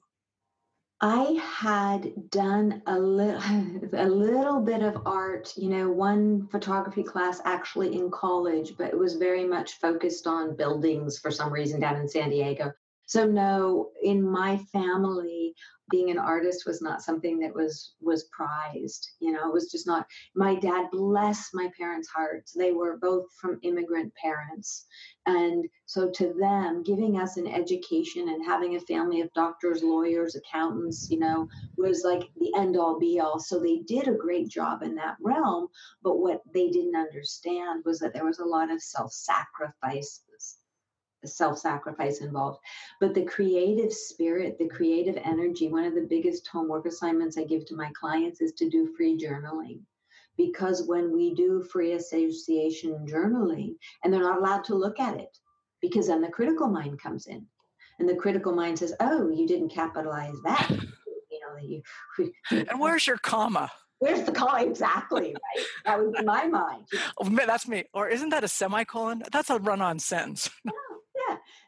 I 1.01 1.39
had 1.43 2.31
done 2.31 2.83
a 2.87 2.99
little 2.99 3.43
a 3.93 4.09
little 4.09 4.61
bit 4.61 4.83
of 4.83 5.03
art, 5.07 5.53
you 5.57 5.69
know, 5.69 5.91
one 5.91 6.49
photography 6.49 7.03
class 7.03 7.41
actually 7.45 7.95
in 7.95 8.11
college, 8.11 8.77
but 8.79 8.89
it 8.89 8.99
was 8.99 9.17
very 9.17 9.45
much 9.45 9.79
focused 9.79 10.27
on 10.27 10.57
buildings 10.57 11.19
for 11.19 11.31
some 11.31 11.53
reason 11.53 11.81
down 11.81 11.97
in 11.97 12.09
San 12.09 12.31
Diego. 12.31 12.73
So 13.07 13.25
no, 13.27 13.91
in 14.03 14.23
my 14.23 14.59
family, 14.73 15.55
being 15.91 16.11
an 16.11 16.19
artist 16.19 16.65
was 16.67 16.83
not 16.83 17.03
something 17.03 17.39
that 17.39 17.55
was 17.55 17.95
was 18.01 18.25
prized 18.33 19.09
you 19.21 19.31
know 19.33 19.49
it 19.49 19.53
was 19.53 19.71
just 19.71 19.87
not 19.87 20.07
my 20.35 20.57
dad 20.57 20.87
bless 20.91 21.51
my 21.55 21.71
parents 21.79 22.09
hearts 22.09 22.53
they 22.53 22.73
were 22.73 22.97
both 22.97 23.27
from 23.41 23.59
immigrant 23.63 24.13
parents. 24.21 24.87
And 25.27 25.67
so 25.87 26.11
to 26.11 26.35
them 26.39 26.83
giving 26.83 27.19
us 27.19 27.37
an 27.37 27.47
education 27.47 28.29
and 28.29 28.45
having 28.45 28.77
a 28.77 28.81
family 28.81 29.21
of 29.21 29.33
doctors 29.33 29.83
lawyers 29.83 30.37
accountants 30.37 31.09
you 31.11 31.19
know 31.19 31.49
was 31.77 32.03
like 32.05 32.29
the 32.41 32.53
end 32.57 32.77
all 32.77 32.99
be 32.99 33.21
all 33.21 33.39
so 33.39 33.59
they 33.59 33.79
did 33.79 34.09
a 34.09 34.15
great 34.15 34.49
job 34.49 34.83
in 34.83 34.95
that 34.97 35.17
realm 35.21 35.69
but 36.03 36.19
what 36.19 36.43
they 36.53 36.69
didn't 36.69 36.97
understand 36.97 37.83
was 37.85 37.99
that 37.99 38.13
there 38.13 38.25
was 38.25 38.39
a 38.39 38.45
lot 38.45 38.71
of 38.71 38.83
self 38.83 39.13
sacrifice 39.13 40.23
self 41.29 41.59
sacrifice 41.59 42.21
involved. 42.21 42.61
But 43.01 43.15
the 43.15 43.25
creative 43.25 43.93
spirit, 43.93 44.59
the 44.59 44.69
creative 44.69 45.17
energy, 45.25 45.69
one 45.69 45.85
of 45.85 45.95
the 45.95 46.07
biggest 46.09 46.47
homework 46.49 46.87
assignments 46.87 47.39
I 47.39 47.45
give 47.45 47.67
to 47.67 47.77
my 47.77 47.91
clients 47.99 48.41
is 48.41 48.53
to 48.55 48.69
do 48.69 48.95
free 48.97 49.19
journaling. 49.19 49.81
Because 50.37 50.87
when 50.87 51.13
we 51.13 51.35
do 51.35 51.63
free 51.63 51.93
association 51.93 53.07
journaling, 53.07 53.77
and 54.05 54.13
they're 54.13 54.21
not 54.21 54.39
allowed 54.39 54.65
to 54.65 54.75
look 54.75 55.01
at 55.01 55.17
it, 55.19 55.39
because 55.81 56.09
then 56.09 56.21
the 56.21 56.29
critical 56.29 56.69
mind 56.69 57.01
comes 57.01 57.27
in. 57.27 57.47
And 57.99 58.09
the 58.09 58.17
critical 58.17 58.53
mind 58.53 58.79
says, 58.79 58.95
Oh, 59.01 59.31
you 59.31 59.47
didn't 59.47 59.71
capitalize 59.71 60.37
that. 60.45 60.71
You 61.29 61.41
know, 61.41 61.55
that 61.57 61.69
you, 61.69 62.33
and 62.71 62.81
where's 62.81 63.07
your 63.07 63.19
comma? 63.19 63.71
Where's 63.99 64.25
the 64.25 64.33
comma? 64.33 64.65
Exactly, 64.65 65.35
right? 65.35 65.67
That 65.85 66.01
would 66.01 66.13
be 66.15 66.25
my 66.25 66.47
mind. 66.47 66.87
Oh, 67.19 67.29
that's 67.29 67.67
me. 67.67 67.85
Or 67.93 68.09
isn't 68.09 68.29
that 68.31 68.45
a 68.45 68.49
semicolon? 68.49 69.23
That's 69.33 69.51
a 69.51 69.59
run 69.59 69.81
on 69.81 69.99
sentence. 69.99 70.51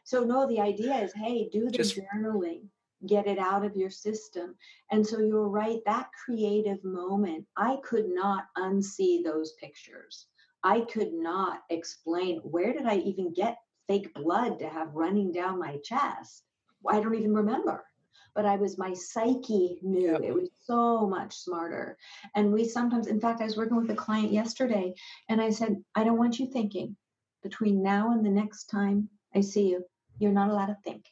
So 0.09 0.23
no, 0.23 0.47
the 0.47 0.59
idea 0.59 0.95
is, 0.95 1.13
hey, 1.13 1.49
do 1.53 1.65
the 1.65 1.77
Just, 1.77 1.95
journaling, 1.95 2.63
get 3.05 3.27
it 3.27 3.37
out 3.37 3.63
of 3.63 3.75
your 3.75 3.91
system. 3.91 4.55
And 4.89 5.05
so 5.05 5.19
you're 5.19 5.47
right, 5.47 5.81
that 5.85 6.09
creative 6.25 6.83
moment, 6.83 7.45
I 7.55 7.77
could 7.83 8.07
not 8.09 8.45
unsee 8.57 9.23
those 9.23 9.53
pictures. 9.61 10.25
I 10.63 10.79
could 10.91 11.13
not 11.13 11.59
explain 11.69 12.39
where 12.39 12.73
did 12.73 12.87
I 12.87 12.95
even 12.95 13.33
get 13.35 13.59
fake 13.87 14.11
blood 14.15 14.57
to 14.57 14.67
have 14.67 14.95
running 14.95 15.31
down 15.31 15.59
my 15.59 15.77
chest. 15.83 16.41
I 16.89 17.01
don't 17.01 17.13
even 17.13 17.35
remember. 17.35 17.85
But 18.33 18.47
I 18.47 18.55
was, 18.55 18.79
my 18.79 18.95
psyche 18.95 19.77
knew 19.83 20.13
yep. 20.13 20.21
it 20.23 20.33
was 20.33 20.49
so 20.61 21.05
much 21.05 21.35
smarter. 21.35 21.99
And 22.33 22.51
we 22.51 22.65
sometimes, 22.65 23.05
in 23.05 23.21
fact, 23.21 23.41
I 23.41 23.45
was 23.45 23.57
working 23.57 23.77
with 23.77 23.91
a 23.91 23.95
client 23.95 24.31
yesterday 24.31 24.91
and 25.29 25.39
I 25.39 25.51
said, 25.51 25.75
I 25.93 26.03
don't 26.03 26.17
want 26.17 26.39
you 26.39 26.47
thinking 26.47 26.95
between 27.43 27.83
now 27.83 28.11
and 28.11 28.25
the 28.25 28.31
next 28.31 28.71
time 28.71 29.07
I 29.35 29.41
see 29.41 29.69
you. 29.69 29.85
You're 30.19 30.31
not 30.31 30.49
allowed 30.49 30.67
to 30.67 30.77
think. 30.83 31.05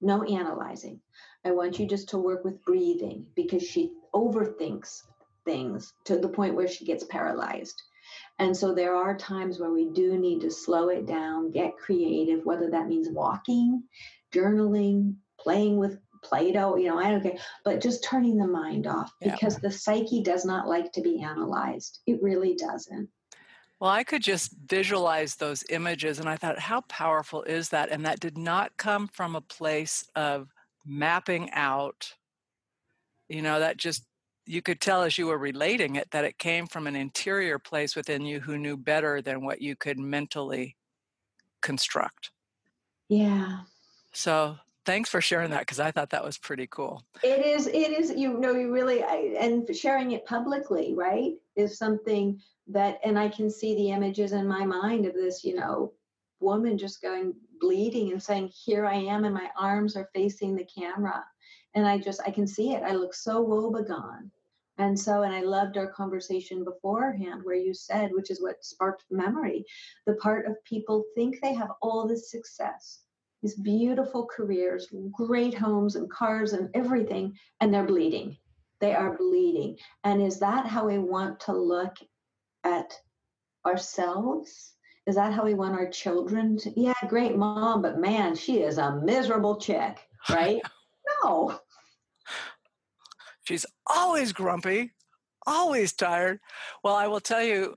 No 0.00 0.22
analyzing. 0.22 1.00
I 1.44 1.52
want 1.52 1.78
you 1.78 1.86
just 1.86 2.10
to 2.10 2.18
work 2.18 2.44
with 2.44 2.64
breathing 2.64 3.26
because 3.34 3.62
she 3.62 3.92
overthinks 4.14 5.02
things 5.44 5.92
to 6.04 6.18
the 6.18 6.28
point 6.28 6.54
where 6.54 6.68
she 6.68 6.84
gets 6.84 7.04
paralyzed. 7.04 7.80
And 8.38 8.56
so 8.56 8.74
there 8.74 8.94
are 8.94 9.16
times 9.16 9.58
where 9.58 9.72
we 9.72 9.88
do 9.90 10.18
need 10.18 10.40
to 10.40 10.50
slow 10.50 10.88
it 10.88 11.06
down, 11.06 11.50
get 11.50 11.76
creative, 11.76 12.44
whether 12.44 12.70
that 12.70 12.88
means 12.88 13.08
walking, 13.08 13.82
journaling, 14.32 15.14
playing 15.38 15.78
with 15.78 15.98
Play 16.22 16.52
Doh, 16.52 16.76
you 16.76 16.88
know, 16.88 16.98
I 16.98 17.10
don't 17.10 17.22
care, 17.22 17.38
but 17.64 17.80
just 17.80 18.04
turning 18.04 18.36
the 18.36 18.46
mind 18.46 18.86
off 18.86 19.12
because 19.20 19.56
the 19.56 19.72
psyche 19.72 20.22
does 20.22 20.44
not 20.44 20.68
like 20.68 20.92
to 20.92 21.00
be 21.00 21.20
analyzed. 21.20 22.00
It 22.06 22.22
really 22.22 22.54
doesn't. 22.54 23.08
Well, 23.82 23.90
I 23.90 24.04
could 24.04 24.22
just 24.22 24.54
visualize 24.68 25.34
those 25.34 25.64
images, 25.68 26.20
and 26.20 26.28
I 26.28 26.36
thought, 26.36 26.56
how 26.56 26.82
powerful 26.82 27.42
is 27.42 27.70
that? 27.70 27.90
And 27.90 28.06
that 28.06 28.20
did 28.20 28.38
not 28.38 28.76
come 28.76 29.08
from 29.08 29.34
a 29.34 29.40
place 29.40 30.08
of 30.14 30.52
mapping 30.86 31.50
out, 31.50 32.14
you 33.28 33.42
know, 33.42 33.58
that 33.58 33.78
just, 33.78 34.04
you 34.46 34.62
could 34.62 34.80
tell 34.80 35.02
as 35.02 35.18
you 35.18 35.26
were 35.26 35.36
relating 35.36 35.96
it 35.96 36.08
that 36.12 36.24
it 36.24 36.38
came 36.38 36.68
from 36.68 36.86
an 36.86 36.94
interior 36.94 37.58
place 37.58 37.96
within 37.96 38.24
you 38.24 38.38
who 38.38 38.56
knew 38.56 38.76
better 38.76 39.20
than 39.20 39.44
what 39.44 39.60
you 39.60 39.74
could 39.74 39.98
mentally 39.98 40.76
construct. 41.60 42.30
Yeah. 43.08 43.62
So 44.12 44.58
thanks 44.86 45.10
for 45.10 45.20
sharing 45.20 45.50
that 45.50 45.62
because 45.62 45.80
I 45.80 45.90
thought 45.90 46.10
that 46.10 46.24
was 46.24 46.38
pretty 46.38 46.68
cool. 46.70 47.02
It 47.24 47.44
is. 47.44 47.66
It 47.66 47.90
is. 47.90 48.12
You 48.12 48.38
know, 48.38 48.52
you 48.52 48.72
really 48.72 49.02
and 49.02 49.68
sharing 49.74 50.12
it 50.12 50.24
publicly, 50.24 50.94
right, 50.94 51.32
is 51.56 51.78
something 51.78 52.40
that 52.68 52.98
and 53.04 53.18
i 53.18 53.28
can 53.28 53.50
see 53.50 53.74
the 53.74 53.90
images 53.90 54.32
in 54.32 54.46
my 54.46 54.64
mind 54.64 55.06
of 55.06 55.14
this 55.14 55.44
you 55.44 55.54
know 55.54 55.92
woman 56.40 56.76
just 56.76 57.02
going 57.02 57.32
bleeding 57.60 58.12
and 58.12 58.22
saying 58.22 58.50
here 58.52 58.86
i 58.86 58.94
am 58.94 59.24
and 59.24 59.34
my 59.34 59.48
arms 59.58 59.96
are 59.96 60.10
facing 60.14 60.54
the 60.54 60.64
camera. 60.64 61.24
And 61.74 61.86
i 61.86 61.98
just 61.98 62.20
i 62.26 62.30
can 62.30 62.46
see 62.46 62.72
it. 62.72 62.82
I 62.82 62.92
look 62.92 63.14
so 63.14 63.42
woebegone. 63.42 64.30
And 64.78 64.98
so 64.98 65.22
and 65.22 65.34
i 65.34 65.40
loved 65.42 65.76
our 65.76 65.86
conversation 65.86 66.64
beforehand 66.64 67.42
where 67.44 67.56
you 67.56 67.72
said 67.72 68.10
which 68.12 68.30
is 68.30 68.42
what 68.42 68.64
sparked 68.64 69.04
memory 69.10 69.64
the 70.06 70.14
part 70.14 70.46
of 70.46 70.62
people 70.64 71.04
think 71.14 71.40
they 71.40 71.54
have 71.54 71.70
all 71.80 72.08
this 72.08 72.30
success 72.30 73.00
these 73.42 73.56
beautiful 73.56 74.26
careers 74.26 74.88
great 75.12 75.54
homes 75.54 75.96
and 75.96 76.10
cars 76.10 76.52
and 76.52 76.70
everything 76.74 77.36
and 77.60 77.72
they're 77.72 77.86
bleeding. 77.86 78.36
They 78.80 78.94
are 78.94 79.16
bleeding. 79.16 79.78
And 80.04 80.22
is 80.22 80.38
that 80.40 80.66
how 80.66 80.86
we 80.86 80.98
want 80.98 81.40
to 81.40 81.52
look 81.52 81.94
at 82.64 82.92
ourselves? 83.66 84.74
Is 85.06 85.16
that 85.16 85.32
how 85.32 85.44
we 85.44 85.54
want 85.54 85.74
our 85.74 85.90
children 85.90 86.56
to? 86.58 86.80
Yeah, 86.80 86.94
great 87.08 87.36
mom, 87.36 87.82
but 87.82 87.98
man, 87.98 88.36
she 88.36 88.62
is 88.62 88.78
a 88.78 89.00
miserable 89.00 89.56
chick, 89.56 89.98
right? 90.30 90.62
no. 91.24 91.58
She's 93.44 93.66
always 93.86 94.32
grumpy, 94.32 94.92
always 95.46 95.92
tired. 95.92 96.38
Well, 96.84 96.94
I 96.94 97.08
will 97.08 97.20
tell 97.20 97.42
you, 97.42 97.74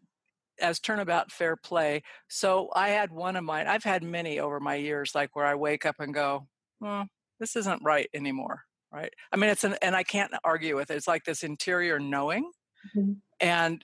as 0.59 0.79
turnabout 0.79 1.31
fair 1.31 1.55
play. 1.55 2.03
So 2.29 2.69
I 2.75 2.89
had 2.89 3.11
one 3.11 3.35
of 3.35 3.43
mine, 3.43 3.67
I've 3.67 3.83
had 3.83 4.03
many 4.03 4.39
over 4.39 4.59
my 4.59 4.75
years, 4.75 5.13
like 5.15 5.35
where 5.35 5.45
I 5.45 5.55
wake 5.55 5.85
up 5.85 5.95
and 5.99 6.13
go, 6.13 6.47
hmm, 6.81 7.03
this 7.39 7.55
isn't 7.55 7.83
right 7.83 8.09
anymore. 8.13 8.61
Right. 8.91 9.11
I 9.31 9.35
mean, 9.35 9.49
it's 9.49 9.65
an, 9.65 9.75
and 9.81 9.95
I 9.95 10.03
can't 10.03 10.31
argue 10.45 10.75
with 10.75 10.89
it. 10.89 10.95
It's 10.95 11.07
like 11.07 11.25
this 11.25 11.43
interior 11.43 11.99
knowing. 11.99 12.49
Mm-hmm. 12.95 13.13
And 13.41 13.83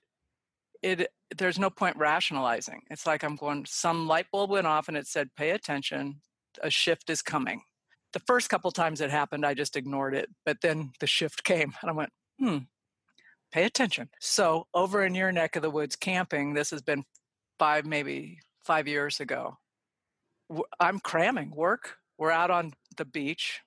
it 0.82 1.10
there's 1.38 1.60
no 1.60 1.70
point 1.70 1.98
rationalizing. 1.98 2.82
It's 2.90 3.06
like 3.06 3.24
I'm 3.24 3.36
going, 3.36 3.66
some 3.66 4.08
light 4.08 4.28
bulb 4.32 4.50
went 4.50 4.68
off 4.68 4.88
and 4.88 4.98
it 4.98 5.08
said, 5.08 5.30
pay 5.36 5.52
attention, 5.52 6.22
a 6.62 6.70
shift 6.70 7.10
is 7.10 7.22
coming. 7.22 7.62
The 8.14 8.20
first 8.20 8.50
couple 8.50 8.70
times 8.72 9.00
it 9.00 9.10
happened, 9.10 9.46
I 9.46 9.54
just 9.54 9.78
ignored 9.78 10.14
it. 10.14 10.30
But 10.46 10.58
then 10.62 10.92
the 11.00 11.08
shift 11.08 11.44
came 11.46 11.74
and 11.82 11.90
I 11.90 11.94
went, 11.94 12.12
hmm, 12.40 12.58
pay 13.52 13.64
attention. 13.64 14.10
So 14.20 14.68
over 14.74 15.06
in 15.06 15.16
your 15.16 15.32
neck 15.32 15.56
of 15.56 15.62
the 15.62 15.70
woods 15.70 15.96
camping, 15.96 16.54
this 16.54 16.72
has 16.72 16.82
been 16.82 17.06
five, 17.60 17.86
maybe 17.86 18.40
five 18.66 18.88
years 18.88 19.20
ago. 19.20 19.58
I'm 20.80 21.00
cramming 21.00 21.52
work. 21.52 21.98
We're 22.18 22.32
out 22.32 22.52
on 22.52 22.74
the 22.98 23.06
beach, 23.06 23.62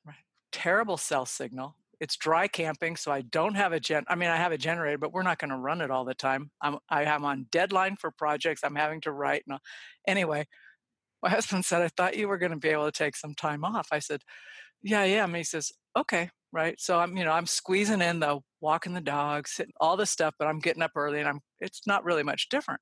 terrible 0.52 0.98
cell 0.98 1.24
signal 1.24 1.76
it's 2.00 2.16
dry 2.16 2.48
camping, 2.48 2.96
so 2.96 3.12
I 3.12 3.22
don't 3.22 3.54
have 3.54 3.72
a 3.72 3.80
gen. 3.80 4.04
I 4.08 4.14
mean, 4.14 4.30
I 4.30 4.36
have 4.36 4.52
a 4.52 4.58
generator, 4.58 4.98
but 4.98 5.12
we're 5.12 5.22
not 5.22 5.38
going 5.38 5.50
to 5.50 5.56
run 5.56 5.80
it 5.80 5.90
all 5.90 6.04
the 6.04 6.14
time. 6.14 6.50
I'm 6.60 6.78
I 6.88 7.04
am 7.04 7.24
on 7.24 7.46
deadline 7.50 7.96
for 7.96 8.10
projects. 8.10 8.62
I'm 8.64 8.76
having 8.76 9.00
to 9.02 9.12
write. 9.12 9.44
And 9.48 9.58
anyway, 10.06 10.46
my 11.22 11.30
husband 11.30 11.64
said, 11.64 11.82
"I 11.82 11.88
thought 11.88 12.16
you 12.16 12.28
were 12.28 12.38
going 12.38 12.52
to 12.52 12.58
be 12.58 12.70
able 12.70 12.86
to 12.86 12.92
take 12.92 13.16
some 13.16 13.34
time 13.34 13.64
off." 13.64 13.88
I 13.92 13.98
said, 13.98 14.22
"Yeah, 14.82 15.04
yeah." 15.04 15.24
And 15.24 15.36
he 15.36 15.44
says, 15.44 15.72
"Okay, 15.96 16.30
right." 16.52 16.80
So 16.80 16.98
I'm 16.98 17.16
you 17.16 17.24
know 17.24 17.32
I'm 17.32 17.46
squeezing 17.46 18.02
in 18.02 18.20
the 18.20 18.40
walking 18.60 18.94
the 18.94 19.00
dogs, 19.00 19.52
sitting 19.52 19.74
all 19.80 19.96
this 19.96 20.10
stuff, 20.10 20.34
but 20.38 20.48
I'm 20.48 20.60
getting 20.60 20.82
up 20.82 20.92
early, 20.96 21.20
and 21.20 21.28
I'm 21.28 21.40
it's 21.60 21.86
not 21.86 22.04
really 22.04 22.22
much 22.22 22.48
different. 22.48 22.80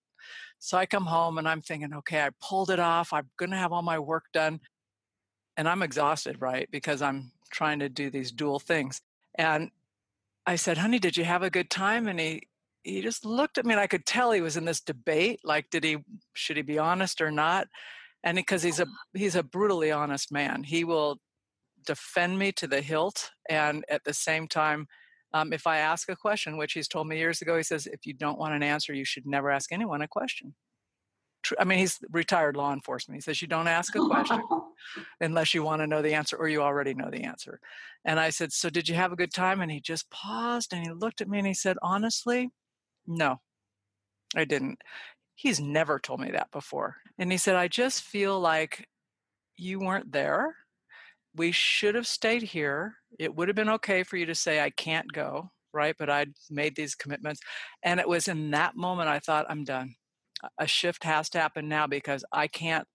So 0.58 0.78
I 0.78 0.86
come 0.86 1.06
home 1.06 1.38
and 1.38 1.48
I'm 1.48 1.60
thinking, 1.60 1.92
okay, 1.92 2.22
I 2.22 2.30
pulled 2.40 2.70
it 2.70 2.78
off. 2.78 3.12
I'm 3.12 3.28
going 3.36 3.50
to 3.50 3.56
have 3.56 3.72
all 3.72 3.82
my 3.82 3.98
work 3.98 4.24
done. 4.32 4.60
And 5.56 5.68
I'm 5.68 5.82
exhausted, 5.82 6.36
right? 6.40 6.68
Because 6.70 7.02
I'm 7.02 7.32
trying 7.52 7.78
to 7.78 7.88
do 7.88 8.10
these 8.10 8.32
dual 8.32 8.58
things. 8.58 9.00
And 9.36 9.70
I 10.46 10.56
said, 10.56 10.78
honey, 10.78 10.98
did 10.98 11.16
you 11.16 11.24
have 11.24 11.42
a 11.42 11.50
good 11.50 11.70
time? 11.70 12.08
And 12.08 12.18
he, 12.18 12.42
he 12.82 13.00
just 13.00 13.24
looked 13.24 13.58
at 13.58 13.64
me 13.64 13.74
and 13.74 13.80
I 13.80 13.86
could 13.86 14.04
tell 14.04 14.32
he 14.32 14.40
was 14.40 14.56
in 14.56 14.64
this 14.64 14.80
debate. 14.80 15.40
Like, 15.44 15.70
did 15.70 15.84
he, 15.84 15.98
should 16.34 16.56
he 16.56 16.62
be 16.62 16.78
honest 16.78 17.20
or 17.20 17.30
not? 17.30 17.68
And 18.24 18.36
because 18.36 18.62
he's 18.62 18.80
a, 18.80 18.86
he's 19.14 19.36
a 19.36 19.42
brutally 19.42 19.92
honest 19.92 20.32
man, 20.32 20.64
he 20.64 20.82
will 20.82 21.18
defend 21.86 22.38
me 22.38 22.50
to 22.52 22.66
the 22.66 22.80
hilt. 22.80 23.30
And 23.48 23.84
at 23.88 24.04
the 24.04 24.14
same 24.14 24.48
time, 24.48 24.88
um, 25.34 25.52
if 25.52 25.66
I 25.66 25.78
ask 25.78 26.08
a 26.08 26.16
question, 26.16 26.56
which 26.56 26.72
he's 26.72 26.88
told 26.88 27.06
me 27.06 27.18
years 27.18 27.40
ago, 27.40 27.56
he 27.56 27.62
says, 27.62 27.86
if 27.86 28.04
you 28.04 28.12
don't 28.12 28.38
want 28.38 28.54
an 28.54 28.62
answer, 28.62 28.92
you 28.92 29.04
should 29.04 29.26
never 29.26 29.50
ask 29.50 29.72
anyone 29.72 30.02
a 30.02 30.08
question. 30.08 30.54
I 31.58 31.64
mean, 31.64 31.78
he's 31.78 31.98
retired 32.10 32.56
law 32.56 32.72
enforcement. 32.72 33.16
He 33.16 33.22
says, 33.22 33.42
You 33.42 33.48
don't 33.48 33.66
ask 33.66 33.96
a 33.96 34.06
question 34.06 34.42
unless 35.20 35.54
you 35.54 35.62
want 35.62 35.80
to 35.80 35.86
know 35.86 36.02
the 36.02 36.14
answer 36.14 36.36
or 36.36 36.48
you 36.48 36.62
already 36.62 36.94
know 36.94 37.10
the 37.10 37.24
answer. 37.24 37.60
And 38.04 38.18
I 38.18 38.30
said, 38.30 38.52
So 38.52 38.70
did 38.70 38.88
you 38.88 38.94
have 38.94 39.12
a 39.12 39.16
good 39.16 39.32
time? 39.32 39.60
And 39.60 39.70
he 39.70 39.80
just 39.80 40.10
paused 40.10 40.72
and 40.72 40.84
he 40.84 40.92
looked 40.92 41.20
at 41.20 41.28
me 41.28 41.38
and 41.38 41.46
he 41.46 41.54
said, 41.54 41.76
Honestly, 41.82 42.50
no, 43.06 43.40
I 44.36 44.44
didn't. 44.44 44.80
He's 45.34 45.60
never 45.60 45.98
told 45.98 46.20
me 46.20 46.30
that 46.32 46.50
before. 46.50 46.96
And 47.18 47.30
he 47.32 47.38
said, 47.38 47.56
I 47.56 47.68
just 47.68 48.02
feel 48.02 48.38
like 48.38 48.86
you 49.56 49.80
weren't 49.80 50.12
there. 50.12 50.56
We 51.34 51.52
should 51.52 51.94
have 51.94 52.06
stayed 52.06 52.42
here. 52.42 52.94
It 53.18 53.34
would 53.34 53.48
have 53.48 53.56
been 53.56 53.70
okay 53.70 54.02
for 54.02 54.16
you 54.16 54.26
to 54.26 54.34
say, 54.34 54.60
I 54.60 54.70
can't 54.70 55.10
go, 55.12 55.50
right? 55.72 55.94
But 55.98 56.10
I'd 56.10 56.34
made 56.50 56.76
these 56.76 56.94
commitments. 56.94 57.40
And 57.82 57.98
it 57.98 58.08
was 58.08 58.28
in 58.28 58.50
that 58.50 58.76
moment 58.76 59.08
I 59.08 59.18
thought, 59.18 59.46
I'm 59.48 59.64
done 59.64 59.94
a 60.58 60.66
shift 60.66 61.04
has 61.04 61.28
to 61.30 61.40
happen 61.40 61.68
now 61.68 61.86
because 61.86 62.24
I 62.32 62.48
can't 62.48 62.86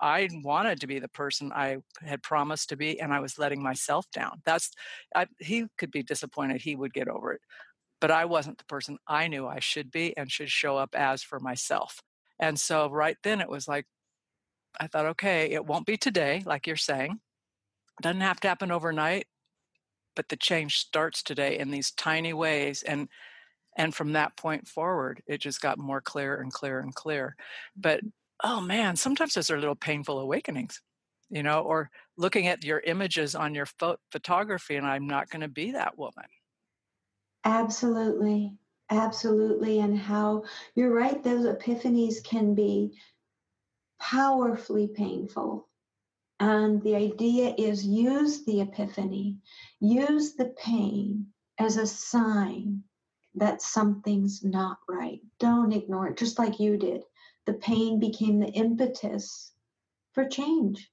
I 0.00 0.28
wanted 0.44 0.80
to 0.80 0.86
be 0.86 0.98
the 0.98 1.08
person 1.08 1.52
I 1.54 1.78
had 2.04 2.22
promised 2.22 2.68
to 2.70 2.76
be, 2.76 3.00
and 3.00 3.12
I 3.12 3.20
was 3.20 3.38
letting 3.38 3.62
myself 3.62 4.06
down. 4.12 4.42
That's 4.44 4.70
I, 5.14 5.26
he 5.38 5.66
could 5.78 5.90
be 5.90 6.02
disappointed; 6.02 6.62
he 6.62 6.76
would 6.76 6.92
get 6.94 7.08
over 7.08 7.32
it, 7.32 7.40
but 8.00 8.10
I 8.10 8.24
wasn't 8.26 8.58
the 8.58 8.64
person 8.64 8.98
I 9.08 9.28
knew 9.28 9.46
I 9.46 9.60
should 9.60 9.90
be 9.90 10.16
and 10.16 10.30
should 10.30 10.50
show 10.50 10.76
up 10.76 10.94
as 10.94 11.22
for 11.22 11.40
myself. 11.40 12.02
And 12.40 12.58
so, 12.60 12.90
right 12.90 13.16
then, 13.22 13.40
it 13.40 13.48
was 13.48 13.68
like 13.68 13.86
I 14.80 14.86
thought, 14.88 15.06
okay, 15.06 15.52
it 15.52 15.66
won't 15.66 15.86
be 15.86 15.96
today, 15.96 16.42
like 16.46 16.66
you're 16.66 16.76
saying. 16.76 17.12
It 17.98 18.02
doesn't 18.02 18.20
have 18.20 18.40
to 18.40 18.48
happen 18.48 18.70
overnight, 18.72 19.26
but 20.16 20.28
the 20.28 20.36
change 20.36 20.76
starts 20.78 21.22
today 21.22 21.58
in 21.58 21.70
these 21.70 21.90
tiny 21.92 22.32
ways, 22.34 22.82
and 22.82 23.08
and 23.76 23.94
from 23.94 24.12
that 24.14 24.36
point 24.36 24.66
forward 24.66 25.22
it 25.26 25.40
just 25.40 25.60
got 25.60 25.78
more 25.78 26.00
clear 26.00 26.40
and 26.40 26.52
clear 26.52 26.80
and 26.80 26.94
clear 26.94 27.36
but 27.76 28.00
oh 28.44 28.60
man 28.60 28.96
sometimes 28.96 29.34
those 29.34 29.50
are 29.50 29.58
little 29.58 29.74
painful 29.74 30.18
awakenings 30.18 30.80
you 31.30 31.42
know 31.42 31.60
or 31.60 31.90
looking 32.16 32.46
at 32.46 32.64
your 32.64 32.80
images 32.80 33.34
on 33.34 33.54
your 33.54 33.66
pho- 33.66 33.98
photography 34.10 34.76
and 34.76 34.86
i'm 34.86 35.06
not 35.06 35.28
going 35.30 35.40
to 35.40 35.48
be 35.48 35.72
that 35.72 35.96
woman 35.98 36.24
absolutely 37.44 38.52
absolutely 38.90 39.80
and 39.80 39.98
how 39.98 40.42
you're 40.74 40.94
right 40.94 41.22
those 41.22 41.46
epiphanies 41.46 42.22
can 42.22 42.54
be 42.54 42.92
powerfully 44.00 44.88
painful 44.88 45.68
and 46.38 46.82
the 46.82 46.94
idea 46.94 47.54
is 47.56 47.84
use 47.84 48.44
the 48.44 48.60
epiphany 48.60 49.38
use 49.80 50.34
the 50.34 50.54
pain 50.58 51.26
as 51.58 51.78
a 51.78 51.86
sign 51.86 52.82
that 53.36 53.62
something's 53.62 54.42
not 54.42 54.78
right. 54.88 55.20
Don't 55.38 55.72
ignore 55.72 56.08
it, 56.08 56.16
just 56.16 56.38
like 56.38 56.58
you 56.58 56.76
did. 56.76 57.02
The 57.46 57.54
pain 57.54 57.98
became 57.98 58.38
the 58.38 58.48
impetus 58.48 59.52
for 60.12 60.28
change. 60.28 60.90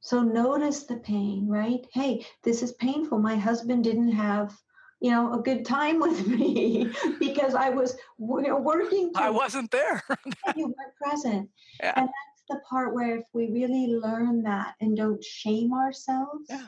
So 0.00 0.22
notice 0.22 0.84
the 0.84 0.96
pain, 0.96 1.46
right? 1.46 1.86
Hey, 1.92 2.26
this 2.42 2.62
is 2.62 2.72
painful. 2.72 3.18
My 3.18 3.36
husband 3.36 3.84
didn't 3.84 4.12
have, 4.12 4.56
you 5.00 5.10
know, 5.10 5.34
a 5.34 5.42
good 5.42 5.64
time 5.64 6.00
with 6.06 6.26
me 6.26 6.90
because 7.18 7.54
I 7.54 7.70
was 7.70 7.96
you 8.18 8.42
know, 8.42 8.58
working. 8.58 9.12
I 9.14 9.30
wasn't 9.30 9.70
there. 9.70 10.02
you 10.56 10.66
weren't 10.66 10.96
present. 11.00 11.48
Yeah. 11.80 11.92
And 11.96 12.06
that's 12.06 12.44
the 12.48 12.60
part 12.68 12.94
where 12.94 13.18
if 13.18 13.24
we 13.32 13.52
really 13.52 13.88
learn 13.88 14.42
that 14.42 14.74
and 14.80 14.96
don't 14.96 15.22
shame 15.22 15.72
ourselves, 15.72 16.46
yeah. 16.48 16.66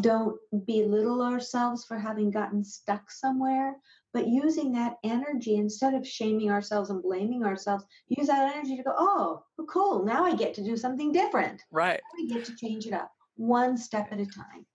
Don't 0.00 0.36
belittle 0.66 1.22
ourselves 1.22 1.84
for 1.84 1.98
having 1.98 2.30
gotten 2.30 2.64
stuck 2.64 3.10
somewhere, 3.10 3.76
but 4.12 4.28
using 4.28 4.72
that 4.72 4.96
energy 5.04 5.56
instead 5.56 5.94
of 5.94 6.06
shaming 6.06 6.50
ourselves 6.50 6.90
and 6.90 7.02
blaming 7.02 7.44
ourselves 7.44 7.84
use 8.08 8.28
that 8.28 8.54
energy 8.54 8.76
to 8.76 8.82
go 8.82 8.94
oh 8.96 9.42
cool 9.68 10.04
now 10.04 10.24
i 10.24 10.34
get 10.34 10.54
to 10.54 10.64
do 10.64 10.76
something 10.76 11.12
different. 11.12 11.62
Right. 11.70 12.00
We 12.16 12.28
get 12.28 12.44
to 12.46 12.56
change 12.56 12.86
it 12.86 12.92
up 12.92 13.12
one 13.36 13.76
step 13.76 14.08
at 14.12 14.20
a 14.20 14.26
time. 14.26 14.66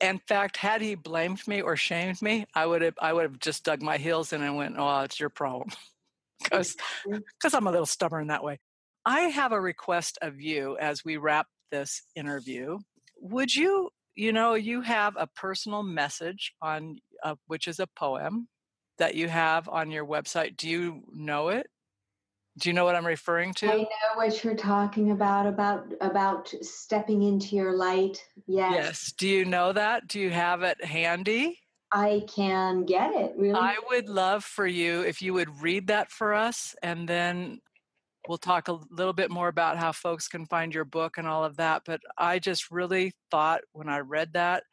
In 0.00 0.20
fact 0.26 0.56
had 0.56 0.80
he 0.82 0.94
blamed 0.94 1.46
me 1.46 1.60
or 1.60 1.76
shamed 1.76 2.20
me 2.20 2.46
i 2.54 2.66
would 2.66 2.82
have 2.82 2.94
i 3.00 3.12
would 3.12 3.22
have 3.22 3.38
just 3.38 3.64
dug 3.64 3.82
my 3.82 3.98
heels 3.98 4.32
in 4.32 4.42
and 4.42 4.56
went 4.56 4.76
oh 4.78 5.00
it's 5.00 5.20
your 5.20 5.30
problem. 5.30 5.70
Because 6.42 6.74
because 7.04 7.52
i'm 7.52 7.66
a 7.66 7.70
little 7.70 7.84
stubborn 7.84 8.28
that 8.28 8.42
way. 8.42 8.58
I 9.04 9.20
have 9.20 9.52
a 9.52 9.60
request 9.60 10.16
of 10.22 10.40
you 10.40 10.78
as 10.78 11.04
we 11.04 11.18
wrap 11.18 11.46
this 11.70 12.02
interview. 12.16 12.78
Would 13.20 13.54
you 13.54 13.90
you 14.20 14.32
know 14.32 14.52
you 14.52 14.82
have 14.82 15.16
a 15.16 15.26
personal 15.26 15.82
message 15.82 16.52
on 16.60 16.98
uh, 17.22 17.34
which 17.46 17.66
is 17.66 17.80
a 17.80 17.86
poem 17.86 18.48
that 18.98 19.14
you 19.14 19.28
have 19.28 19.66
on 19.66 19.90
your 19.90 20.04
website. 20.04 20.58
Do 20.58 20.68
you 20.68 21.02
know 21.10 21.48
it? 21.48 21.66
Do 22.58 22.68
you 22.68 22.74
know 22.74 22.84
what 22.84 22.96
I'm 22.96 23.06
referring 23.06 23.54
to? 23.54 23.72
I 23.72 23.76
know 23.76 23.86
what 24.16 24.44
you're 24.44 24.54
talking 24.54 25.12
about 25.12 25.46
about 25.46 25.94
about 26.02 26.52
stepping 26.60 27.22
into 27.22 27.56
your 27.56 27.74
light. 27.74 28.22
Yes. 28.46 28.72
Yes. 28.74 29.12
Do 29.16 29.26
you 29.26 29.46
know 29.46 29.72
that? 29.72 30.06
Do 30.06 30.20
you 30.20 30.30
have 30.30 30.62
it 30.62 30.84
handy? 30.84 31.58
I 31.90 32.22
can 32.28 32.84
get 32.84 33.14
it. 33.14 33.32
Really. 33.38 33.58
I 33.58 33.76
would 33.88 34.10
love 34.10 34.44
for 34.44 34.66
you 34.66 35.00
if 35.00 35.22
you 35.22 35.32
would 35.32 35.62
read 35.62 35.86
that 35.86 36.10
for 36.10 36.34
us 36.34 36.74
and 36.82 37.08
then 37.08 37.60
we'll 38.28 38.38
talk 38.38 38.68
a 38.68 38.78
little 38.90 39.12
bit 39.12 39.30
more 39.30 39.48
about 39.48 39.78
how 39.78 39.92
folks 39.92 40.28
can 40.28 40.46
find 40.46 40.74
your 40.74 40.84
book 40.84 41.18
and 41.18 41.26
all 41.26 41.44
of 41.44 41.56
that, 41.56 41.82
but 41.86 42.00
I 42.18 42.38
just 42.38 42.70
really 42.70 43.12
thought 43.30 43.62
when 43.72 43.88
I 43.88 44.00
read 44.00 44.32
that 44.34 44.64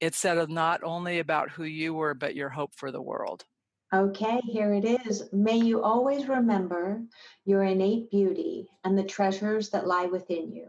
it 0.00 0.14
said 0.14 0.50
not 0.50 0.82
only 0.82 1.18
about 1.20 1.50
who 1.50 1.64
you 1.64 1.94
were, 1.94 2.14
but 2.14 2.34
your 2.34 2.50
hope 2.50 2.74
for 2.74 2.90
the 2.90 3.00
world. 3.00 3.44
Okay, 3.92 4.40
here 4.44 4.74
it 4.74 4.84
is. 4.84 5.32
May 5.32 5.56
you 5.56 5.82
always 5.82 6.28
remember 6.28 7.02
your 7.44 7.62
innate 7.62 8.10
beauty 8.10 8.68
and 8.82 8.98
the 8.98 9.04
treasures 9.04 9.70
that 9.70 9.86
lie 9.86 10.06
within 10.06 10.52
you. 10.52 10.68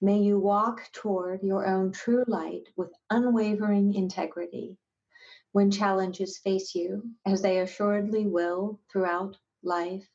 May 0.00 0.18
you 0.18 0.38
walk 0.38 0.90
toward 0.92 1.42
your 1.42 1.66
own 1.66 1.92
true 1.92 2.24
light 2.26 2.64
with 2.76 2.92
unwavering 3.10 3.94
integrity. 3.94 4.76
When 5.52 5.70
challenges 5.70 6.38
face 6.38 6.74
you, 6.74 7.10
as 7.24 7.40
they 7.40 7.60
assuredly 7.60 8.26
will 8.26 8.80
throughout 8.92 9.38
life, 9.62 10.06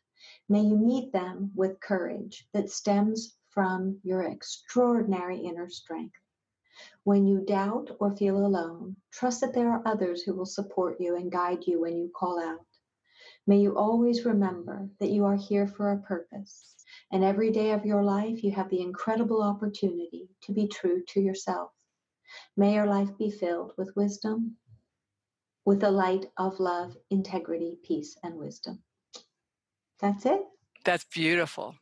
may 0.50 0.62
you 0.62 0.78
meet 0.78 1.12
them 1.12 1.52
with 1.56 1.80
courage 1.80 2.48
that 2.54 2.70
stems 2.70 3.38
from 3.50 4.00
your 4.04 4.24
extraordinary 4.24 5.38
inner 5.40 5.70
strength. 5.70 6.16
When 7.04 7.28
you 7.28 7.42
doubt 7.42 7.92
or 8.00 8.16
feel 8.16 8.38
alone, 8.38 8.96
trust 9.12 9.42
that 9.42 9.54
there 9.54 9.70
are 9.72 9.88
others 9.88 10.24
who 10.24 10.34
will 10.34 10.46
support 10.46 11.00
you 11.00 11.16
and 11.16 11.32
guide 11.32 11.68
you 11.68 11.80
when 11.80 11.98
you 11.98 12.10
call 12.16 12.40
out. 12.40 12.66
May 13.46 13.60
you 13.60 13.78
always 13.78 14.26
remember 14.26 14.90
that 15.00 15.10
you 15.10 15.26
are 15.26 15.36
here 15.36 15.68
for 15.68 15.92
a 15.92 16.02
purpose, 16.02 16.76
and 17.12 17.24
every 17.24 17.52
day 17.52 17.72
of 17.72 17.86
your 17.86 18.04
life 18.04 18.44
you 18.44 18.52
have 18.52 18.70
the 18.70 18.82
incredible 18.82 19.44
opportunity 19.44 20.30
to 20.42 20.52
be 20.52 20.68
true 20.68 21.04
to 21.10 21.22
yourself. 21.22 21.72
May 22.58 22.74
your 22.74 22.88
life 22.88 23.16
be 23.18 23.30
filled 23.30 23.74
with 23.78 23.96
wisdom, 23.96 24.58
with 25.66 25.80
the 25.80 25.92
light 25.92 26.26
of 26.38 26.60
love, 26.60 26.98
integrity, 27.10 27.78
peace, 27.84 28.18
and 28.24 28.36
wisdom. 28.36 28.82
That's 30.04 30.26
it. 30.26 30.42
That's 30.84 31.06
beautiful. 31.06 31.76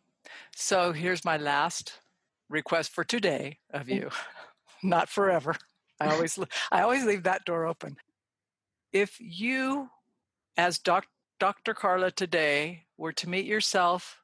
So 0.55 0.91
here's 0.91 1.25
my 1.25 1.37
last 1.37 1.99
request 2.49 2.91
for 2.91 3.03
today 3.03 3.57
of 3.73 3.89
you, 3.89 4.11
not 4.83 5.09
forever. 5.09 5.55
I 5.99 6.13
always 6.13 6.37
I 6.71 6.81
always 6.81 7.03
leave 7.03 7.23
that 7.23 7.45
door 7.45 7.65
open. 7.65 7.97
If 8.93 9.17
you 9.19 9.89
as 10.55 10.77
doc, 10.77 11.07
Dr. 11.39 11.73
Carla 11.73 12.11
today 12.11 12.83
were 12.95 13.11
to 13.13 13.27
meet 13.27 13.45
yourself 13.47 14.21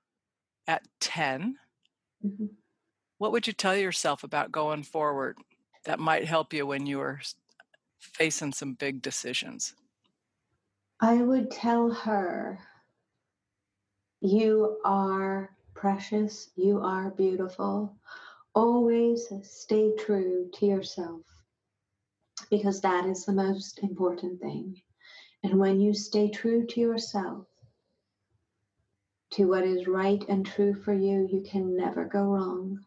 at 0.67 0.83
10, 0.99 1.55
mm-hmm. 2.23 2.45
what 3.17 3.31
would 3.31 3.47
you 3.47 3.53
tell 3.53 3.75
yourself 3.75 4.23
about 4.23 4.51
going 4.51 4.83
forward 4.83 5.39
that 5.85 5.97
might 5.97 6.25
help 6.25 6.53
you 6.53 6.67
when 6.67 6.85
you 6.85 7.01
are 7.01 7.19
facing 7.97 8.53
some 8.53 8.73
big 8.73 9.01
decisions? 9.01 9.73
I 10.99 11.15
would 11.15 11.49
tell 11.49 11.89
her, 11.89 12.59
You 14.22 14.80
are 14.84 15.55
precious, 15.76 16.49
you 16.55 16.80
are 16.80 17.11
beautiful. 17.11 17.95
Always 18.55 19.32
stay 19.43 19.95
true 19.95 20.49
to 20.53 20.65
yourself 20.65 21.22
because 22.49 22.82
that 22.82 23.05
is 23.05 23.26
the 23.26 23.34
most 23.34 23.80
important 23.80 24.41
thing. 24.41 24.82
And 25.43 25.59
when 25.59 25.80
you 25.80 25.93
stay 25.93 26.30
true 26.30 26.65
to 26.65 26.80
yourself, 26.80 27.45
to 29.34 29.47
what 29.47 29.63
is 29.63 29.88
right 29.88 30.24
and 30.28 30.45
true 30.45 30.74
for 30.74 30.93
you, 30.93 31.28
you 31.32 31.41
can 31.41 31.78
never 31.78 32.05
go 32.05 32.24
wrong. 32.24 32.80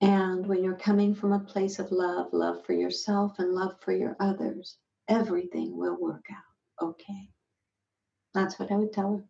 And 0.00 0.46
when 0.46 0.64
you're 0.64 0.76
coming 0.76 1.14
from 1.14 1.32
a 1.32 1.40
place 1.40 1.78
of 1.78 1.92
love, 1.92 2.32
love 2.32 2.64
for 2.64 2.72
yourself 2.72 3.38
and 3.38 3.52
love 3.52 3.80
for 3.80 3.92
your 3.92 4.16
others, 4.18 4.76
everything 5.08 5.76
will 5.76 5.96
work 6.00 6.26
out 6.30 6.48
okay. 6.88 7.30
That's 8.34 8.58
what 8.58 8.70
I 8.70 8.76
would 8.76 8.92
tell 8.92 9.16
her. 9.16 9.24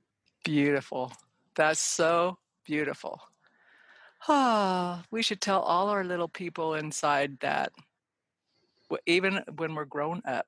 Beautiful. 0.49 1.13
That's 1.57 1.79
so 1.79 2.39
beautiful. 2.65 3.21
Ah, 4.29 5.05
we 5.11 5.21
should 5.21 5.43
tell 5.43 5.61
all 5.61 5.91
our 5.91 6.03
little 6.03 6.27
people 6.27 6.73
inside 6.73 7.39
that 7.41 7.71
even 9.05 9.43
when 9.57 9.75
we're 9.75 9.85
grown 9.85 10.23
up. 10.27 10.47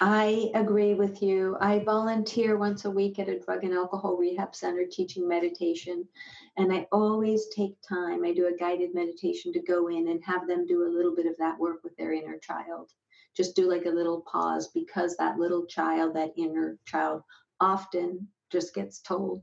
I 0.00 0.50
agree 0.56 0.94
with 0.94 1.22
you. 1.22 1.56
I 1.60 1.78
volunteer 1.78 2.56
once 2.56 2.86
a 2.86 2.90
week 2.90 3.20
at 3.20 3.28
a 3.28 3.38
drug 3.38 3.62
and 3.62 3.72
alcohol 3.72 4.16
rehab 4.16 4.56
center 4.56 4.84
teaching 4.84 5.28
meditation. 5.28 6.08
And 6.56 6.72
I 6.72 6.88
always 6.90 7.46
take 7.54 7.76
time. 7.88 8.24
I 8.24 8.34
do 8.34 8.48
a 8.48 8.58
guided 8.58 8.96
meditation 8.96 9.52
to 9.52 9.62
go 9.62 9.86
in 9.90 10.08
and 10.08 10.20
have 10.24 10.48
them 10.48 10.66
do 10.66 10.88
a 10.88 10.92
little 10.92 11.14
bit 11.14 11.26
of 11.26 11.36
that 11.38 11.56
work 11.56 11.84
with 11.84 11.96
their 11.96 12.12
inner 12.12 12.38
child. 12.38 12.90
Just 13.36 13.54
do 13.54 13.70
like 13.70 13.86
a 13.86 13.90
little 13.90 14.22
pause 14.22 14.72
because 14.74 15.16
that 15.18 15.38
little 15.38 15.66
child, 15.66 16.16
that 16.16 16.32
inner 16.36 16.78
child, 16.84 17.22
often 17.60 18.26
just 18.50 18.74
gets 18.74 19.00
told, 19.00 19.42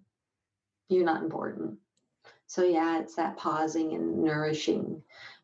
you're 0.90 1.06
not 1.06 1.24
important. 1.24 1.78
So, 2.48 2.64
yeah, 2.64 3.00
it's 3.00 3.16
that 3.16 3.38
pausing 3.38 3.94
and 3.94 4.24
nourishing 4.24 5.02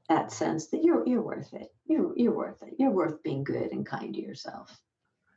that 0.10 0.32
sense 0.32 0.68
that 0.68 0.84
you're, 0.84 1.06
you're 1.08 1.22
worth 1.22 1.54
it. 1.54 1.74
You're, 1.86 2.14
you're 2.18 2.36
worth 2.36 2.62
it. 2.62 2.76
You're 2.78 2.92
worth 2.92 3.24
being 3.24 3.44
good 3.44 3.72
and 3.72 3.86
kind 3.86 4.14
to 4.14 4.22
yourself. 4.22 4.80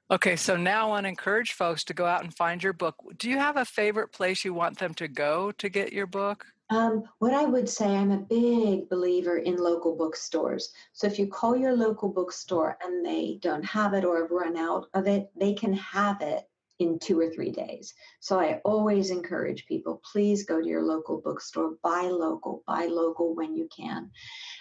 Okay, 0.08 0.36
so 0.36 0.56
now 0.56 0.86
I 0.86 0.88
want 0.88 1.04
to 1.04 1.08
encourage 1.08 1.52
folks 1.52 1.82
to 1.84 1.94
go 1.94 2.06
out 2.06 2.22
and 2.22 2.32
find 2.32 2.62
your 2.62 2.72
book. 2.72 2.94
Do 3.18 3.28
you 3.28 3.38
have 3.38 3.56
a 3.56 3.64
favorite 3.64 4.12
place 4.12 4.44
you 4.44 4.54
want 4.54 4.78
them 4.78 4.94
to 4.94 5.08
go 5.08 5.50
to 5.52 5.68
get 5.68 5.92
your 5.92 6.06
book? 6.06 6.46
Um, 6.70 7.04
what 7.18 7.34
I 7.34 7.44
would 7.44 7.68
say, 7.68 7.86
I'm 7.86 8.12
a 8.12 8.18
big 8.18 8.88
believer 8.88 9.38
in 9.38 9.56
local 9.56 9.96
bookstores. 9.96 10.72
So 10.92 11.08
if 11.08 11.18
you 11.18 11.26
call 11.26 11.56
your 11.56 11.74
local 11.74 12.08
bookstore 12.08 12.78
and 12.82 13.04
they 13.04 13.38
don't 13.40 13.64
have 13.64 13.94
it 13.94 14.04
or 14.04 14.20
have 14.20 14.30
run 14.30 14.56
out 14.56 14.86
of 14.94 15.08
it, 15.08 15.30
they 15.38 15.54
can 15.54 15.72
have 15.72 16.20
it 16.20 16.48
in 16.78 16.98
two 16.98 17.18
or 17.18 17.30
three 17.30 17.50
days. 17.50 17.94
So 18.20 18.38
I 18.38 18.60
always 18.64 19.10
encourage 19.10 19.66
people 19.66 20.02
please 20.12 20.44
go 20.44 20.60
to 20.60 20.68
your 20.68 20.82
local 20.82 21.20
bookstore, 21.20 21.76
buy 21.82 22.02
local, 22.02 22.62
buy 22.66 22.86
local 22.86 23.34
when 23.34 23.56
you 23.56 23.68
can. 23.74 24.10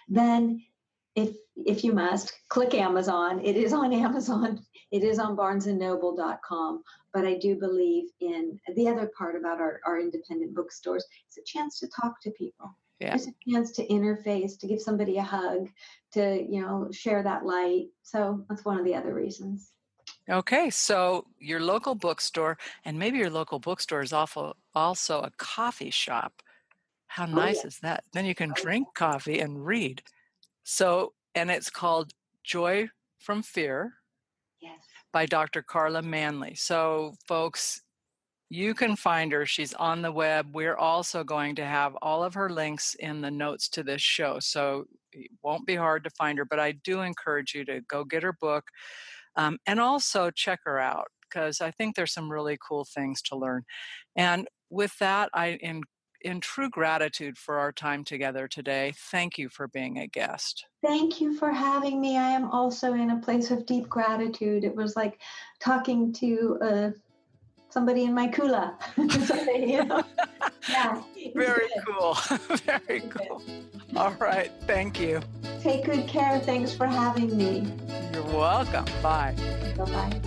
Then 0.07 0.61
if 1.15 1.35
if 1.55 1.83
you 1.83 1.93
must 1.93 2.33
click 2.49 2.73
amazon 2.73 3.39
it 3.43 3.55
is 3.55 3.73
on 3.73 3.93
amazon 4.05 4.59
it 4.91 5.03
is 5.03 5.17
on 5.17 5.35
barnesandnoble.com 5.35 6.83
but 7.13 7.25
i 7.25 7.37
do 7.37 7.55
believe 7.55 8.09
in 8.19 8.59
the 8.75 8.87
other 8.87 9.09
part 9.17 9.35
about 9.35 9.59
our, 9.59 9.79
our 9.85 9.99
independent 9.99 10.53
bookstores 10.53 11.05
it's 11.27 11.37
a 11.37 11.43
chance 11.45 11.79
to 11.79 11.87
talk 11.87 12.21
to 12.21 12.31
people 12.31 12.75
yeah. 12.99 13.15
it's 13.15 13.27
a 13.27 13.33
chance 13.49 13.71
to 13.71 13.87
interface 13.87 14.59
to 14.59 14.67
give 14.67 14.81
somebody 14.81 15.17
a 15.17 15.23
hug 15.23 15.69
to 16.11 16.45
you 16.49 16.61
know 16.61 16.89
share 16.91 17.23
that 17.23 17.45
light 17.45 17.87
so 18.03 18.43
that's 18.49 18.65
one 18.65 18.77
of 18.77 18.85
the 18.85 18.95
other 18.95 19.13
reasons 19.13 19.71
okay 20.29 20.69
so 20.69 21.25
your 21.39 21.59
local 21.59 21.95
bookstore 21.95 22.57
and 22.83 22.97
maybe 22.97 23.17
your 23.17 23.29
local 23.29 23.59
bookstore 23.59 24.01
is 24.01 24.13
also 24.13 24.55
also 24.73 25.21
a 25.21 25.31
coffee 25.37 25.91
shop 25.91 26.41
how 27.07 27.25
oh, 27.25 27.31
nice 27.31 27.57
oh, 27.57 27.61
yeah. 27.63 27.67
is 27.67 27.79
that 27.79 28.03
then 28.13 28.25
you 28.25 28.35
can 28.35 28.51
drink 28.55 28.87
coffee 28.95 29.39
and 29.39 29.65
read 29.65 30.01
so, 30.65 31.13
and 31.35 31.51
it's 31.51 31.69
called 31.69 32.11
Joy 32.43 32.89
from 33.19 33.43
Fear 33.43 33.93
yes. 34.59 34.79
by 35.13 35.27
Dr. 35.27 35.61
Carla 35.61 36.01
Manly. 36.01 36.55
So, 36.55 37.13
folks, 37.27 37.83
you 38.49 38.73
can 38.73 38.95
find 38.95 39.31
her. 39.31 39.45
She's 39.45 39.75
on 39.75 40.01
the 40.01 40.11
web. 40.11 40.47
We're 40.55 40.75
also 40.75 41.23
going 41.23 41.55
to 41.57 41.65
have 41.65 41.95
all 42.01 42.23
of 42.23 42.33
her 42.33 42.49
links 42.49 42.95
in 42.95 43.21
the 43.21 43.29
notes 43.29 43.69
to 43.69 43.83
this 43.83 44.01
show. 44.01 44.39
So, 44.39 44.85
it 45.11 45.29
won't 45.43 45.67
be 45.67 45.75
hard 45.75 46.03
to 46.05 46.09
find 46.09 46.39
her, 46.39 46.45
but 46.45 46.59
I 46.59 46.71
do 46.71 47.01
encourage 47.01 47.53
you 47.53 47.63
to 47.65 47.81
go 47.81 48.03
get 48.03 48.23
her 48.23 48.33
book 48.33 48.65
um, 49.35 49.57
and 49.65 49.79
also 49.79 50.31
check 50.31 50.59
her 50.65 50.79
out 50.79 51.07
because 51.29 51.61
I 51.61 51.71
think 51.71 51.95
there's 51.95 52.13
some 52.13 52.31
really 52.31 52.57
cool 52.65 52.85
things 52.85 53.21
to 53.23 53.35
learn. 53.35 53.63
And 54.15 54.47
with 54.69 54.97
that, 54.99 55.29
I 55.33 55.57
in, 55.61 55.81
in 56.21 56.39
true 56.39 56.69
gratitude 56.69 57.37
for 57.37 57.59
our 57.59 57.71
time 57.71 58.03
together 58.03 58.47
today. 58.47 58.93
Thank 59.11 59.37
you 59.37 59.49
for 59.49 59.67
being 59.67 59.99
a 59.99 60.07
guest. 60.07 60.65
Thank 60.83 61.21
you 61.21 61.35
for 61.35 61.51
having 61.51 62.01
me. 62.01 62.17
I 62.17 62.29
am 62.29 62.49
also 62.49 62.93
in 62.93 63.11
a 63.11 63.19
place 63.19 63.51
of 63.51 63.65
deep 63.65 63.87
gratitude. 63.89 64.63
It 64.63 64.75
was 64.75 64.95
like 64.95 65.21
talking 65.59 66.11
to 66.13 66.57
uh, 66.61 66.89
somebody 67.75 68.05
in 68.05 68.13
my 68.13 68.25
kula. 68.25 68.71
yeah. 70.69 71.01
Very 71.35 71.67
cool. 71.85 72.13
Very 72.65 73.01
cool. 73.09 73.43
All 73.97 74.13
right. 74.13 74.49
Thank 74.65 74.97
you. 74.97 75.19
Take 75.59 75.83
good 75.83 76.07
care. 76.07 76.39
Thanks 76.39 76.73
for 76.73 76.87
having 76.87 77.35
me. 77.35 77.67
You're 78.13 78.23
welcome. 78.23 78.85
Bye. 79.03 79.35
Bye 79.75 79.83
bye. 79.83 80.21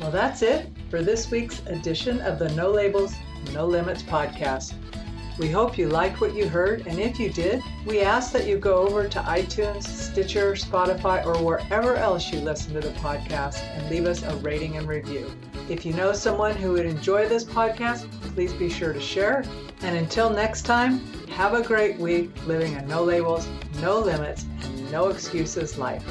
Well, 0.00 0.12
that's 0.12 0.42
it 0.42 0.70
for 0.88 1.02
this 1.02 1.32
week's 1.32 1.58
edition 1.66 2.20
of 2.20 2.38
the 2.38 2.50
No 2.50 2.70
Labels, 2.70 3.12
No 3.52 3.66
Limits 3.66 4.04
podcast. 4.04 4.74
We 5.36 5.50
hope 5.50 5.76
you 5.76 5.88
liked 5.88 6.20
what 6.20 6.34
you 6.34 6.48
heard, 6.48 6.86
and 6.86 7.00
if 7.00 7.18
you 7.18 7.28
did, 7.28 7.60
we 7.86 8.02
ask 8.02 8.32
that 8.32 8.46
you 8.46 8.56
go 8.56 8.76
over 8.76 9.08
to 9.08 9.18
iTunes, 9.18 9.82
Stitcher, 9.82 10.52
Spotify, 10.52 11.26
or 11.26 11.36
wherever 11.42 11.96
else 11.96 12.32
you 12.32 12.38
listen 12.38 12.72
to 12.74 12.80
the 12.80 12.94
podcast 13.00 13.62
and 13.76 13.90
leave 13.90 14.06
us 14.06 14.22
a 14.22 14.36
rating 14.36 14.76
and 14.76 14.86
review. 14.86 15.28
If 15.68 15.84
you 15.84 15.92
know 15.92 16.12
someone 16.12 16.54
who 16.54 16.72
would 16.72 16.86
enjoy 16.86 17.28
this 17.28 17.42
podcast, 17.42 18.08
please 18.34 18.52
be 18.52 18.70
sure 18.70 18.92
to 18.92 19.00
share. 19.00 19.44
And 19.82 19.96
until 19.96 20.30
next 20.30 20.62
time, 20.62 21.00
have 21.30 21.54
a 21.54 21.62
great 21.62 21.98
week 21.98 22.30
living 22.46 22.74
a 22.76 22.86
no 22.86 23.02
labels, 23.02 23.48
no 23.80 23.98
limits, 23.98 24.46
and 24.62 24.92
no 24.92 25.08
excuses 25.08 25.76
life. 25.78 26.04